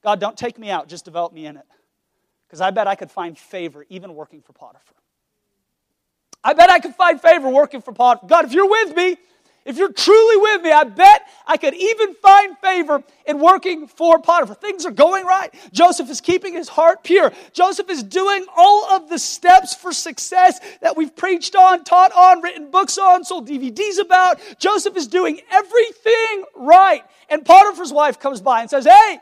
God, 0.03 0.19
don't 0.19 0.37
take 0.37 0.59
me 0.59 0.71
out, 0.71 0.89
just 0.89 1.05
develop 1.05 1.33
me 1.33 1.47
in 1.47 1.57
it. 1.57 1.67
Because 2.47 2.61
I 2.61 2.71
bet 2.71 2.87
I 2.87 2.95
could 2.95 3.11
find 3.11 3.37
favor 3.37 3.85
even 3.89 4.15
working 4.15 4.41
for 4.41 4.53
Potiphar. 4.53 4.95
I 6.43 6.53
bet 6.55 6.71
I 6.71 6.79
could 6.79 6.95
find 6.95 7.21
favor 7.21 7.49
working 7.49 7.83
for 7.83 7.93
Potiphar. 7.93 8.29
God, 8.29 8.45
if 8.47 8.53
you're 8.53 8.69
with 8.69 8.97
me, 8.97 9.17
if 9.65 9.79
you're 9.79 9.93
truly 9.93 10.37
with 10.37 10.63
me, 10.63 10.71
I 10.71 10.85
bet 10.85 11.27
I 11.47 11.57
could 11.57 11.75
even 11.75 12.15
find 12.15 12.57
favor 12.59 13.03
in 13.27 13.39
working 13.41 13.87
for 13.87 14.19
Potiphar. 14.19 14.55
Things 14.57 14.85
are 14.85 14.91
going 14.91 15.25
right. 15.25 15.55
Joseph 15.73 16.11
is 16.11 16.21
keeping 16.21 16.53
his 16.53 16.69
heart 16.69 17.03
pure. 17.03 17.33
Joseph 17.53 17.89
is 17.89 18.03
doing 18.03 18.45
all 18.55 18.85
of 18.95 19.09
the 19.09 19.19
steps 19.19 19.75
for 19.75 19.93
success 19.93 20.61
that 20.83 20.97
we've 20.97 21.17
preached 21.17 21.57
on, 21.57 21.83
taught 21.83 22.13
on, 22.13 22.43
written 22.43 22.71
books 22.71 22.99
on, 22.99 23.25
sold 23.25 23.49
DVDs 23.49 23.99
about. 23.99 24.39
Joseph 24.59 24.97
is 24.97 25.07
doing 25.07 25.41
everything 25.51 26.45
right. 26.57 27.03
And 27.31 27.45
Potiphar's 27.45 27.93
wife 27.93 28.21
comes 28.21 28.43
by 28.43 28.61
and 28.61 28.69
says, 28.69 28.85
Hey, 28.85 29.19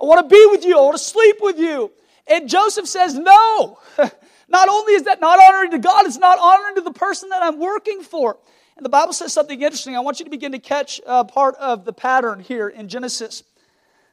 I 0.00 0.04
want 0.04 0.28
to 0.28 0.34
be 0.34 0.46
with 0.50 0.64
you. 0.64 0.76
I 0.76 0.80
want 0.80 0.96
to 0.96 1.02
sleep 1.02 1.36
with 1.40 1.58
you. 1.58 1.92
And 2.26 2.48
Joseph 2.48 2.88
says, 2.88 3.14
No. 3.14 3.78
Not 4.48 4.68
only 4.68 4.92
is 4.92 5.04
that 5.04 5.20
not 5.20 5.38
honoring 5.42 5.70
to 5.70 5.78
God, 5.78 6.06
it's 6.06 6.18
not 6.18 6.38
honoring 6.38 6.74
to 6.76 6.82
the 6.82 6.92
person 6.92 7.30
that 7.30 7.42
I'm 7.42 7.58
working 7.58 8.02
for. 8.02 8.36
And 8.76 8.84
the 8.84 8.90
Bible 8.90 9.12
says 9.12 9.32
something 9.32 9.60
interesting. 9.60 9.96
I 9.96 10.00
want 10.00 10.18
you 10.18 10.24
to 10.24 10.30
begin 10.30 10.52
to 10.52 10.58
catch 10.58 11.00
uh, 11.06 11.24
part 11.24 11.54
of 11.56 11.84
the 11.84 11.92
pattern 11.92 12.40
here 12.40 12.68
in 12.68 12.88
Genesis. 12.88 13.44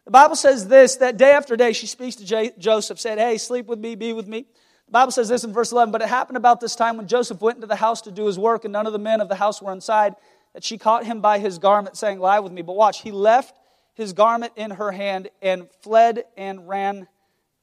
The 0.06 0.12
Bible 0.12 0.36
says 0.36 0.68
this 0.68 0.98
that 0.98 1.18
day 1.18 1.32
after 1.32 1.56
day 1.56 1.74
she 1.74 1.88
speaks 1.88 2.16
to 2.18 2.26
J- 2.26 2.54
Joseph, 2.58 3.00
said, 3.00 3.18
Hey, 3.18 3.38
sleep 3.38 3.68
with 3.68 3.80
me, 3.80 3.96
be 3.96 4.14
with 4.14 4.28
me. 4.28 4.46
The 4.88 4.92
Bible 4.92 5.12
says 5.12 5.30
this 5.30 5.44
in 5.44 5.54
verse 5.54 5.72
11 5.72 5.92
But 5.92 6.02
it 6.02 6.10
happened 6.10 6.38
about 6.38 6.60
this 6.60 6.76
time 6.76 6.98
when 6.98 7.08
Joseph 7.08 7.42
went 7.42 7.58
into 7.58 7.68
the 7.68 7.76
house 7.76 8.02
to 8.02 8.12
do 8.12 8.26
his 8.26 8.38
work, 8.38 8.66
and 8.66 8.72
none 8.72 8.86
of 8.86 8.94
the 8.94 9.00
men 9.00 9.22
of 9.22 9.30
the 9.30 9.36
house 9.36 9.62
were 9.62 9.72
inside, 9.72 10.16
that 10.54 10.64
she 10.64 10.78
caught 10.78 11.06
him 11.06 11.22
by 11.22 11.40
his 11.40 11.60
garment, 11.60 11.98
saying, 11.98 12.20
Lie 12.20 12.40
with 12.40 12.52
me. 12.52 12.62
But 12.62 12.76
watch, 12.76 13.02
he 13.02 13.12
left 13.12 13.56
his 13.94 14.14
garment 14.14 14.54
in 14.56 14.72
her 14.72 14.92
hand 14.92 15.30
and 15.42 15.70
fled 15.82 16.26
and 16.36 16.68
ran 16.68 17.08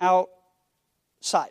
outside. 0.01 1.51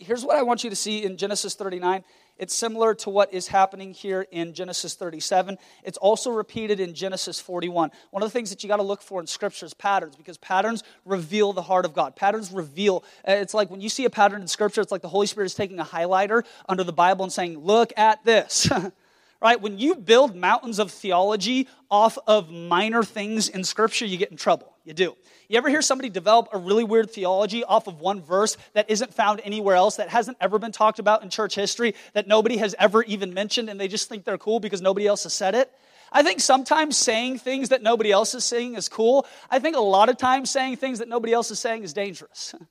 Here's 0.00 0.24
what 0.24 0.36
I 0.36 0.42
want 0.42 0.64
you 0.64 0.70
to 0.70 0.76
see 0.76 1.04
in 1.04 1.16
Genesis 1.16 1.54
39. 1.54 2.04
It's 2.38 2.54
similar 2.54 2.94
to 2.96 3.10
what 3.10 3.34
is 3.34 3.48
happening 3.48 3.92
here 3.92 4.26
in 4.30 4.54
Genesis 4.54 4.94
37. 4.94 5.58
It's 5.82 5.98
also 5.98 6.30
repeated 6.30 6.80
in 6.80 6.94
Genesis 6.94 7.40
41. 7.40 7.90
One 8.10 8.22
of 8.22 8.28
the 8.28 8.32
things 8.32 8.50
that 8.50 8.62
you 8.62 8.68
got 8.68 8.76
to 8.76 8.82
look 8.82 9.02
for 9.02 9.20
in 9.20 9.26
Scripture 9.26 9.66
is 9.66 9.74
patterns 9.74 10.16
because 10.16 10.38
patterns 10.38 10.84
reveal 11.04 11.52
the 11.52 11.62
heart 11.62 11.84
of 11.84 11.94
God. 11.94 12.16
Patterns 12.16 12.52
reveal. 12.52 13.04
Uh, 13.26 13.32
it's 13.32 13.54
like 13.54 13.70
when 13.70 13.80
you 13.80 13.88
see 13.88 14.04
a 14.04 14.10
pattern 14.10 14.40
in 14.40 14.48
Scripture, 14.48 14.80
it's 14.80 14.92
like 14.92 15.02
the 15.02 15.08
Holy 15.08 15.26
Spirit 15.26 15.46
is 15.46 15.54
taking 15.54 15.80
a 15.80 15.84
highlighter 15.84 16.44
under 16.68 16.84
the 16.84 16.92
Bible 16.92 17.24
and 17.24 17.32
saying, 17.32 17.58
Look 17.58 17.92
at 17.96 18.24
this. 18.24 18.70
right? 19.40 19.60
When 19.60 19.78
you 19.78 19.94
build 19.94 20.34
mountains 20.36 20.78
of 20.78 20.90
theology 20.90 21.68
off 21.90 22.18
of 22.26 22.50
minor 22.50 23.02
things 23.02 23.48
in 23.48 23.64
Scripture, 23.64 24.06
you 24.06 24.16
get 24.16 24.30
in 24.30 24.36
trouble. 24.36 24.72
You 24.88 24.94
do. 24.94 25.16
You 25.48 25.58
ever 25.58 25.68
hear 25.68 25.82
somebody 25.82 26.08
develop 26.08 26.48
a 26.50 26.56
really 26.56 26.82
weird 26.82 27.10
theology 27.10 27.62
off 27.62 27.88
of 27.88 28.00
one 28.00 28.22
verse 28.22 28.56
that 28.72 28.88
isn't 28.88 29.12
found 29.12 29.42
anywhere 29.44 29.76
else, 29.76 29.96
that 29.96 30.08
hasn't 30.08 30.38
ever 30.40 30.58
been 30.58 30.72
talked 30.72 30.98
about 30.98 31.22
in 31.22 31.28
church 31.28 31.54
history, 31.54 31.94
that 32.14 32.26
nobody 32.26 32.56
has 32.56 32.74
ever 32.78 33.02
even 33.02 33.34
mentioned, 33.34 33.68
and 33.68 33.78
they 33.78 33.86
just 33.86 34.08
think 34.08 34.24
they're 34.24 34.38
cool 34.38 34.60
because 34.60 34.80
nobody 34.80 35.06
else 35.06 35.24
has 35.24 35.34
said 35.34 35.54
it? 35.54 35.70
I 36.10 36.22
think 36.22 36.40
sometimes 36.40 36.96
saying 36.96 37.40
things 37.40 37.68
that 37.68 37.82
nobody 37.82 38.10
else 38.10 38.34
is 38.34 38.46
saying 38.46 38.76
is 38.76 38.88
cool. 38.88 39.26
I 39.50 39.58
think 39.58 39.76
a 39.76 39.80
lot 39.80 40.08
of 40.08 40.16
times 40.16 40.48
saying 40.48 40.76
things 40.76 41.00
that 41.00 41.08
nobody 41.08 41.34
else 41.34 41.50
is 41.50 41.58
saying 41.58 41.82
is 41.84 41.92
dangerous. 41.92 42.54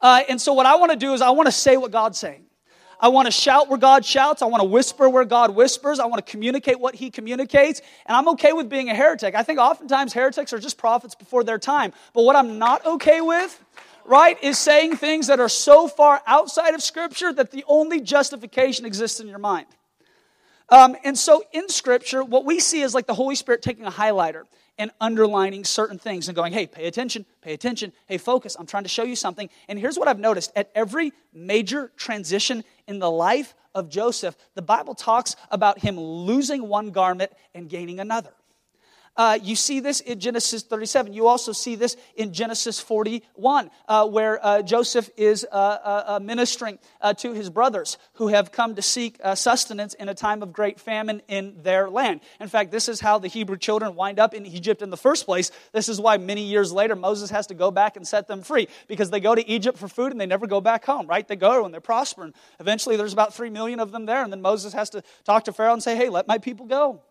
Uh, 0.00 0.20
and 0.28 0.40
so, 0.40 0.52
what 0.52 0.64
I 0.64 0.76
want 0.76 0.92
to 0.92 0.96
do 0.96 1.12
is, 1.12 1.20
I 1.20 1.30
want 1.30 1.48
to 1.48 1.52
say 1.52 1.76
what 1.76 1.90
God's 1.90 2.18
saying. 2.18 2.44
I 3.00 3.08
want 3.08 3.26
to 3.26 3.32
shout 3.32 3.68
where 3.68 3.78
God 3.78 4.04
shouts. 4.04 4.42
I 4.42 4.46
want 4.46 4.62
to 4.62 4.68
whisper 4.68 5.08
where 5.08 5.24
God 5.24 5.54
whispers. 5.54 6.00
I 6.00 6.06
want 6.06 6.24
to 6.24 6.30
communicate 6.30 6.80
what 6.80 6.94
He 6.94 7.10
communicates. 7.10 7.80
And 8.06 8.16
I'm 8.16 8.28
okay 8.30 8.52
with 8.52 8.68
being 8.68 8.90
a 8.90 8.94
heretic. 8.94 9.34
I 9.34 9.42
think 9.42 9.58
oftentimes 9.58 10.12
heretics 10.12 10.52
are 10.52 10.58
just 10.58 10.78
prophets 10.78 11.14
before 11.14 11.44
their 11.44 11.58
time. 11.58 11.92
But 12.12 12.24
what 12.24 12.34
I'm 12.34 12.58
not 12.58 12.84
okay 12.84 13.20
with, 13.20 13.62
right, 14.04 14.42
is 14.42 14.58
saying 14.58 14.96
things 14.96 15.28
that 15.28 15.38
are 15.38 15.48
so 15.48 15.86
far 15.86 16.20
outside 16.26 16.74
of 16.74 16.82
Scripture 16.82 17.32
that 17.32 17.52
the 17.52 17.64
only 17.68 18.00
justification 18.00 18.84
exists 18.84 19.20
in 19.20 19.28
your 19.28 19.38
mind. 19.38 19.66
Um, 20.70 20.96
and 21.04 21.16
so 21.16 21.44
in 21.52 21.68
Scripture, 21.68 22.24
what 22.24 22.44
we 22.44 22.60
see 22.60 22.82
is 22.82 22.94
like 22.94 23.06
the 23.06 23.14
Holy 23.14 23.36
Spirit 23.36 23.62
taking 23.62 23.84
a 23.84 23.90
highlighter 23.90 24.42
and 24.78 24.90
underlining 25.00 25.64
certain 25.64 25.98
things 25.98 26.28
and 26.28 26.36
going, 26.36 26.52
hey, 26.52 26.66
pay 26.66 26.86
attention, 26.86 27.26
pay 27.42 27.52
attention, 27.52 27.92
hey, 28.06 28.16
focus, 28.16 28.56
I'm 28.58 28.66
trying 28.66 28.84
to 28.84 28.88
show 28.88 29.02
you 29.02 29.16
something. 29.16 29.50
And 29.68 29.78
here's 29.78 29.98
what 29.98 30.08
I've 30.08 30.18
noticed 30.18 30.52
at 30.54 30.70
every 30.74 31.12
major 31.32 31.90
transition 31.96 32.64
in 32.86 32.98
the 32.98 33.10
life 33.10 33.54
of 33.74 33.88
Joseph, 33.88 34.36
the 34.54 34.62
Bible 34.62 34.94
talks 34.94 35.36
about 35.50 35.80
him 35.80 35.98
losing 35.98 36.68
one 36.68 36.90
garment 36.90 37.32
and 37.54 37.68
gaining 37.68 38.00
another. 38.00 38.32
Uh, 39.18 39.36
you 39.42 39.56
see 39.56 39.80
this 39.80 39.98
in 40.00 40.20
Genesis 40.20 40.62
37. 40.62 41.12
You 41.12 41.26
also 41.26 41.50
see 41.50 41.74
this 41.74 41.96
in 42.14 42.32
Genesis 42.32 42.78
41, 42.78 43.68
uh, 43.88 44.06
where 44.06 44.44
uh, 44.46 44.62
Joseph 44.62 45.10
is 45.16 45.44
uh, 45.50 45.56
uh, 45.56 46.04
uh, 46.06 46.20
ministering 46.20 46.78
to 47.16 47.32
his 47.32 47.50
brothers 47.50 47.98
who 48.14 48.28
have 48.28 48.52
come 48.52 48.76
to 48.76 48.82
seek 48.82 49.18
sustenance 49.34 49.94
in 49.94 50.08
a 50.08 50.14
time 50.14 50.42
of 50.42 50.52
great 50.52 50.78
famine 50.78 51.20
in 51.26 51.60
their 51.62 51.90
land. 51.90 52.20
In 52.38 52.48
fact, 52.48 52.70
this 52.70 52.88
is 52.88 53.00
how 53.00 53.18
the 53.18 53.26
Hebrew 53.26 53.56
children 53.56 53.96
wind 53.96 54.20
up 54.20 54.34
in 54.34 54.46
Egypt 54.46 54.82
in 54.82 54.90
the 54.90 54.96
first 54.96 55.24
place. 55.24 55.50
This 55.72 55.88
is 55.88 56.00
why 56.00 56.16
many 56.16 56.44
years 56.44 56.72
later 56.72 56.94
Moses 56.94 57.30
has 57.30 57.48
to 57.48 57.54
go 57.54 57.72
back 57.72 57.96
and 57.96 58.06
set 58.06 58.28
them 58.28 58.42
free 58.42 58.68
because 58.86 59.10
they 59.10 59.20
go 59.20 59.34
to 59.34 59.48
Egypt 59.48 59.78
for 59.78 59.88
food 59.88 60.12
and 60.12 60.20
they 60.20 60.26
never 60.26 60.46
go 60.46 60.60
back 60.60 60.84
home, 60.84 61.08
right? 61.08 61.26
They 61.26 61.36
go 61.36 61.64
and 61.64 61.74
they're 61.74 61.80
prospering. 61.80 62.34
Eventually, 62.60 62.96
there's 62.96 63.12
about 63.12 63.34
three 63.34 63.50
million 63.50 63.80
of 63.80 63.90
them 63.90 64.06
there, 64.06 64.22
and 64.22 64.32
then 64.32 64.42
Moses 64.42 64.72
has 64.74 64.90
to 64.90 65.02
talk 65.24 65.44
to 65.44 65.52
Pharaoh 65.52 65.72
and 65.72 65.82
say, 65.82 65.96
hey, 65.96 66.08
let 66.08 66.28
my 66.28 66.38
people 66.38 66.66
go 66.66 67.02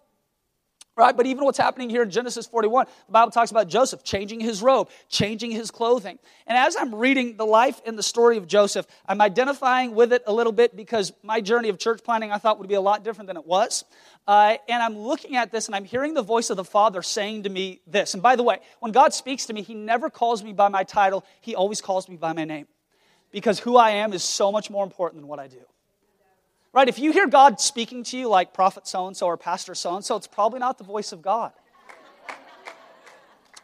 right? 0.97 1.15
But 1.15 1.27
even 1.27 1.45
what's 1.45 1.59
happening 1.59 1.89
here 1.89 2.01
in 2.01 2.09
Genesis 2.09 2.47
41, 2.47 2.87
the 3.05 3.11
Bible 3.11 3.31
talks 3.31 3.51
about 3.51 3.67
Joseph 3.69 4.03
changing 4.03 4.39
his 4.39 4.61
robe, 4.61 4.89
changing 5.07 5.51
his 5.51 5.69
clothing. 5.69 6.17
And 6.47 6.57
as 6.57 6.75
I'm 6.75 6.93
reading 6.93 7.37
the 7.37 7.45
life 7.45 7.79
and 7.85 7.97
the 7.97 8.03
story 8.03 8.37
of 8.37 8.47
Joseph, 8.47 8.87
I'm 9.07 9.21
identifying 9.21 9.93
with 9.93 10.11
it 10.11 10.23
a 10.25 10.33
little 10.33 10.51
bit 10.51 10.75
because 10.75 11.13
my 11.21 11.39
journey 11.39 11.69
of 11.69 11.77
church 11.77 12.03
planting 12.03 12.31
I 12.31 12.39
thought 12.39 12.57
would 12.59 12.67
be 12.67 12.75
a 12.75 12.81
lot 12.81 13.03
different 13.03 13.27
than 13.27 13.37
it 13.37 13.45
was. 13.45 13.85
Uh, 14.27 14.57
and 14.67 14.81
I'm 14.81 14.97
looking 14.97 15.35
at 15.35 15.51
this 15.51 15.67
and 15.67 15.75
I'm 15.75 15.85
hearing 15.85 16.15
the 16.15 16.23
voice 16.23 16.49
of 16.49 16.57
the 16.57 16.65
Father 16.65 17.03
saying 17.03 17.43
to 17.43 17.49
me 17.49 17.81
this. 17.85 18.15
And 18.15 18.23
by 18.23 18.35
the 18.35 18.43
way, 18.43 18.59
when 18.79 18.91
God 18.91 19.13
speaks 19.13 19.45
to 19.45 19.53
me, 19.53 19.61
He 19.61 19.75
never 19.75 20.09
calls 20.09 20.43
me 20.43 20.51
by 20.51 20.67
my 20.67 20.83
title, 20.83 21.23
He 21.41 21.55
always 21.55 21.79
calls 21.79 22.09
me 22.09 22.17
by 22.17 22.33
my 22.33 22.43
name. 22.43 22.67
Because 23.31 23.59
who 23.59 23.77
I 23.77 23.91
am 23.91 24.13
is 24.13 24.23
so 24.23 24.51
much 24.51 24.69
more 24.69 24.83
important 24.83 25.21
than 25.21 25.27
what 25.27 25.39
I 25.39 25.47
do. 25.47 25.61
Right? 26.78 26.88
If 26.88 26.99
you 26.99 27.11
hear 27.11 27.25
God 27.25 27.59
speaking 27.59 28.03
to 28.03 28.17
you 28.19 28.30
like 28.30 28.53
prophet 28.53 28.86
so 28.86 29.07
and 29.07 29.17
so 29.17 29.25
or 29.25 29.36
pastor 29.36 29.73
so 29.73 29.95
and 29.95 30.05
so, 30.05 30.15
it's 30.15 30.28
probably 30.28 30.59
not 30.59 30.78
the 30.78 30.84
voice 30.84 31.11
of 31.11 31.23
God. 31.23 31.51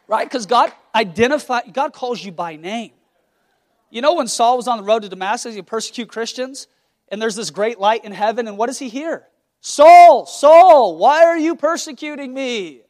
Right? 0.08 0.28
Because 0.28 0.46
God 0.46 0.72
identify 0.96 1.60
God 1.72 1.92
calls 1.92 2.24
you 2.24 2.32
by 2.32 2.56
name. 2.56 2.90
You 3.88 4.02
know 4.02 4.14
when 4.14 4.26
Saul 4.26 4.56
was 4.56 4.66
on 4.66 4.78
the 4.78 4.82
road 4.82 5.02
to 5.02 5.08
Damascus, 5.08 5.54
he 5.54 5.62
persecute 5.62 6.08
Christians, 6.08 6.66
and 7.08 7.22
there's 7.22 7.36
this 7.36 7.50
great 7.50 7.78
light 7.78 8.04
in 8.04 8.10
heaven, 8.10 8.48
and 8.48 8.58
what 8.58 8.66
does 8.66 8.80
he 8.80 8.88
hear? 8.88 9.28
Saul, 9.60 10.26
Saul, 10.26 10.98
why 10.98 11.24
are 11.24 11.38
you 11.38 11.54
persecuting 11.54 12.34
me? 12.34 12.82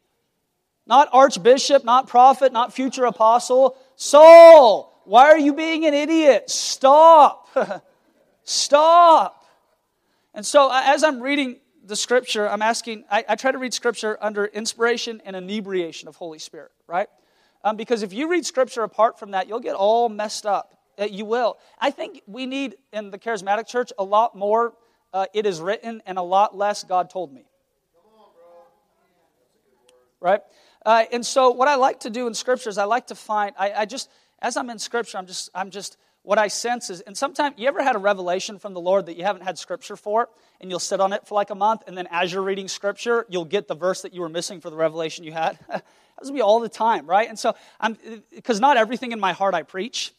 Not 0.86 1.10
archbishop, 1.12 1.84
not 1.84 2.08
prophet, 2.08 2.50
not 2.50 2.72
future 2.72 3.04
apostle. 3.04 3.76
Saul, 3.96 5.02
why 5.04 5.24
are 5.26 5.38
you 5.38 5.52
being 5.52 5.84
an 5.84 5.92
idiot? 5.92 6.48
Stop. 6.48 7.50
Stop. 8.44 9.42
And 10.34 10.44
so, 10.44 10.68
uh, 10.68 10.82
as 10.84 11.04
I'm 11.04 11.20
reading 11.20 11.60
the 11.84 11.94
scripture, 11.94 12.48
I'm 12.48 12.62
asking, 12.62 13.04
I, 13.10 13.24
I, 13.28 13.36
try 13.36 13.52
to 13.52 13.58
read 13.58 13.72
scripture 13.72 14.18
under 14.20 14.46
inspiration 14.46 15.22
and 15.24 15.36
inebriation 15.36 16.08
of 16.08 16.16
Holy 16.16 16.40
Spirit, 16.40 16.72
right? 16.88 17.08
Um, 17.62 17.76
because 17.76 18.02
if 18.02 18.12
you 18.12 18.28
read 18.28 18.44
scripture 18.44 18.82
apart 18.82 19.18
from 19.18 19.30
that, 19.30 19.48
you'll 19.48 19.60
get 19.60 19.76
all 19.76 20.08
messed 20.08 20.44
up. 20.44 20.74
Uh, 20.98 21.04
you 21.04 21.24
will. 21.24 21.58
I 21.78 21.90
think 21.90 22.22
we 22.26 22.46
need 22.46 22.76
in 22.92 23.10
the 23.10 23.18
charismatic 23.18 23.68
church 23.68 23.92
a 23.98 24.04
lot 24.04 24.34
more 24.34 24.74
uh, 25.12 25.26
it 25.32 25.46
is 25.46 25.60
written 25.60 26.02
and 26.04 26.18
a 26.18 26.22
lot 26.22 26.56
less 26.56 26.82
God 26.82 27.10
told 27.10 27.32
me. 27.32 27.44
Right? 30.20 30.40
Uh, 30.84 31.04
and 31.12 31.24
so, 31.24 31.50
what 31.50 31.68
I 31.68 31.76
like 31.76 32.00
to 32.00 32.10
do 32.10 32.26
in 32.26 32.34
scripture 32.34 32.70
is 32.70 32.78
I 32.78 32.84
like 32.84 33.06
to 33.08 33.14
find, 33.14 33.54
I, 33.58 33.72
I 33.72 33.84
just, 33.84 34.10
as 34.40 34.56
I'm 34.56 34.68
in 34.70 34.78
scripture, 34.78 35.18
I'm 35.18 35.26
just, 35.26 35.50
I'm 35.54 35.70
just, 35.70 35.96
what 36.24 36.38
I 36.38 36.48
sense 36.48 36.88
is, 36.88 37.02
and 37.02 37.16
sometimes 37.16 37.56
you 37.58 37.68
ever 37.68 37.82
had 37.82 37.96
a 37.96 37.98
revelation 37.98 38.58
from 38.58 38.72
the 38.72 38.80
Lord 38.80 39.06
that 39.06 39.16
you 39.16 39.24
haven't 39.24 39.42
had 39.42 39.58
scripture 39.58 39.94
for, 39.94 40.30
and 40.58 40.70
you'll 40.70 40.80
sit 40.80 40.98
on 40.98 41.12
it 41.12 41.26
for 41.26 41.34
like 41.34 41.50
a 41.50 41.54
month, 41.54 41.82
and 41.86 41.96
then 41.96 42.08
as 42.10 42.32
you're 42.32 42.42
reading 42.42 42.66
scripture, 42.66 43.26
you'll 43.28 43.44
get 43.44 43.68
the 43.68 43.74
verse 43.74 44.02
that 44.02 44.14
you 44.14 44.22
were 44.22 44.30
missing 44.30 44.60
for 44.60 44.70
the 44.70 44.76
revelation 44.76 45.24
you 45.24 45.32
had. 45.32 45.58
That 46.16 46.22
was 46.22 46.30
me 46.30 46.42
all 46.42 46.60
the 46.60 46.68
time, 46.68 47.06
right? 47.08 47.28
And 47.28 47.36
so 47.36 47.56
I'm, 47.80 47.98
because 48.32 48.60
not 48.60 48.76
everything 48.76 49.10
in 49.10 49.18
my 49.18 49.32
heart 49.32 49.52
I 49.52 49.62
preach. 49.62 50.14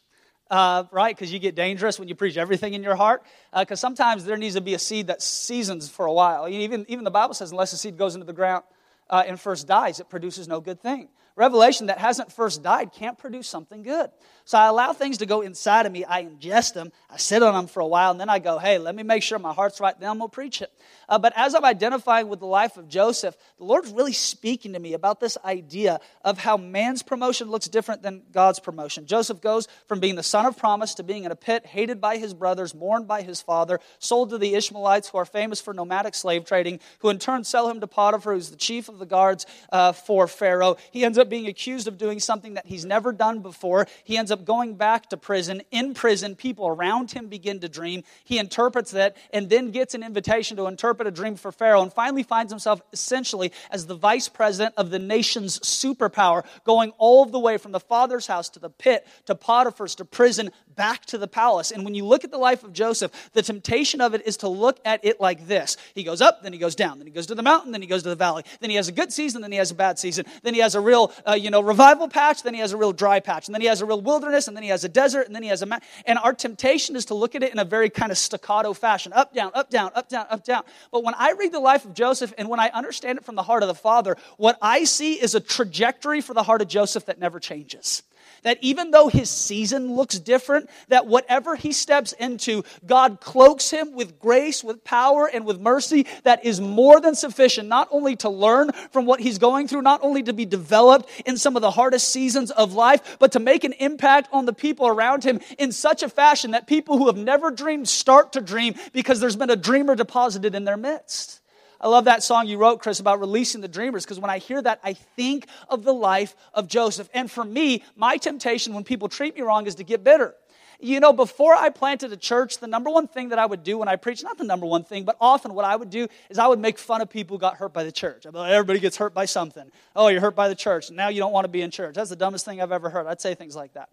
Uh, 0.50 0.84
right? 0.92 1.16
Because 1.16 1.32
you 1.32 1.38
get 1.38 1.54
dangerous 1.56 1.98
when 1.98 2.06
you 2.06 2.14
preach 2.14 2.36
everything 2.36 2.74
in 2.74 2.82
your 2.82 2.94
heart. 2.96 3.22
Because 3.58 3.78
uh, 3.78 3.88
sometimes 3.88 4.26
there 4.26 4.36
needs 4.36 4.54
to 4.56 4.60
be 4.60 4.74
a 4.74 4.78
seed 4.78 5.06
that 5.06 5.22
seasons 5.22 5.88
for 5.88 6.04
a 6.04 6.12
while. 6.12 6.46
Even, 6.48 6.84
even 6.88 7.02
the 7.02 7.10
Bible 7.10 7.32
says, 7.32 7.50
unless 7.50 7.70
the 7.70 7.78
seed 7.78 7.96
goes 7.96 8.14
into 8.14 8.26
the 8.26 8.34
ground 8.34 8.62
uh, 9.08 9.24
and 9.26 9.40
first 9.40 9.66
dies, 9.66 10.00
it 10.00 10.10
produces 10.10 10.46
no 10.46 10.60
good 10.60 10.80
thing. 10.80 11.08
Revelation 11.36 11.86
that 11.86 11.98
hasn't 11.98 12.32
first 12.32 12.62
died 12.62 12.92
can't 12.92 13.18
produce 13.18 13.46
something 13.46 13.82
good. 13.82 14.10
So 14.46 14.56
I 14.56 14.68
allow 14.68 14.92
things 14.94 15.18
to 15.18 15.26
go 15.26 15.42
inside 15.42 15.84
of 15.84 15.92
me. 15.92 16.04
I 16.04 16.24
ingest 16.24 16.72
them. 16.72 16.92
I 17.10 17.18
sit 17.18 17.42
on 17.42 17.52
them 17.52 17.66
for 17.66 17.80
a 17.80 17.86
while, 17.86 18.10
and 18.10 18.18
then 18.18 18.30
I 18.30 18.38
go, 18.38 18.58
hey, 18.58 18.78
let 18.78 18.94
me 18.94 19.02
make 19.02 19.22
sure 19.22 19.38
my 19.38 19.52
heart's 19.52 19.80
right. 19.80 19.98
Then 19.98 20.08
I'm 20.08 20.18
going 20.18 20.30
to 20.30 20.34
preach 20.34 20.62
it. 20.62 20.72
Uh, 21.08 21.18
but 21.18 21.32
as 21.36 21.54
I'm 21.54 21.64
identifying 21.64 22.28
with 22.28 22.40
the 22.40 22.46
life 22.46 22.76
of 22.76 22.88
Joseph, 22.88 23.36
the 23.58 23.64
Lord's 23.64 23.90
really 23.90 24.12
speaking 24.14 24.72
to 24.72 24.78
me 24.78 24.94
about 24.94 25.20
this 25.20 25.36
idea 25.44 26.00
of 26.24 26.38
how 26.38 26.56
man's 26.56 27.02
promotion 27.02 27.50
looks 27.50 27.68
different 27.68 28.02
than 28.02 28.22
God's 28.32 28.58
promotion. 28.58 29.06
Joseph 29.06 29.40
goes 29.40 29.68
from 29.88 30.00
being 30.00 30.14
the 30.14 30.22
son 30.22 30.46
of 30.46 30.56
promise 30.56 30.94
to 30.94 31.02
being 31.02 31.24
in 31.24 31.32
a 31.32 31.36
pit, 31.36 31.66
hated 31.66 32.00
by 32.00 32.16
his 32.16 32.32
brothers, 32.32 32.74
mourned 32.74 33.06
by 33.06 33.22
his 33.22 33.42
father, 33.42 33.80
sold 33.98 34.30
to 34.30 34.38
the 34.38 34.54
Ishmaelites, 34.54 35.10
who 35.10 35.18
are 35.18 35.26
famous 35.26 35.60
for 35.60 35.74
nomadic 35.74 36.14
slave 36.14 36.44
trading, 36.46 36.80
who 37.00 37.10
in 37.10 37.18
turn 37.18 37.44
sell 37.44 37.68
him 37.68 37.80
to 37.80 37.86
Potiphar, 37.86 38.32
who's 38.32 38.50
the 38.50 38.56
chief 38.56 38.88
of 38.88 38.98
the 38.98 39.06
guards 39.06 39.44
uh, 39.70 39.92
for 39.92 40.26
Pharaoh. 40.26 40.76
He 40.92 41.04
ends 41.04 41.18
up 41.18 41.25
being 41.28 41.46
accused 41.46 41.88
of 41.88 41.98
doing 41.98 42.20
something 42.20 42.54
that 42.54 42.66
he's 42.66 42.84
never 42.84 43.12
done 43.12 43.40
before. 43.40 43.86
He 44.04 44.16
ends 44.16 44.30
up 44.30 44.44
going 44.44 44.76
back 44.76 45.10
to 45.10 45.16
prison. 45.16 45.62
In 45.70 45.94
prison, 45.94 46.36
people 46.36 46.68
around 46.68 47.10
him 47.10 47.28
begin 47.28 47.60
to 47.60 47.68
dream. 47.68 48.02
He 48.24 48.38
interprets 48.38 48.90
that 48.92 49.16
and 49.32 49.48
then 49.48 49.70
gets 49.70 49.94
an 49.94 50.02
invitation 50.02 50.56
to 50.56 50.66
interpret 50.66 51.08
a 51.08 51.10
dream 51.10 51.36
for 51.36 51.52
Pharaoh 51.52 51.82
and 51.82 51.92
finally 51.92 52.22
finds 52.22 52.52
himself 52.52 52.80
essentially 52.92 53.52
as 53.70 53.86
the 53.86 53.94
vice 53.94 54.28
president 54.28 54.74
of 54.76 54.90
the 54.90 54.98
nation's 54.98 55.58
superpower, 55.60 56.44
going 56.64 56.92
all 56.98 57.24
the 57.24 57.38
way 57.38 57.58
from 57.58 57.72
the 57.72 57.80
father's 57.80 58.26
house 58.26 58.48
to 58.50 58.60
the 58.60 58.70
pit 58.70 59.06
to 59.26 59.34
Potiphar's 59.34 59.94
to 59.96 60.04
prison 60.04 60.50
back 60.76 61.06
to 61.06 61.18
the 61.18 61.26
palace. 61.26 61.70
And 61.70 61.84
when 61.84 61.94
you 61.94 62.04
look 62.04 62.22
at 62.22 62.30
the 62.30 62.38
life 62.38 62.62
of 62.62 62.72
Joseph, 62.72 63.30
the 63.32 63.42
temptation 63.42 64.00
of 64.00 64.14
it 64.14 64.26
is 64.26 64.36
to 64.38 64.48
look 64.48 64.78
at 64.84 65.04
it 65.04 65.20
like 65.20 65.46
this 65.46 65.76
He 65.94 66.04
goes 66.04 66.20
up, 66.20 66.42
then 66.42 66.52
he 66.52 66.58
goes 66.58 66.74
down, 66.74 66.98
then 66.98 67.06
he 67.06 67.12
goes 67.12 67.26
to 67.26 67.34
the 67.34 67.42
mountain, 67.42 67.72
then 67.72 67.82
he 67.82 67.88
goes 67.88 68.02
to 68.02 68.08
the 68.08 68.16
valley, 68.16 68.44
then 68.60 68.70
he 68.70 68.76
has 68.76 68.88
a 68.88 68.92
good 68.92 69.12
season, 69.12 69.42
then 69.42 69.52
he 69.52 69.58
has 69.58 69.70
a 69.70 69.74
bad 69.74 69.98
season, 69.98 70.26
then 70.42 70.54
he 70.54 70.60
has 70.60 70.74
a 70.74 70.80
real, 70.80 71.12
uh, 71.26 71.32
you 71.32 71.50
know, 71.50 71.60
revival 71.60 72.08
patch, 72.08 72.42
then 72.42 72.54
he 72.54 72.60
has 72.60 72.72
a 72.72 72.76
real 72.76 72.92
dry 72.92 73.20
patch, 73.20 73.46
and 73.48 73.54
then 73.54 73.60
he 73.60 73.66
has 73.68 73.80
a 73.80 73.86
real 73.86 74.00
wilderness, 74.00 74.48
and 74.48 74.56
then 74.56 74.62
he 74.62 74.70
has 74.70 74.84
a 74.84 74.88
desert, 74.88 75.26
and 75.26 75.34
then 75.34 75.42
he 75.42 75.48
has 75.48 75.62
a 75.62 75.66
mountain. 75.66 75.88
And 76.04 76.18
our 76.18 76.32
temptation 76.32 76.96
is 76.96 77.04
to 77.06 77.14
look 77.14 77.34
at 77.34 77.42
it 77.42 77.52
in 77.52 77.58
a 77.58 77.64
very 77.64 77.90
kind 77.90 78.10
of 78.10 78.18
staccato 78.18 78.72
fashion 78.72 79.12
up, 79.12 79.32
down, 79.32 79.50
up, 79.54 79.70
down, 79.70 79.90
up, 79.94 80.08
down, 80.08 80.26
up, 80.30 80.44
down. 80.44 80.62
But 80.90 81.04
when 81.04 81.14
I 81.14 81.32
read 81.32 81.52
the 81.52 81.60
life 81.60 81.84
of 81.84 81.94
Joseph 81.94 82.32
and 82.36 82.48
when 82.48 82.60
I 82.60 82.68
understand 82.68 83.18
it 83.18 83.24
from 83.24 83.34
the 83.34 83.42
heart 83.42 83.62
of 83.62 83.68
the 83.68 83.74
Father, 83.74 84.16
what 84.36 84.58
I 84.60 84.84
see 84.84 85.14
is 85.14 85.34
a 85.34 85.40
trajectory 85.40 86.20
for 86.20 86.34
the 86.34 86.42
heart 86.42 86.62
of 86.62 86.68
Joseph 86.68 87.06
that 87.06 87.18
never 87.18 87.40
changes 87.40 88.02
that 88.46 88.58
even 88.60 88.92
though 88.92 89.08
his 89.08 89.28
season 89.28 89.96
looks 89.96 90.20
different, 90.20 90.70
that 90.86 91.08
whatever 91.08 91.56
he 91.56 91.72
steps 91.72 92.12
into, 92.12 92.62
God 92.86 93.20
cloaks 93.20 93.72
him 93.72 93.92
with 93.92 94.20
grace, 94.20 94.62
with 94.62 94.84
power, 94.84 95.26
and 95.26 95.44
with 95.44 95.60
mercy 95.60 96.06
that 96.22 96.44
is 96.44 96.60
more 96.60 97.00
than 97.00 97.16
sufficient, 97.16 97.68
not 97.68 97.88
only 97.90 98.14
to 98.14 98.28
learn 98.30 98.70
from 98.92 99.04
what 99.04 99.18
he's 99.18 99.38
going 99.38 99.66
through, 99.66 99.82
not 99.82 99.98
only 100.04 100.22
to 100.22 100.32
be 100.32 100.44
developed 100.46 101.10
in 101.26 101.36
some 101.36 101.56
of 101.56 101.62
the 101.62 101.72
hardest 101.72 102.06
seasons 102.10 102.52
of 102.52 102.72
life, 102.72 103.16
but 103.18 103.32
to 103.32 103.40
make 103.40 103.64
an 103.64 103.72
impact 103.80 104.28
on 104.30 104.46
the 104.46 104.52
people 104.52 104.86
around 104.86 105.24
him 105.24 105.40
in 105.58 105.72
such 105.72 106.04
a 106.04 106.08
fashion 106.08 106.52
that 106.52 106.68
people 106.68 106.98
who 106.98 107.08
have 107.08 107.16
never 107.16 107.50
dreamed 107.50 107.88
start 107.88 108.32
to 108.34 108.40
dream 108.40 108.76
because 108.92 109.18
there's 109.18 109.34
been 109.34 109.50
a 109.50 109.56
dreamer 109.56 109.96
deposited 109.96 110.54
in 110.54 110.62
their 110.62 110.76
midst. 110.76 111.40
I 111.86 111.88
love 111.88 112.06
that 112.06 112.24
song 112.24 112.48
you 112.48 112.58
wrote, 112.58 112.80
Chris, 112.80 112.98
about 112.98 113.20
releasing 113.20 113.60
the 113.60 113.68
dreamers, 113.68 114.04
because 114.04 114.18
when 114.18 114.28
I 114.28 114.38
hear 114.38 114.60
that, 114.60 114.80
I 114.82 114.94
think 114.94 115.46
of 115.68 115.84
the 115.84 115.94
life 115.94 116.34
of 116.52 116.66
Joseph. 116.66 117.08
And 117.14 117.30
for 117.30 117.44
me, 117.44 117.84
my 117.94 118.16
temptation 118.16 118.74
when 118.74 118.82
people 118.82 119.08
treat 119.08 119.36
me 119.36 119.42
wrong 119.42 119.68
is 119.68 119.76
to 119.76 119.84
get 119.84 120.02
bitter. 120.02 120.34
You 120.80 120.98
know, 120.98 121.12
before 121.12 121.54
I 121.54 121.68
planted 121.68 122.12
a 122.12 122.16
church, 122.16 122.58
the 122.58 122.66
number 122.66 122.90
one 122.90 123.06
thing 123.06 123.28
that 123.28 123.38
I 123.38 123.46
would 123.46 123.62
do 123.62 123.78
when 123.78 123.86
I 123.86 123.94
preach, 123.94 124.24
not 124.24 124.36
the 124.36 124.42
number 124.42 124.66
one 124.66 124.82
thing, 124.82 125.04
but 125.04 125.16
often 125.20 125.54
what 125.54 125.64
I 125.64 125.76
would 125.76 125.90
do 125.90 126.08
is 126.28 126.40
I 126.40 126.48
would 126.48 126.58
make 126.58 126.76
fun 126.76 127.02
of 127.02 127.08
people 127.08 127.36
who 127.36 127.40
got 127.40 127.54
hurt 127.54 127.72
by 127.72 127.84
the 127.84 127.92
church. 127.92 128.24
Like, 128.24 128.50
everybody 128.50 128.80
gets 128.80 128.96
hurt 128.96 129.14
by 129.14 129.26
something. 129.26 129.70
Oh, 129.94 130.08
you're 130.08 130.20
hurt 130.20 130.34
by 130.34 130.48
the 130.48 130.56
church. 130.56 130.90
Now 130.90 131.06
you 131.06 131.20
don't 131.20 131.32
want 131.32 131.44
to 131.44 131.48
be 131.48 131.62
in 131.62 131.70
church. 131.70 131.94
That's 131.94 132.10
the 132.10 132.16
dumbest 132.16 132.44
thing 132.44 132.60
I've 132.60 132.72
ever 132.72 132.90
heard. 132.90 133.06
I'd 133.06 133.20
say 133.20 133.36
things 133.36 133.54
like 133.54 133.74
that. 133.74 133.90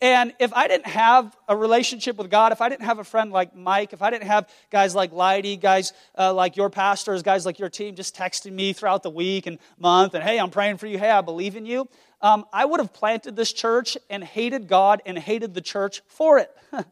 And 0.00 0.32
if 0.38 0.52
I 0.52 0.68
didn't 0.68 0.86
have 0.86 1.36
a 1.48 1.56
relationship 1.56 2.16
with 2.16 2.30
God, 2.30 2.52
if 2.52 2.60
I 2.60 2.68
didn't 2.68 2.84
have 2.84 3.00
a 3.00 3.04
friend 3.04 3.32
like 3.32 3.56
Mike, 3.56 3.92
if 3.92 4.00
I 4.00 4.10
didn't 4.10 4.28
have 4.28 4.48
guys 4.70 4.94
like 4.94 5.12
Leidy, 5.12 5.56
guys 5.56 5.92
uh, 6.16 6.32
like 6.32 6.56
your 6.56 6.70
pastors, 6.70 7.22
guys 7.22 7.44
like 7.44 7.58
your 7.58 7.68
team 7.68 7.96
just 7.96 8.16
texting 8.16 8.52
me 8.52 8.72
throughout 8.72 9.02
the 9.02 9.10
week 9.10 9.46
and 9.46 9.58
month, 9.76 10.14
and 10.14 10.22
hey, 10.22 10.38
I'm 10.38 10.50
praying 10.50 10.76
for 10.76 10.86
you, 10.86 10.98
hey, 10.98 11.10
I 11.10 11.20
believe 11.20 11.56
in 11.56 11.66
you, 11.66 11.88
um, 12.22 12.46
I 12.52 12.64
would 12.64 12.78
have 12.78 12.92
planted 12.92 13.34
this 13.34 13.52
church 13.52 13.98
and 14.08 14.22
hated 14.22 14.68
God 14.68 15.02
and 15.04 15.18
hated 15.18 15.52
the 15.54 15.60
church 15.60 16.02
for 16.06 16.38
it. 16.38 16.56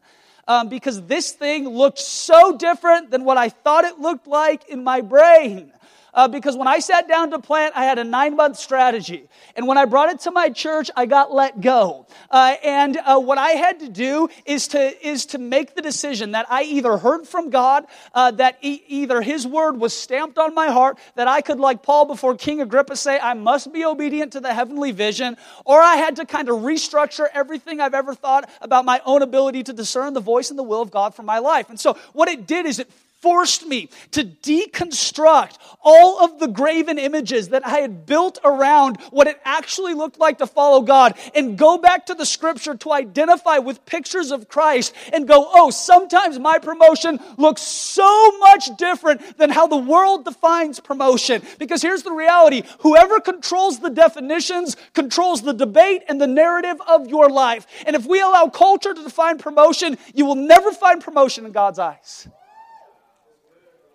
um, 0.47 0.67
because 0.67 1.01
this 1.03 1.31
thing 1.31 1.67
looked 1.67 1.99
so 1.99 2.57
different 2.57 3.09
than 3.09 3.23
what 3.23 3.37
I 3.37 3.47
thought 3.47 3.85
it 3.85 3.99
looked 3.99 4.27
like 4.27 4.67
in 4.67 4.83
my 4.83 4.99
brain 4.99 5.71
uh, 6.17 6.27
because 6.27 6.57
when 6.57 6.67
I 6.67 6.79
sat 6.79 7.07
down 7.07 7.29
to 7.31 7.39
plant, 7.39 7.73
I 7.75 7.85
had 7.85 7.99
a 7.99 8.03
nine 8.03 8.35
month 8.35 8.57
strategy. 8.57 9.29
And 9.55 9.67
when 9.67 9.77
I 9.77 9.85
brought 9.85 10.09
it 10.09 10.19
to 10.21 10.31
my 10.31 10.49
church, 10.49 10.89
I 10.95 11.05
got 11.05 11.31
let 11.31 11.61
go. 11.61 12.07
Uh, 12.31 12.55
and 12.63 12.97
uh, 12.97 13.19
what 13.19 13.37
I 13.37 13.51
had 13.51 13.79
to 13.81 13.89
do 13.89 14.27
is 14.43 14.67
to, 14.69 15.07
is 15.07 15.27
to 15.27 15.37
make 15.37 15.75
the 15.75 15.81
decision 15.81 16.31
that 16.31 16.47
I 16.49 16.63
either 16.63 16.97
heard 16.97 17.27
from 17.27 17.51
God, 17.51 17.85
uh, 18.15 18.31
that 18.31 18.57
e- 18.61 18.81
either 18.87 19.21
His 19.21 19.45
word 19.45 19.79
was 19.79 19.95
stamped 19.95 20.39
on 20.39 20.55
my 20.55 20.69
heart, 20.69 20.97
that 21.15 21.27
I 21.27 21.41
could, 21.41 21.59
like 21.59 21.83
Paul 21.83 22.05
before 22.05 22.35
King 22.35 22.61
Agrippa, 22.61 22.95
say, 22.95 23.19
I 23.19 23.35
must 23.35 23.71
be 23.71 23.85
obedient 23.85 24.33
to 24.33 24.39
the 24.39 24.53
heavenly 24.53 24.91
vision, 24.91 25.37
or 25.65 25.79
I 25.79 25.97
had 25.97 26.15
to 26.15 26.25
kind 26.25 26.49
of 26.49 26.61
restructure 26.61 27.27
everything 27.31 27.79
I've 27.79 27.93
ever 27.93 28.15
thought 28.15 28.49
about 28.59 28.85
my 28.85 29.01
own 29.05 29.21
ability 29.21 29.61
to 29.63 29.73
discern 29.73 30.15
the 30.15 30.19
voice 30.19 30.49
and 30.49 30.57
the 30.57 30.63
will 30.63 30.81
of 30.81 30.89
God 30.89 31.13
for 31.13 31.21
my 31.21 31.37
life. 31.37 31.69
And 31.69 31.79
so 31.79 31.95
what 32.13 32.27
it 32.27 32.47
did 32.47 32.65
is 32.65 32.79
it 32.79 32.89
forced 33.21 33.65
me 33.65 33.89
to 34.11 34.23
deconstruct 34.23 35.57
all 35.81 36.23
of 36.23 36.39
the 36.39 36.47
graven 36.47 36.99
images 36.99 37.49
that 37.49 37.65
I 37.65 37.79
had 37.79 38.05
built 38.05 38.39
around 38.43 38.97
what 39.09 39.27
it 39.27 39.39
actually 39.43 39.93
looked 39.93 40.19
like 40.19 40.37
to 40.39 40.47
follow 40.47 40.81
God 40.81 41.17
and 41.33 41.57
go 41.57 41.77
back 41.77 42.05
to 42.07 42.13
the 42.13 42.25
scripture 42.25 42.75
to 42.75 42.91
identify 42.91 43.57
with 43.57 43.85
pictures 43.85 44.31
of 44.31 44.47
Christ 44.47 44.93
and 45.13 45.27
go, 45.27 45.49
oh, 45.49 45.71
sometimes 45.71 46.39
my 46.39 46.59
promotion 46.59 47.19
looks 47.37 47.61
so 47.61 48.37
much 48.39 48.69
different 48.77 49.37
than 49.37 49.49
how 49.49 49.67
the 49.67 49.77
world 49.77 50.25
defines 50.25 50.79
promotion. 50.79 51.41
Because 51.57 51.81
here's 51.81 52.03
the 52.03 52.11
reality 52.11 52.63
whoever 52.79 53.19
controls 53.19 53.79
the 53.79 53.89
definitions 53.89 54.77
controls 54.93 55.41
the 55.41 55.53
debate 55.53 56.03
and 56.07 56.21
the 56.21 56.27
narrative 56.27 56.79
of 56.87 57.07
your 57.07 57.29
life. 57.29 57.65
And 57.85 57.95
if 57.95 58.05
we 58.05 58.21
allow 58.21 58.47
culture 58.47 58.93
to 58.93 59.03
define 59.03 59.37
promotion, 59.37 59.97
you 60.13 60.25
will 60.25 60.35
never 60.35 60.71
find 60.71 61.03
promotion 61.03 61.45
in 61.45 61.51
God's 61.51 61.79
eyes. 61.79 62.27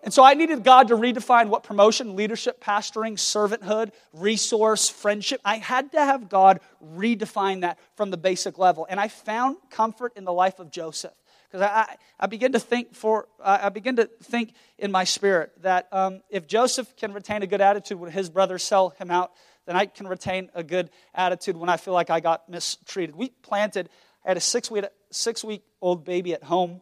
And 0.04 0.12
so 0.12 0.24
I 0.24 0.34
needed 0.34 0.64
God 0.64 0.88
to 0.88 0.96
redefine 0.96 1.48
what 1.48 1.62
promotion, 1.62 2.16
leadership, 2.16 2.62
pastoring, 2.62 3.14
servanthood, 3.14 3.92
resource, 4.12 4.88
friendship. 4.88 5.40
I 5.44 5.58
had 5.58 5.92
to 5.92 6.00
have 6.00 6.28
God 6.28 6.60
redefine 6.96 7.60
that 7.60 7.78
from 7.94 8.10
the 8.10 8.16
basic 8.16 8.58
level. 8.58 8.86
And 8.90 8.98
I 8.98 9.06
found 9.06 9.58
comfort 9.70 10.12
in 10.16 10.24
the 10.24 10.32
life 10.32 10.58
of 10.58 10.70
Joseph. 10.70 11.12
Because 11.48 11.68
I, 11.70 11.96
I, 12.18 12.26
begin 12.26 12.52
to 12.52 12.58
think 12.58 12.94
for 12.94 13.28
I 13.44 13.68
begin 13.68 13.96
to 13.96 14.06
think 14.22 14.54
in 14.78 14.90
my 14.90 15.04
spirit 15.04 15.52
that 15.60 15.86
um, 15.92 16.22
if 16.30 16.46
Joseph 16.46 16.96
can 16.96 17.12
retain 17.12 17.42
a 17.42 17.46
good 17.46 17.60
attitude 17.60 18.00
when 18.00 18.10
his 18.10 18.30
brothers 18.30 18.62
sell 18.62 18.88
him 18.90 19.10
out, 19.10 19.32
then 19.66 19.76
I 19.76 19.84
can 19.84 20.08
retain 20.08 20.50
a 20.54 20.64
good 20.64 20.88
attitude 21.14 21.56
when 21.56 21.68
I 21.68 21.76
feel 21.76 21.92
like 21.92 22.08
I 22.08 22.20
got 22.20 22.48
mistreated. 22.48 23.14
We 23.14 23.28
planted, 23.42 23.90
I 24.24 24.30
had 24.30 24.38
a 24.38 24.40
six 24.40 24.70
week, 24.70 24.86
six 25.10 25.44
week 25.44 25.62
old 25.82 26.06
baby 26.06 26.32
at 26.32 26.42
home, 26.42 26.80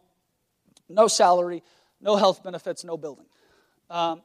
no 0.88 1.08
salary, 1.08 1.64
no 2.00 2.16
health 2.16 2.42
benefits, 2.42 2.84
no 2.84 2.96
building. 2.96 3.26
Um, 3.90 4.22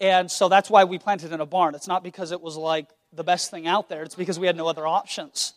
and 0.00 0.30
so 0.30 0.48
that's 0.48 0.70
why 0.70 0.84
we 0.84 0.98
planted 0.98 1.32
in 1.32 1.40
a 1.40 1.46
barn. 1.46 1.74
It's 1.74 1.88
not 1.88 2.02
because 2.02 2.30
it 2.30 2.40
was 2.40 2.56
like 2.56 2.88
the 3.12 3.24
best 3.24 3.50
thing 3.50 3.66
out 3.66 3.88
there, 3.88 4.02
it's 4.02 4.14
because 4.14 4.38
we 4.38 4.46
had 4.46 4.56
no 4.56 4.68
other 4.68 4.86
options. 4.86 5.54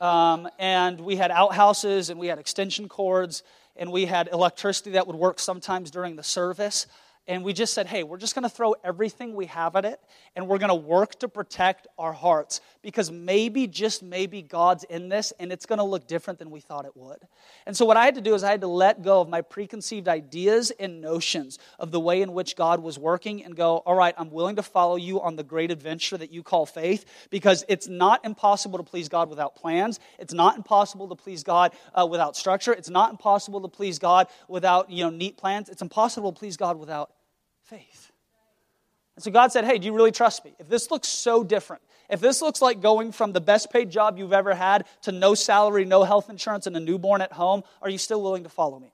Um, 0.00 0.48
and 0.58 1.00
we 1.00 1.14
had 1.14 1.30
outhouses 1.30 2.10
and 2.10 2.18
we 2.18 2.26
had 2.26 2.38
extension 2.38 2.88
cords 2.88 3.44
and 3.76 3.92
we 3.92 4.04
had 4.04 4.28
electricity 4.32 4.90
that 4.90 5.06
would 5.06 5.16
work 5.16 5.38
sometimes 5.38 5.90
during 5.92 6.16
the 6.16 6.24
service. 6.24 6.86
And 7.28 7.44
we 7.44 7.52
just 7.52 7.72
said, 7.72 7.86
hey, 7.86 8.02
we're 8.02 8.18
just 8.18 8.34
going 8.34 8.42
to 8.42 8.48
throw 8.48 8.74
everything 8.82 9.34
we 9.34 9.46
have 9.46 9.76
at 9.76 9.84
it 9.84 10.00
and 10.34 10.48
we're 10.48 10.58
going 10.58 10.70
to 10.70 10.74
work 10.74 11.20
to 11.20 11.28
protect 11.28 11.86
our 11.96 12.12
hearts 12.12 12.60
because 12.82 13.12
maybe, 13.12 13.68
just 13.68 14.02
maybe, 14.02 14.42
God's 14.42 14.82
in 14.84 15.08
this 15.08 15.32
and 15.38 15.52
it's 15.52 15.64
going 15.64 15.78
to 15.78 15.84
look 15.84 16.08
different 16.08 16.40
than 16.40 16.50
we 16.50 16.58
thought 16.58 16.84
it 16.84 16.96
would. 16.96 17.18
And 17.64 17.76
so, 17.76 17.86
what 17.86 17.96
I 17.96 18.04
had 18.04 18.16
to 18.16 18.20
do 18.20 18.34
is 18.34 18.42
I 18.42 18.50
had 18.50 18.60
to 18.62 18.66
let 18.66 19.02
go 19.02 19.20
of 19.20 19.28
my 19.28 19.40
preconceived 19.40 20.08
ideas 20.08 20.72
and 20.72 21.00
notions 21.00 21.60
of 21.78 21.92
the 21.92 22.00
way 22.00 22.22
in 22.22 22.32
which 22.32 22.56
God 22.56 22.82
was 22.82 22.98
working 22.98 23.44
and 23.44 23.54
go, 23.54 23.76
all 23.78 23.94
right, 23.94 24.14
I'm 24.18 24.30
willing 24.30 24.56
to 24.56 24.62
follow 24.62 24.96
you 24.96 25.20
on 25.20 25.36
the 25.36 25.44
great 25.44 25.70
adventure 25.70 26.18
that 26.18 26.32
you 26.32 26.42
call 26.42 26.66
faith 26.66 27.04
because 27.30 27.64
it's 27.68 27.86
not 27.86 28.24
impossible 28.24 28.78
to 28.78 28.84
please 28.84 29.08
God 29.08 29.30
without 29.30 29.54
plans. 29.54 30.00
It's 30.18 30.34
not 30.34 30.56
impossible 30.56 31.08
to 31.08 31.14
please 31.14 31.44
God 31.44 31.72
uh, 31.94 32.06
without 32.10 32.36
structure. 32.36 32.72
It's 32.72 32.90
not 32.90 33.12
impossible 33.12 33.60
to 33.60 33.68
please 33.68 34.00
God 34.00 34.26
without 34.48 34.90
you 34.90 35.04
know, 35.04 35.10
neat 35.10 35.36
plans. 35.36 35.68
It's 35.68 35.82
impossible 35.82 36.32
to 36.32 36.38
please 36.38 36.56
God 36.56 36.78
without 36.78 37.12
faith. 37.64 38.12
And 39.16 39.22
so 39.22 39.30
God 39.30 39.52
said, 39.52 39.64
Hey, 39.64 39.78
do 39.78 39.86
you 39.86 39.92
really 39.92 40.12
trust 40.12 40.44
me? 40.44 40.54
If 40.58 40.68
this 40.68 40.90
looks 40.90 41.08
so 41.08 41.44
different, 41.44 41.82
if 42.08 42.20
this 42.20 42.42
looks 42.42 42.60
like 42.60 42.80
going 42.80 43.12
from 43.12 43.32
the 43.32 43.40
best 43.40 43.70
paid 43.70 43.90
job 43.90 44.18
you've 44.18 44.32
ever 44.32 44.54
had 44.54 44.86
to 45.02 45.12
no 45.12 45.34
salary, 45.34 45.84
no 45.84 46.02
health 46.02 46.28
insurance, 46.28 46.66
and 46.66 46.76
a 46.76 46.80
newborn 46.80 47.20
at 47.22 47.32
home, 47.32 47.62
are 47.80 47.88
you 47.88 47.98
still 47.98 48.22
willing 48.22 48.42
to 48.42 48.48
follow 48.48 48.78
me? 48.78 48.92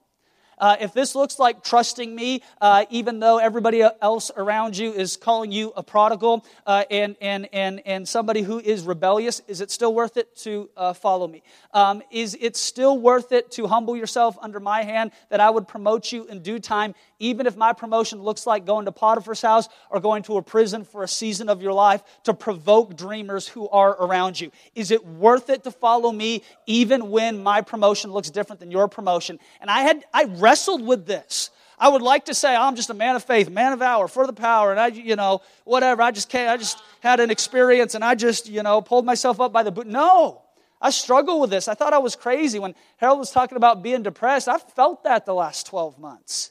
Uh, 0.58 0.76
if 0.80 0.92
this 0.92 1.14
looks 1.14 1.38
like 1.38 1.62
trusting 1.62 2.14
me, 2.14 2.42
uh, 2.60 2.84
even 2.90 3.20
though 3.20 3.38
everybody 3.38 3.84
else 4.02 4.30
around 4.36 4.76
you 4.76 4.92
is 4.92 5.16
calling 5.16 5.52
you 5.52 5.72
a 5.76 5.82
prodigal 5.82 6.44
uh, 6.66 6.84
and, 6.90 7.16
and, 7.20 7.48
and, 7.52 7.80
and 7.86 8.08
somebody 8.08 8.42
who 8.42 8.58
is 8.58 8.82
rebellious, 8.82 9.40
is 9.46 9.60
it 9.60 9.70
still 9.70 9.94
worth 9.94 10.16
it 10.16 10.34
to 10.36 10.68
uh, 10.76 10.92
follow 10.92 11.26
me? 11.26 11.42
Um, 11.72 12.02
is 12.10 12.36
it 12.40 12.56
still 12.56 12.98
worth 12.98 13.32
it 13.32 13.50
to 13.52 13.66
humble 13.66 13.96
yourself 13.96 14.36
under 14.40 14.60
my 14.60 14.82
hand 14.82 15.12
that 15.30 15.40
I 15.40 15.50
would 15.50 15.68
promote 15.68 16.12
you 16.12 16.26
in 16.26 16.42
due 16.42 16.58
time, 16.58 16.94
even 17.18 17.46
if 17.46 17.56
my 17.56 17.72
promotion 17.72 18.22
looks 18.22 18.46
like 18.46 18.64
going 18.64 18.84
to 18.86 18.92
Potiphar's 18.92 19.42
house 19.42 19.68
or 19.90 20.00
going 20.00 20.22
to 20.24 20.36
a 20.36 20.42
prison 20.42 20.84
for 20.84 21.02
a 21.02 21.08
season 21.08 21.48
of 21.48 21.62
your 21.62 21.72
life 21.72 22.02
to 22.24 22.34
provoke 22.34 22.96
dreamers 22.96 23.48
who 23.48 23.68
are 23.68 23.90
around 23.90 24.40
you? 24.40 24.50
Is 24.74 24.90
it 24.90 25.06
worth 25.06 25.50
it 25.50 25.64
to 25.64 25.70
follow 25.70 26.12
me 26.12 26.42
even 26.66 27.10
when 27.10 27.42
my 27.42 27.60
promotion 27.60 28.12
looks 28.12 28.30
different 28.30 28.60
than 28.60 28.70
your 28.70 28.88
promotion? 28.88 29.38
And 29.60 29.70
I 29.70 29.80
had, 29.80 30.04
I 30.12 30.24
wrestled 30.48 30.86
with 30.86 31.06
this. 31.06 31.50
I 31.78 31.88
would 31.88 32.02
like 32.02 32.24
to 32.24 32.34
say 32.34 32.56
I'm 32.56 32.74
just 32.74 32.90
a 32.90 32.94
man 32.94 33.14
of 33.16 33.22
faith, 33.22 33.50
man 33.50 33.72
of 33.74 33.80
valor, 33.80 34.08
for 34.08 34.26
the 34.26 34.32
power, 34.32 34.70
and 34.70 34.80
I, 34.80 34.86
you 34.88 35.14
know, 35.14 35.42
whatever. 35.64 36.02
I 36.02 36.10
just 36.10 36.28
can't, 36.28 36.50
I 36.50 36.56
just 36.56 36.78
had 37.00 37.20
an 37.20 37.30
experience, 37.30 37.94
and 37.94 38.02
I 38.02 38.14
just, 38.14 38.48
you 38.48 38.62
know, 38.62 38.80
pulled 38.80 39.04
myself 39.04 39.40
up 39.40 39.52
by 39.52 39.62
the 39.62 39.70
boot. 39.70 39.86
No, 39.86 40.42
I 40.80 40.90
struggle 40.90 41.38
with 41.38 41.50
this. 41.50 41.68
I 41.68 41.74
thought 41.74 41.92
I 41.92 41.98
was 41.98 42.16
crazy 42.16 42.58
when 42.58 42.74
Harold 42.96 43.18
was 43.18 43.30
talking 43.30 43.56
about 43.56 43.82
being 43.82 44.02
depressed. 44.02 44.48
I've 44.48 44.62
felt 44.72 45.04
that 45.04 45.26
the 45.26 45.34
last 45.34 45.66
12 45.66 45.98
months. 45.98 46.50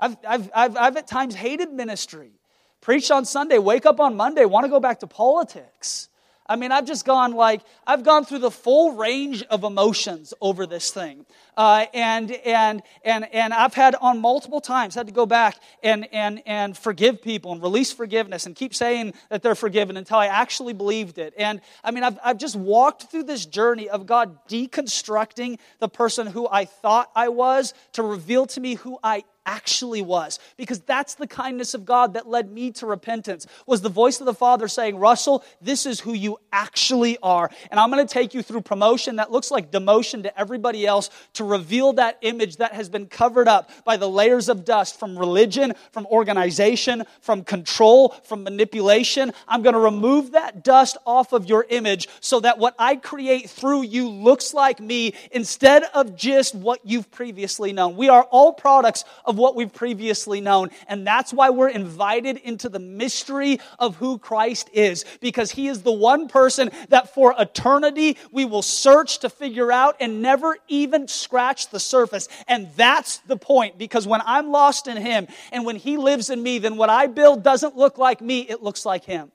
I've, 0.00 0.16
I've, 0.28 0.50
I've, 0.54 0.76
I've 0.76 0.96
at 0.96 1.06
times 1.06 1.34
hated 1.36 1.72
ministry. 1.72 2.32
Preached 2.80 3.10
on 3.10 3.24
Sunday, 3.24 3.58
wake 3.58 3.86
up 3.86 4.00
on 4.00 4.16
Monday, 4.16 4.44
want 4.44 4.64
to 4.64 4.70
go 4.70 4.80
back 4.80 5.00
to 5.00 5.06
politics. 5.06 6.08
I 6.48 6.56
mean, 6.56 6.72
I've 6.72 6.86
just 6.86 7.04
gone 7.04 7.32
like, 7.32 7.62
I've 7.86 8.04
gone 8.04 8.24
through 8.24 8.40
the 8.40 8.50
full 8.50 8.92
range 8.92 9.42
of 9.44 9.64
emotions 9.64 10.32
over 10.40 10.66
this 10.66 10.90
thing. 10.90 11.26
Uh, 11.56 11.86
and, 11.94 12.30
and, 12.30 12.82
and, 13.04 13.26
and 13.32 13.54
I've 13.54 13.74
had 13.74 13.94
on 13.94 14.20
multiple 14.20 14.60
times 14.60 14.94
had 14.94 15.06
to 15.06 15.12
go 15.12 15.26
back 15.26 15.56
and, 15.82 16.06
and, 16.12 16.42
and 16.46 16.76
forgive 16.76 17.22
people 17.22 17.52
and 17.52 17.62
release 17.62 17.92
forgiveness 17.92 18.46
and 18.46 18.54
keep 18.54 18.74
saying 18.74 19.14
that 19.30 19.42
they're 19.42 19.54
forgiven 19.54 19.96
until 19.96 20.18
I 20.18 20.26
actually 20.26 20.74
believed 20.74 21.18
it. 21.18 21.32
And 21.38 21.60
I 21.82 21.90
mean, 21.90 22.04
I've, 22.04 22.18
I've 22.22 22.38
just 22.38 22.56
walked 22.56 23.10
through 23.10 23.24
this 23.24 23.46
journey 23.46 23.88
of 23.88 24.06
God 24.06 24.38
deconstructing 24.48 25.58
the 25.78 25.88
person 25.88 26.26
who 26.26 26.46
I 26.48 26.66
thought 26.66 27.10
I 27.16 27.28
was 27.28 27.72
to 27.92 28.02
reveal 28.02 28.46
to 28.46 28.60
me 28.60 28.74
who 28.74 28.98
I 29.02 29.24
actually 29.46 30.02
was. 30.02 30.38
Because 30.56 30.80
that's 30.80 31.14
the 31.14 31.26
kindness 31.26 31.72
of 31.72 31.84
god 31.84 32.14
that 32.14 32.28
led 32.28 32.50
me 32.50 32.72
to 32.72 32.86
repentance 32.86 33.46
was 33.66 33.80
the 33.80 33.88
voice 33.88 34.20
of 34.20 34.26
the 34.26 34.34
father 34.34 34.68
saying 34.68 34.96
russell 34.96 35.44
this 35.62 35.86
is 35.86 36.00
who 36.00 36.12
you 36.12 36.38
actually 36.52 37.16
are. 37.22 37.50
And 37.70 37.80
i'm 37.80 37.90
going 37.90 38.06
to 38.06 38.12
take 38.12 38.34
you 38.34 38.42
through 38.42 38.62
promotion 38.62 39.16
that 39.16 39.30
looks 39.30 39.50
like 39.50 39.70
demotion 39.70 40.24
to 40.24 40.38
everybody 40.38 40.86
else 40.86 41.10
to 41.34 41.44
reveal 41.44 41.94
that 41.94 42.18
image 42.22 42.56
that 42.56 42.74
has 42.74 42.88
been 42.88 43.06
covered 43.06 43.48
up 43.48 43.70
by 43.84 43.96
the 43.96 44.08
layers 44.08 44.48
of 44.48 44.64
dust 44.64 44.98
from 44.98 45.18
religion 45.18 45.72
from 45.92 46.06
organization 46.06 47.04
from 47.20 47.44
control 47.44 48.10
from 48.24 48.42
manipulation. 48.42 49.32
I'm 49.46 49.62
going 49.62 49.74
to 49.74 49.80
remove 49.80 50.32
that 50.32 50.64
dust 50.64 50.96
off 51.06 51.32
of 51.32 51.46
your 51.46 51.64
image 51.68 52.08
so 52.20 52.40
that 52.40 52.58
what 52.58 52.74
i 52.78 52.96
create 52.96 53.48
through 53.48 53.82
you 53.82 54.08
looks 54.08 54.52
like 54.52 54.80
me 54.80 55.14
instead 55.30 55.84
of 55.94 56.16
just 56.16 56.54
what 56.54 56.80
you've 56.84 57.10
previously 57.10 57.72
known. 57.72 57.96
We 57.96 58.08
are 58.08 58.24
all 58.24 58.52
products 58.52 59.04
of 59.24 59.35
of 59.36 59.38
what 59.38 59.54
we've 59.54 59.72
previously 59.72 60.40
known. 60.40 60.70
And 60.88 61.06
that's 61.06 61.32
why 61.32 61.50
we're 61.50 61.68
invited 61.68 62.38
into 62.38 62.70
the 62.70 62.78
mystery 62.78 63.60
of 63.78 63.96
who 63.96 64.18
Christ 64.18 64.70
is, 64.72 65.04
because 65.20 65.50
he 65.50 65.68
is 65.68 65.82
the 65.82 65.92
one 65.92 66.26
person 66.26 66.70
that 66.88 67.12
for 67.12 67.34
eternity 67.38 68.16
we 68.32 68.46
will 68.46 68.62
search 68.62 69.18
to 69.18 69.28
figure 69.28 69.70
out 69.70 69.96
and 70.00 70.22
never 70.22 70.56
even 70.68 71.06
scratch 71.06 71.68
the 71.68 71.78
surface. 71.78 72.28
And 72.48 72.68
that's 72.76 73.18
the 73.18 73.36
point, 73.36 73.76
because 73.76 74.06
when 74.06 74.22
I'm 74.24 74.50
lost 74.50 74.88
in 74.88 74.96
him 74.96 75.26
and 75.52 75.66
when 75.66 75.76
he 75.76 75.98
lives 75.98 76.30
in 76.30 76.42
me, 76.42 76.58
then 76.58 76.76
what 76.76 76.88
I 76.88 77.06
build 77.06 77.42
doesn't 77.42 77.76
look 77.76 77.98
like 77.98 78.22
me, 78.22 78.40
it 78.40 78.62
looks 78.62 78.86
like 78.86 79.04
him. 79.04 79.30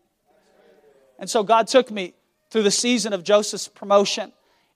And 1.19 1.29
so 1.29 1.43
God 1.43 1.67
took 1.67 1.91
me 1.91 2.15
through 2.49 2.63
the 2.63 2.71
season 2.71 3.13
of 3.13 3.23
Joseph's 3.23 3.67
promotion. 3.67 4.33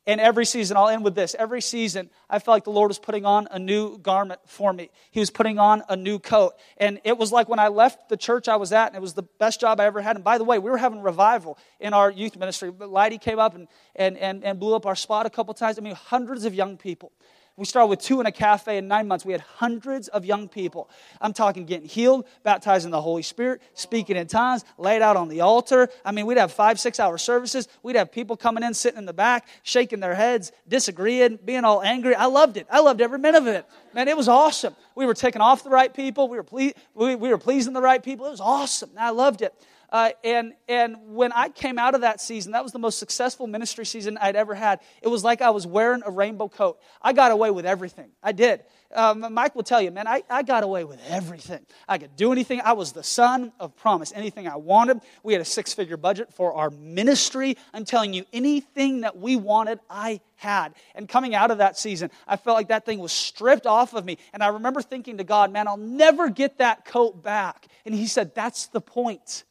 And 0.07 0.21
every 0.21 0.45
season, 0.45 0.77
I'll 0.77 0.89
end 0.89 1.03
with 1.03 1.15
this. 1.15 1.35
Every 1.37 1.61
season, 1.61 2.11
I 2.29 2.37
felt 2.37 2.55
like 2.55 2.63
the 2.63 2.71
Lord 2.71 2.89
was 2.89 2.99
putting 2.99 3.25
on 3.25 3.47
a 3.49 3.57
new 3.57 3.97
garment 3.97 4.39
for 4.45 4.71
me. 4.71 4.91
He 5.09 5.19
was 5.19 5.31
putting 5.31 5.57
on 5.57 5.81
a 5.89 5.95
new 5.95 6.19
coat. 6.19 6.53
And 6.77 6.99
it 7.03 7.17
was 7.17 7.31
like 7.31 7.49
when 7.49 7.57
I 7.57 7.69
left 7.69 8.09
the 8.09 8.17
church 8.17 8.47
I 8.47 8.55
was 8.55 8.71
at, 8.71 8.87
and 8.87 8.95
it 8.95 9.01
was 9.01 9.15
the 9.15 9.23
best 9.23 9.59
job 9.59 9.79
I 9.79 9.85
ever 9.85 10.01
had. 10.01 10.15
And 10.15 10.23
by 10.23 10.37
the 10.37 10.43
way, 10.43 10.59
we 10.59 10.69
were 10.69 10.77
having 10.77 11.01
revival 11.01 11.57
in 11.79 11.93
our 11.93 12.11
youth 12.11 12.37
ministry. 12.37 12.71
Lighty 12.71 13.19
came 13.19 13.39
up 13.39 13.55
and, 13.55 13.67
and, 13.95 14.15
and, 14.17 14.43
and 14.43 14.59
blew 14.59 14.75
up 14.75 14.85
our 14.85 14.95
spot 14.95 15.25
a 15.25 15.29
couple 15.31 15.53
times. 15.55 15.79
I 15.79 15.81
mean, 15.81 15.95
hundreds 15.95 16.45
of 16.45 16.53
young 16.53 16.77
people 16.77 17.11
We 17.57 17.63
started 17.63 17.87
with 17.87 17.99
two 18.01 18.19
in 18.19 18.25
a 18.25 18.33
cafe 18.33 18.77
in 18.77 18.89
nine 18.89 19.07
months. 19.07 19.23
We 19.23 19.31
had 19.31 19.39
hundreds 19.39 20.09
of 20.09 20.25
young 20.25 20.49
people. 20.49 20.89
I'm 21.21 21.31
talking 21.31 21.65
getting 21.65 21.87
healed, 21.87 22.25
baptized 22.43 22.83
in 22.83 22.91
the 22.91 23.01
Holy 23.01 23.21
Spirit, 23.21 23.61
speaking 23.73 24.17
in 24.17 24.27
tongues, 24.27 24.65
laid 24.77 25.01
out 25.01 25.15
on 25.15 25.29
the 25.29 25.39
altar. 25.39 25.87
I 26.03 26.11
mean, 26.11 26.25
we'd 26.25 26.37
have 26.37 26.51
five, 26.51 26.81
six 26.81 26.99
hour 26.99 27.17
services. 27.17 27.69
We'd 27.81 27.95
have 27.95 28.11
people 28.11 28.35
coming 28.35 28.61
in, 28.61 28.73
sitting 28.73 28.97
in 28.97 29.05
the 29.05 29.13
back, 29.13 29.47
shaking 29.63 30.01
their 30.01 30.15
heads, 30.15 30.51
disagreeing, 30.67 31.39
being 31.45 31.63
all 31.63 31.81
angry. 31.81 32.13
I 32.13 32.25
loved 32.25 32.57
it. 32.57 32.67
I 32.69 32.81
loved 32.81 32.99
every 32.99 33.19
minute 33.19 33.37
of 33.37 33.47
it. 33.47 33.65
Man, 33.93 34.09
it 34.09 34.17
was 34.17 34.27
awesome. 34.27 34.75
We 34.93 35.05
were 35.05 35.13
taking 35.13 35.41
off 35.41 35.63
the 35.63 35.69
right 35.69 35.93
people. 35.93 36.27
We 36.27 36.35
were, 36.35 36.43
ple- 36.43 36.73
we, 36.93 37.15
we 37.15 37.29
were 37.29 37.37
pleasing 37.37 37.71
the 37.71 37.81
right 37.81 38.03
people. 38.03 38.25
It 38.25 38.31
was 38.31 38.41
awesome. 38.41 38.89
I 38.97 39.11
loved 39.11 39.41
it. 39.41 39.53
Uh, 39.89 40.11
and, 40.23 40.53
and 40.67 40.95
when 41.07 41.31
I 41.31 41.49
came 41.49 41.77
out 41.77 41.95
of 41.95 42.01
that 42.01 42.21
season, 42.21 42.51
that 42.53 42.63
was 42.63 42.71
the 42.71 42.79
most 42.79 42.99
successful 42.99 43.47
ministry 43.47 43.85
season 43.85 44.17
I'd 44.19 44.35
ever 44.35 44.55
had. 44.55 44.79
It 45.01 45.07
was 45.07 45.23
like 45.23 45.41
I 45.41 45.51
was 45.51 45.65
wearing 45.67 46.01
a 46.05 46.11
rainbow 46.11 46.47
coat. 46.47 46.79
I 47.01 47.13
got 47.13 47.31
away 47.31 47.51
with 47.51 47.65
everything. 47.65 48.09
I 48.23 48.31
did. 48.31 48.63
Um, 48.93 49.25
Mike 49.33 49.55
will 49.55 49.63
tell 49.63 49.81
you, 49.81 49.91
man, 49.91 50.07
I, 50.07 50.23
I 50.29 50.43
got 50.43 50.63
away 50.63 50.83
with 50.83 50.99
everything. 51.09 51.65
I 51.87 51.97
could 51.97 52.15
do 52.15 52.31
anything. 52.31 52.61
I 52.61 52.73
was 52.73 52.93
the 52.93 53.03
son 53.03 53.51
of 53.59 53.75
promise. 53.75 54.13
Anything 54.15 54.47
I 54.47 54.55
wanted. 54.55 55.01
We 55.23 55.33
had 55.33 55.41
a 55.41 55.45
six 55.45 55.73
figure 55.73 55.97
budget 55.97 56.33
for 56.33 56.53
our 56.53 56.69
ministry. 56.69 57.57
I'm 57.73 57.83
telling 57.83 58.13
you, 58.13 58.25
anything 58.31 59.01
that 59.01 59.17
we 59.17 59.35
wanted, 59.35 59.79
I 59.89 60.21
had. 60.35 60.75
And 60.93 61.09
coming 61.09 61.35
out 61.35 61.51
of 61.51 61.57
that 61.57 61.77
season, 61.77 62.09
I 62.27 62.37
felt 62.37 62.55
like 62.55 62.69
that 62.69 62.85
thing 62.85 62.99
was 62.99 63.11
stripped 63.11 63.65
off 63.65 63.93
of 63.93 64.05
me. 64.05 64.17
And 64.33 64.41
I 64.41 64.47
remember 64.47 64.81
thinking 64.81 65.17
to 65.17 65.23
God, 65.23 65.51
man, 65.51 65.67
I'll 65.67 65.77
never 65.77 66.29
get 66.29 66.59
that 66.59 66.85
coat 66.85 67.21
back. 67.21 67.67
And 67.85 67.93
He 67.93 68.07
said, 68.07 68.33
that's 68.35 68.67
the 68.67 68.81
point 68.81 69.43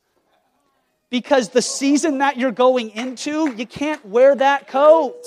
because 1.14 1.50
the 1.50 1.62
season 1.62 2.18
that 2.18 2.36
you're 2.38 2.50
going 2.50 2.90
into, 2.90 3.48
you 3.54 3.64
can't 3.68 4.04
wear 4.04 4.34
that 4.34 4.66
coat. 4.66 5.24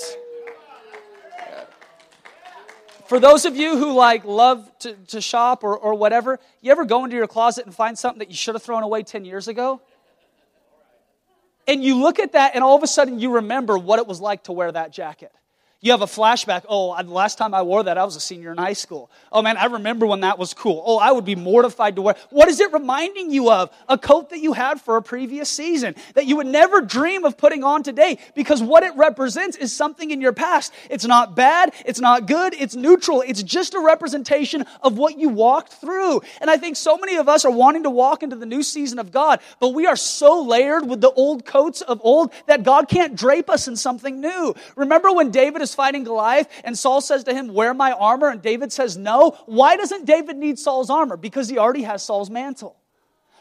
For 3.06 3.18
those 3.18 3.46
of 3.46 3.56
you 3.56 3.78
who 3.78 3.94
like 3.94 4.26
love 4.26 4.70
to, 4.80 4.92
to 5.06 5.22
shop 5.22 5.64
or, 5.64 5.74
or 5.78 5.94
whatever, 5.94 6.40
you 6.60 6.70
ever 6.72 6.84
go 6.84 7.04
into 7.04 7.16
your 7.16 7.26
closet 7.26 7.64
and 7.64 7.74
find 7.74 7.98
something 7.98 8.18
that 8.18 8.28
you 8.28 8.36
should 8.36 8.54
have 8.54 8.62
thrown 8.62 8.82
away 8.82 9.02
10 9.02 9.24
years 9.24 9.48
ago? 9.48 9.80
And 11.66 11.82
you 11.82 11.96
look 11.96 12.18
at 12.18 12.32
that 12.32 12.54
and 12.54 12.62
all 12.62 12.76
of 12.76 12.82
a 12.82 12.86
sudden 12.86 13.18
you 13.18 13.36
remember 13.36 13.78
what 13.78 13.98
it 13.98 14.06
was 14.06 14.20
like 14.20 14.44
to 14.44 14.52
wear 14.52 14.70
that 14.70 14.92
jacket. 14.92 15.32
You 15.80 15.92
have 15.92 16.02
a 16.02 16.06
flashback. 16.06 16.64
Oh, 16.68 17.00
the 17.00 17.12
last 17.12 17.38
time 17.38 17.54
I 17.54 17.62
wore 17.62 17.84
that, 17.84 17.96
I 17.96 18.04
was 18.04 18.16
a 18.16 18.20
senior 18.20 18.50
in 18.50 18.58
high 18.58 18.72
school. 18.72 19.12
Oh 19.30 19.42
man, 19.42 19.56
I 19.56 19.66
remember 19.66 20.06
when 20.06 20.22
that 20.22 20.36
was 20.36 20.52
cool. 20.52 20.82
Oh, 20.84 20.98
I 20.98 21.12
would 21.12 21.24
be 21.24 21.36
mortified 21.36 21.94
to 21.96 22.02
wear. 22.02 22.16
What 22.30 22.48
is 22.48 22.58
it 22.58 22.72
reminding 22.72 23.30
you 23.30 23.52
of? 23.52 23.70
A 23.88 23.96
coat 23.96 24.30
that 24.30 24.40
you 24.40 24.54
had 24.54 24.80
for 24.80 24.96
a 24.96 25.02
previous 25.02 25.48
season 25.48 25.94
that 26.14 26.26
you 26.26 26.34
would 26.38 26.48
never 26.48 26.80
dream 26.80 27.24
of 27.24 27.38
putting 27.38 27.62
on 27.62 27.84
today 27.84 28.18
because 28.34 28.60
what 28.60 28.82
it 28.82 28.96
represents 28.96 29.56
is 29.56 29.72
something 29.72 30.10
in 30.10 30.20
your 30.20 30.32
past. 30.32 30.72
It's 30.90 31.04
not 31.04 31.36
bad. 31.36 31.72
It's 31.86 32.00
not 32.00 32.26
good. 32.26 32.54
It's 32.54 32.74
neutral. 32.74 33.22
It's 33.24 33.44
just 33.44 33.74
a 33.74 33.80
representation 33.80 34.66
of 34.82 34.98
what 34.98 35.16
you 35.16 35.28
walked 35.28 35.74
through. 35.74 36.22
And 36.40 36.50
I 36.50 36.56
think 36.56 36.74
so 36.74 36.98
many 36.98 37.18
of 37.18 37.28
us 37.28 37.44
are 37.44 37.52
wanting 37.52 37.84
to 37.84 37.90
walk 37.90 38.24
into 38.24 38.34
the 38.34 38.46
new 38.46 38.64
season 38.64 38.98
of 38.98 39.12
God, 39.12 39.38
but 39.60 39.68
we 39.68 39.86
are 39.86 39.94
so 39.94 40.42
layered 40.42 40.88
with 40.88 41.00
the 41.00 41.12
old 41.12 41.46
coats 41.46 41.82
of 41.82 42.00
old 42.02 42.32
that 42.46 42.64
God 42.64 42.88
can't 42.88 43.14
drape 43.14 43.48
us 43.48 43.68
in 43.68 43.76
something 43.76 44.20
new. 44.20 44.56
Remember 44.74 45.12
when 45.12 45.30
David 45.30 45.67
is 45.68 45.74
fighting 45.74 46.04
Goliath 46.04 46.48
and 46.64 46.78
Saul 46.78 47.00
says 47.00 47.24
to 47.24 47.34
him, 47.34 47.52
Wear 47.52 47.74
my 47.74 47.92
armor, 47.92 48.28
and 48.28 48.42
David 48.42 48.72
says 48.72 48.96
no. 48.96 49.36
Why 49.46 49.76
doesn't 49.76 50.06
David 50.06 50.36
need 50.36 50.58
Saul's 50.58 50.90
armor? 50.90 51.16
Because 51.16 51.48
he 51.48 51.58
already 51.58 51.82
has 51.82 52.02
Saul's 52.02 52.30
mantle. 52.30 52.76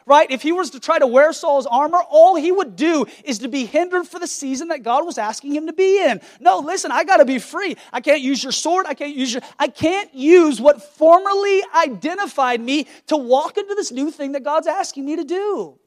Right? 0.06 0.32
If 0.32 0.42
he 0.42 0.54
was 0.54 0.70
to 0.70 0.80
try 0.80 1.00
to 1.00 1.06
wear 1.06 1.34
Saul's 1.34 1.66
armor, 1.66 2.00
all 2.10 2.36
he 2.36 2.50
would 2.50 2.78
do 2.78 3.06
is 3.26 3.40
to 3.40 3.50
be 3.50 3.66
hindered 3.66 4.08
for 4.08 4.20
the 4.20 4.28
season 4.28 4.70
that 4.70 4.82
God 4.82 5.06
was 5.06 5.18
asking 5.18 5.54
him 5.54 5.68
to 5.68 5.74
be 5.74 6.02
in. 6.02 6.22
No, 6.40 6.60
listen, 6.60 6.94
I 6.94 7.04
got 7.04 7.18
to 7.18 7.26
be 7.26 7.40
free. 7.40 7.76
I 7.92 8.00
can't 8.00 8.22
use 8.22 8.42
your 8.42 8.54
sword. 8.54 8.86
I 8.86 8.94
can't 8.94 9.14
use 9.14 9.34
your 9.34 9.42
I 9.60 9.68
can't 9.68 10.14
use 10.14 10.62
what 10.62 10.82
formerly 10.82 11.62
identified 11.76 12.62
me 12.62 12.88
to 13.08 13.18
walk 13.18 13.58
into 13.58 13.76
this 13.76 13.92
new 13.92 14.10
thing 14.10 14.32
that 14.32 14.44
God's 14.44 14.68
asking 14.68 15.04
me 15.04 15.18
to 15.18 15.26
do. 15.26 15.78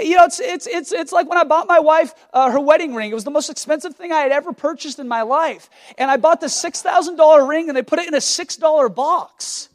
You 0.00 0.16
know, 0.16 0.24
it's, 0.24 0.40
it's, 0.40 0.66
it's, 0.66 0.90
it's 0.92 1.12
like 1.12 1.28
when 1.28 1.36
I 1.36 1.44
bought 1.44 1.68
my 1.68 1.78
wife 1.78 2.14
uh, 2.32 2.50
her 2.50 2.60
wedding 2.60 2.94
ring. 2.94 3.10
It 3.10 3.14
was 3.14 3.24
the 3.24 3.30
most 3.30 3.50
expensive 3.50 3.94
thing 3.94 4.10
I 4.10 4.20
had 4.20 4.32
ever 4.32 4.52
purchased 4.52 4.98
in 4.98 5.06
my 5.06 5.22
life. 5.22 5.68
And 5.98 6.10
I 6.10 6.16
bought 6.16 6.40
the 6.40 6.46
$6,000 6.46 7.48
ring 7.48 7.68
and 7.68 7.76
they 7.76 7.82
put 7.82 7.98
it 7.98 8.08
in 8.08 8.14
a 8.14 8.18
$6 8.18 8.94
box. 8.94 9.68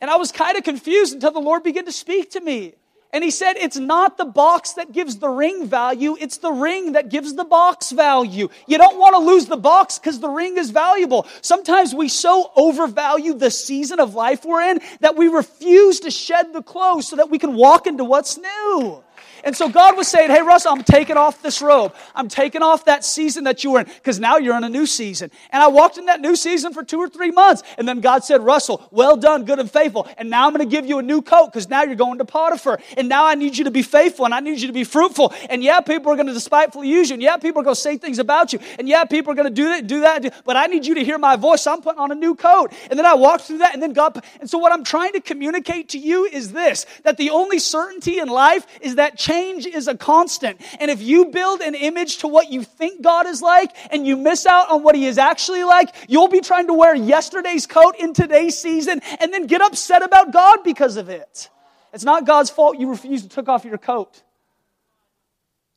And 0.00 0.10
I 0.10 0.16
was 0.16 0.30
kind 0.30 0.56
of 0.56 0.62
confused 0.62 1.14
until 1.14 1.32
the 1.32 1.40
Lord 1.40 1.62
began 1.62 1.84
to 1.86 1.92
speak 1.92 2.30
to 2.32 2.40
me. 2.40 2.74
And 3.12 3.22
he 3.22 3.30
said, 3.30 3.54
It's 3.56 3.76
not 3.76 4.18
the 4.18 4.24
box 4.24 4.74
that 4.74 4.92
gives 4.92 5.16
the 5.18 5.28
ring 5.28 5.66
value, 5.66 6.16
it's 6.20 6.38
the 6.38 6.52
ring 6.52 6.92
that 6.92 7.08
gives 7.08 7.34
the 7.34 7.44
box 7.44 7.92
value. 7.92 8.48
You 8.66 8.78
don't 8.78 8.98
want 8.98 9.14
to 9.14 9.20
lose 9.20 9.46
the 9.46 9.56
box 9.56 9.98
because 9.98 10.20
the 10.20 10.28
ring 10.28 10.58
is 10.58 10.70
valuable. 10.70 11.26
Sometimes 11.40 11.94
we 11.94 12.08
so 12.08 12.52
overvalue 12.56 13.34
the 13.34 13.50
season 13.50 14.00
of 14.00 14.14
life 14.14 14.44
we're 14.44 14.62
in 14.62 14.80
that 15.00 15.16
we 15.16 15.28
refuse 15.28 16.00
to 16.00 16.10
shed 16.10 16.52
the 16.52 16.62
clothes 16.62 17.08
so 17.08 17.16
that 17.16 17.30
we 17.30 17.38
can 17.38 17.54
walk 17.54 17.86
into 17.86 18.04
what's 18.04 18.38
new. 18.38 19.02
And 19.46 19.56
so 19.56 19.68
God 19.68 19.96
was 19.96 20.08
saying, 20.08 20.30
Hey, 20.30 20.42
Russ, 20.42 20.66
I'm 20.66 20.82
taking 20.82 21.16
off 21.16 21.40
this 21.40 21.62
robe. 21.62 21.94
I'm 22.16 22.26
taking 22.26 22.62
off 22.62 22.86
that 22.86 23.04
season 23.04 23.44
that 23.44 23.62
you 23.62 23.70
were 23.70 23.80
in 23.80 23.86
because 23.86 24.18
now 24.18 24.38
you're 24.38 24.56
in 24.56 24.64
a 24.64 24.68
new 24.68 24.86
season. 24.86 25.30
And 25.50 25.62
I 25.62 25.68
walked 25.68 25.98
in 25.98 26.06
that 26.06 26.20
new 26.20 26.34
season 26.34 26.72
for 26.72 26.82
two 26.82 26.98
or 26.98 27.08
three 27.08 27.30
months. 27.30 27.62
And 27.78 27.86
then 27.86 28.00
God 28.00 28.24
said, 28.24 28.42
Russell, 28.42 28.88
well 28.90 29.16
done, 29.16 29.44
good 29.44 29.60
and 29.60 29.70
faithful. 29.70 30.08
And 30.18 30.30
now 30.30 30.48
I'm 30.48 30.52
going 30.52 30.68
to 30.68 30.70
give 30.70 30.84
you 30.84 30.98
a 30.98 31.02
new 31.02 31.22
coat 31.22 31.52
because 31.52 31.68
now 31.68 31.84
you're 31.84 31.94
going 31.94 32.18
to 32.18 32.24
Potiphar. 32.24 32.80
And 32.96 33.08
now 33.08 33.24
I 33.24 33.36
need 33.36 33.56
you 33.56 33.64
to 33.64 33.70
be 33.70 33.82
faithful 33.82 34.24
and 34.24 34.34
I 34.34 34.40
need 34.40 34.60
you 34.60 34.66
to 34.66 34.72
be 34.72 34.82
fruitful. 34.82 35.32
And 35.48 35.62
yeah, 35.62 35.80
people 35.80 36.10
are 36.10 36.16
going 36.16 36.26
to 36.26 36.34
despitefully 36.34 36.88
use 36.88 37.10
you. 37.10 37.14
And 37.14 37.22
yeah, 37.22 37.36
people 37.36 37.60
are 37.60 37.64
going 37.64 37.76
to 37.76 37.80
say 37.80 37.98
things 37.98 38.18
about 38.18 38.52
you. 38.52 38.58
And 38.80 38.88
yeah, 38.88 39.04
people 39.04 39.30
are 39.30 39.36
going 39.36 39.48
to 39.48 39.54
do 39.54 39.68
that, 39.68 39.86
do 39.86 40.00
that. 40.00 40.44
But 40.44 40.56
I 40.56 40.66
need 40.66 40.84
you 40.84 40.96
to 40.96 41.04
hear 41.04 41.18
my 41.18 41.36
voice. 41.36 41.62
So 41.62 41.72
I'm 41.72 41.82
putting 41.82 42.00
on 42.00 42.10
a 42.10 42.16
new 42.16 42.34
coat. 42.34 42.72
And 42.90 42.98
then 42.98 43.06
I 43.06 43.14
walked 43.14 43.44
through 43.44 43.58
that. 43.58 43.74
And 43.74 43.82
then 43.82 43.92
God, 43.92 44.20
and 44.40 44.50
so 44.50 44.58
what 44.58 44.72
I'm 44.72 44.82
trying 44.82 45.12
to 45.12 45.20
communicate 45.20 45.90
to 45.90 45.98
you 45.98 46.24
is 46.24 46.50
this 46.50 46.84
that 47.04 47.16
the 47.16 47.30
only 47.30 47.60
certainty 47.60 48.18
in 48.18 48.26
life 48.26 48.66
is 48.80 48.96
that 48.96 49.16
change 49.16 49.35
is 49.36 49.88
a 49.88 49.96
constant. 49.96 50.60
And 50.80 50.90
if 50.90 51.00
you 51.02 51.26
build 51.26 51.60
an 51.60 51.74
image 51.74 52.18
to 52.18 52.28
what 52.28 52.50
you 52.50 52.62
think 52.62 53.02
God 53.02 53.26
is 53.26 53.42
like 53.42 53.74
and 53.90 54.06
you 54.06 54.16
miss 54.16 54.46
out 54.46 54.70
on 54.70 54.82
what 54.82 54.94
He 54.94 55.06
is 55.06 55.18
actually 55.18 55.64
like, 55.64 55.94
you'll 56.08 56.28
be 56.28 56.40
trying 56.40 56.66
to 56.68 56.74
wear 56.74 56.94
yesterday's 56.94 57.66
coat 57.66 57.96
in 57.98 58.12
today's 58.12 58.58
season 58.58 59.00
and 59.20 59.32
then 59.32 59.46
get 59.46 59.60
upset 59.60 60.02
about 60.02 60.32
God 60.32 60.64
because 60.64 60.96
of 60.96 61.08
it. 61.08 61.50
It's 61.92 62.04
not 62.04 62.26
God's 62.26 62.50
fault 62.50 62.78
you 62.78 62.90
refused 62.90 63.30
to 63.30 63.34
take 63.34 63.48
off 63.48 63.64
your 63.64 63.78
coat. 63.78 64.22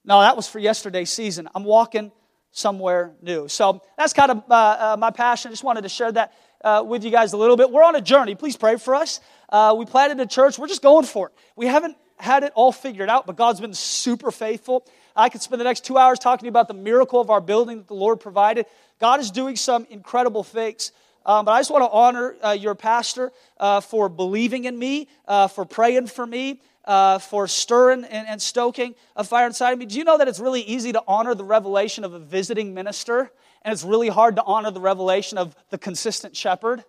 No, 0.03 0.21
that 0.21 0.35
was 0.35 0.47
for 0.47 0.59
yesterday's 0.59 1.11
season. 1.11 1.47
I'm 1.53 1.63
walking 1.63 2.11
somewhere 2.51 3.13
new. 3.21 3.47
So 3.47 3.81
that's 3.97 4.13
kind 4.13 4.31
of 4.31 4.43
uh, 4.49 4.53
uh, 4.53 4.97
my 4.99 5.11
passion. 5.11 5.49
I 5.49 5.51
just 5.51 5.63
wanted 5.63 5.81
to 5.81 5.89
share 5.89 6.11
that 6.11 6.33
uh, 6.63 6.83
with 6.85 7.03
you 7.03 7.11
guys 7.11 7.33
a 7.33 7.37
little 7.37 7.57
bit. 7.57 7.71
We're 7.71 7.83
on 7.83 7.95
a 7.95 8.01
journey. 8.01 8.35
Please 8.35 8.57
pray 8.57 8.77
for 8.77 8.95
us. 8.95 9.19
Uh, 9.49 9.75
we 9.77 9.85
planted 9.85 10.19
a 10.19 10.25
church. 10.25 10.57
We're 10.57 10.67
just 10.67 10.81
going 10.81 11.05
for 11.05 11.27
it. 11.27 11.33
We 11.55 11.67
haven't 11.67 11.95
had 12.19 12.43
it 12.43 12.51
all 12.55 12.71
figured 12.71 13.09
out, 13.09 13.25
but 13.25 13.35
God's 13.35 13.59
been 13.59 13.73
super 13.73 14.31
faithful. 14.31 14.85
I 15.15 15.29
could 15.29 15.41
spend 15.41 15.59
the 15.59 15.65
next 15.65 15.85
two 15.85 15.97
hours 15.97 16.19
talking 16.19 16.39
to 16.39 16.45
you 16.45 16.49
about 16.49 16.67
the 16.67 16.73
miracle 16.73 17.19
of 17.19 17.29
our 17.29 17.41
building 17.41 17.77
that 17.77 17.87
the 17.87 17.93
Lord 17.93 18.19
provided. 18.19 18.65
God 18.99 19.19
is 19.19 19.31
doing 19.31 19.55
some 19.55 19.87
incredible 19.89 20.43
things. 20.43 20.91
Um, 21.25 21.45
but 21.45 21.51
I 21.51 21.59
just 21.59 21.71
want 21.71 21.83
to 21.83 21.89
honor 21.89 22.35
uh, 22.41 22.51
your 22.51 22.75
pastor 22.75 23.31
uh, 23.59 23.81
for 23.81 24.09
believing 24.09 24.65
in 24.65 24.77
me, 24.77 25.07
uh, 25.27 25.47
for 25.47 25.65
praying 25.65 26.07
for 26.07 26.25
me, 26.25 26.61
uh, 26.85 27.19
for 27.19 27.47
stirring 27.47 28.03
and, 28.05 28.27
and, 28.27 28.41
stoking 28.41 28.95
a 29.15 29.23
fire 29.23 29.45
inside 29.45 29.71
of 29.71 29.79
me. 29.79 29.85
Do 29.85 29.97
you 29.97 30.03
know 30.03 30.17
that 30.17 30.27
it's 30.27 30.39
really 30.39 30.61
easy 30.61 30.91
to 30.93 31.03
honor 31.07 31.35
the 31.35 31.43
revelation 31.43 32.03
of 32.03 32.13
a 32.13 32.19
visiting 32.19 32.73
minister, 32.73 33.29
and 33.63 33.73
it's 33.73 33.83
really 33.83 34.07
hard 34.07 34.37
to 34.37 34.43
honor 34.43 34.71
the 34.71 34.79
revelation 34.79 35.37
of 35.37 35.55
the 35.69 35.77
consistent 35.77 36.35
shepherd? 36.35 36.83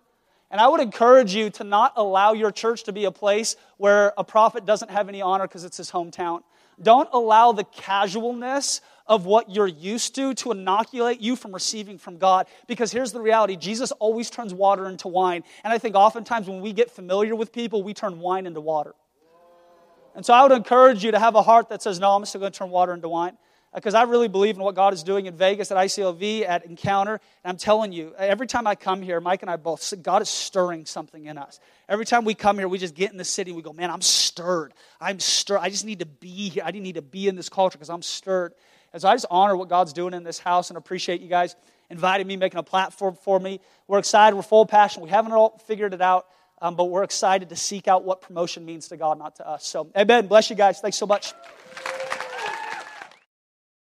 And 0.51 0.59
I 0.59 0.67
would 0.67 0.81
encourage 0.81 1.33
you 1.33 1.49
to 1.51 1.63
not 1.63 1.93
allow 1.95 2.33
your 2.33 2.51
church 2.51 2.83
to 2.83 2.91
be 2.91 3.05
a 3.05 3.11
place 3.11 3.55
where 3.77 4.13
a 4.17 4.23
prophet 4.23 4.65
doesn't 4.65 4.91
have 4.91 5.07
any 5.07 5.21
honor 5.21 5.47
because 5.47 5.63
it's 5.63 5.77
his 5.77 5.89
hometown. 5.89 6.43
Don't 6.81 7.07
allow 7.13 7.53
the 7.53 7.63
casualness 7.63 8.81
of 9.07 9.25
what 9.25 9.49
you're 9.49 9.67
used 9.67 10.13
to 10.15 10.33
to 10.33 10.51
inoculate 10.51 11.21
you 11.21 11.37
from 11.37 11.53
receiving 11.53 11.97
from 11.97 12.17
God. 12.17 12.47
Because 12.67 12.91
here's 12.91 13.13
the 13.13 13.21
reality 13.21 13.55
Jesus 13.55 13.93
always 13.93 14.29
turns 14.29 14.53
water 14.53 14.89
into 14.89 15.07
wine. 15.07 15.43
And 15.63 15.71
I 15.71 15.77
think 15.77 15.95
oftentimes 15.95 16.49
when 16.49 16.59
we 16.59 16.73
get 16.73 16.91
familiar 16.91 17.35
with 17.35 17.53
people, 17.53 17.81
we 17.81 17.93
turn 17.93 18.19
wine 18.19 18.45
into 18.45 18.61
water. 18.61 18.93
And 20.15 20.25
so 20.25 20.33
I 20.33 20.43
would 20.43 20.51
encourage 20.51 21.03
you 21.05 21.11
to 21.11 21.19
have 21.19 21.35
a 21.35 21.41
heart 21.41 21.69
that 21.69 21.81
says, 21.81 21.97
No, 21.97 22.11
I'm 22.11 22.25
still 22.25 22.41
going 22.41 22.51
to 22.51 22.57
turn 22.59 22.69
water 22.69 22.93
into 22.93 23.07
wine 23.07 23.37
because 23.73 23.93
I 23.93 24.03
really 24.03 24.27
believe 24.27 24.57
in 24.57 24.61
what 24.61 24.75
God 24.75 24.93
is 24.93 25.01
doing 25.03 25.27
in 25.27 25.35
Vegas 25.35 25.71
at 25.71 25.77
ICLV, 25.77 26.47
at 26.47 26.65
Encounter. 26.65 27.13
And 27.43 27.51
I'm 27.51 27.57
telling 27.57 27.93
you, 27.93 28.13
every 28.17 28.47
time 28.47 28.67
I 28.67 28.75
come 28.75 29.01
here, 29.01 29.21
Mike 29.21 29.43
and 29.43 29.49
I 29.49 29.55
both, 29.55 29.93
God 30.01 30.21
is 30.21 30.29
stirring 30.29 30.85
something 30.85 31.25
in 31.25 31.37
us. 31.37 31.59
Every 31.87 32.05
time 32.05 32.25
we 32.25 32.33
come 32.33 32.57
here, 32.57 32.67
we 32.67 32.77
just 32.77 32.95
get 32.95 33.11
in 33.11 33.17
the 33.17 33.23
city, 33.23 33.51
and 33.51 33.55
we 33.55 33.63
go, 33.63 33.73
man, 33.73 33.89
I'm 33.89 34.01
stirred. 34.01 34.73
I'm 34.99 35.19
stirred. 35.19 35.59
I 35.59 35.69
just 35.69 35.85
need 35.85 35.99
to 35.99 36.05
be 36.05 36.49
here. 36.49 36.63
I 36.65 36.71
need 36.71 36.95
to 36.95 37.01
be 37.01 37.27
in 37.27 37.35
this 37.35 37.49
culture 37.49 37.77
because 37.77 37.89
I'm 37.89 38.01
stirred. 38.01 38.53
And 38.93 39.01
so 39.01 39.07
I 39.07 39.15
just 39.15 39.25
honor 39.31 39.55
what 39.55 39.69
God's 39.69 39.93
doing 39.93 40.13
in 40.13 40.23
this 40.23 40.39
house 40.39 40.69
and 40.69 40.77
appreciate 40.77 41.21
you 41.21 41.29
guys 41.29 41.55
inviting 41.89 42.27
me, 42.27 42.37
making 42.37 42.59
a 42.59 42.63
platform 42.63 43.15
for 43.15 43.39
me. 43.39 43.59
We're 43.87 43.99
excited. 43.99 44.35
We're 44.35 44.41
full 44.41 44.63
of 44.63 44.69
passion. 44.69 45.01
We 45.03 45.09
haven't 45.09 45.31
all 45.31 45.57
figured 45.65 45.93
it 45.93 46.01
out, 46.01 46.27
um, 46.61 46.75
but 46.75 46.85
we're 46.85 47.03
excited 47.03 47.49
to 47.49 47.55
seek 47.55 47.87
out 47.87 48.03
what 48.03 48.21
promotion 48.21 48.65
means 48.65 48.89
to 48.89 48.97
God, 48.97 49.17
not 49.17 49.37
to 49.37 49.47
us. 49.47 49.65
So, 49.65 49.89
amen. 49.97 50.27
Bless 50.27 50.49
you 50.49 50.55
guys. 50.55 50.79
Thanks 50.79 50.97
so 50.97 51.05
much. 51.05 51.33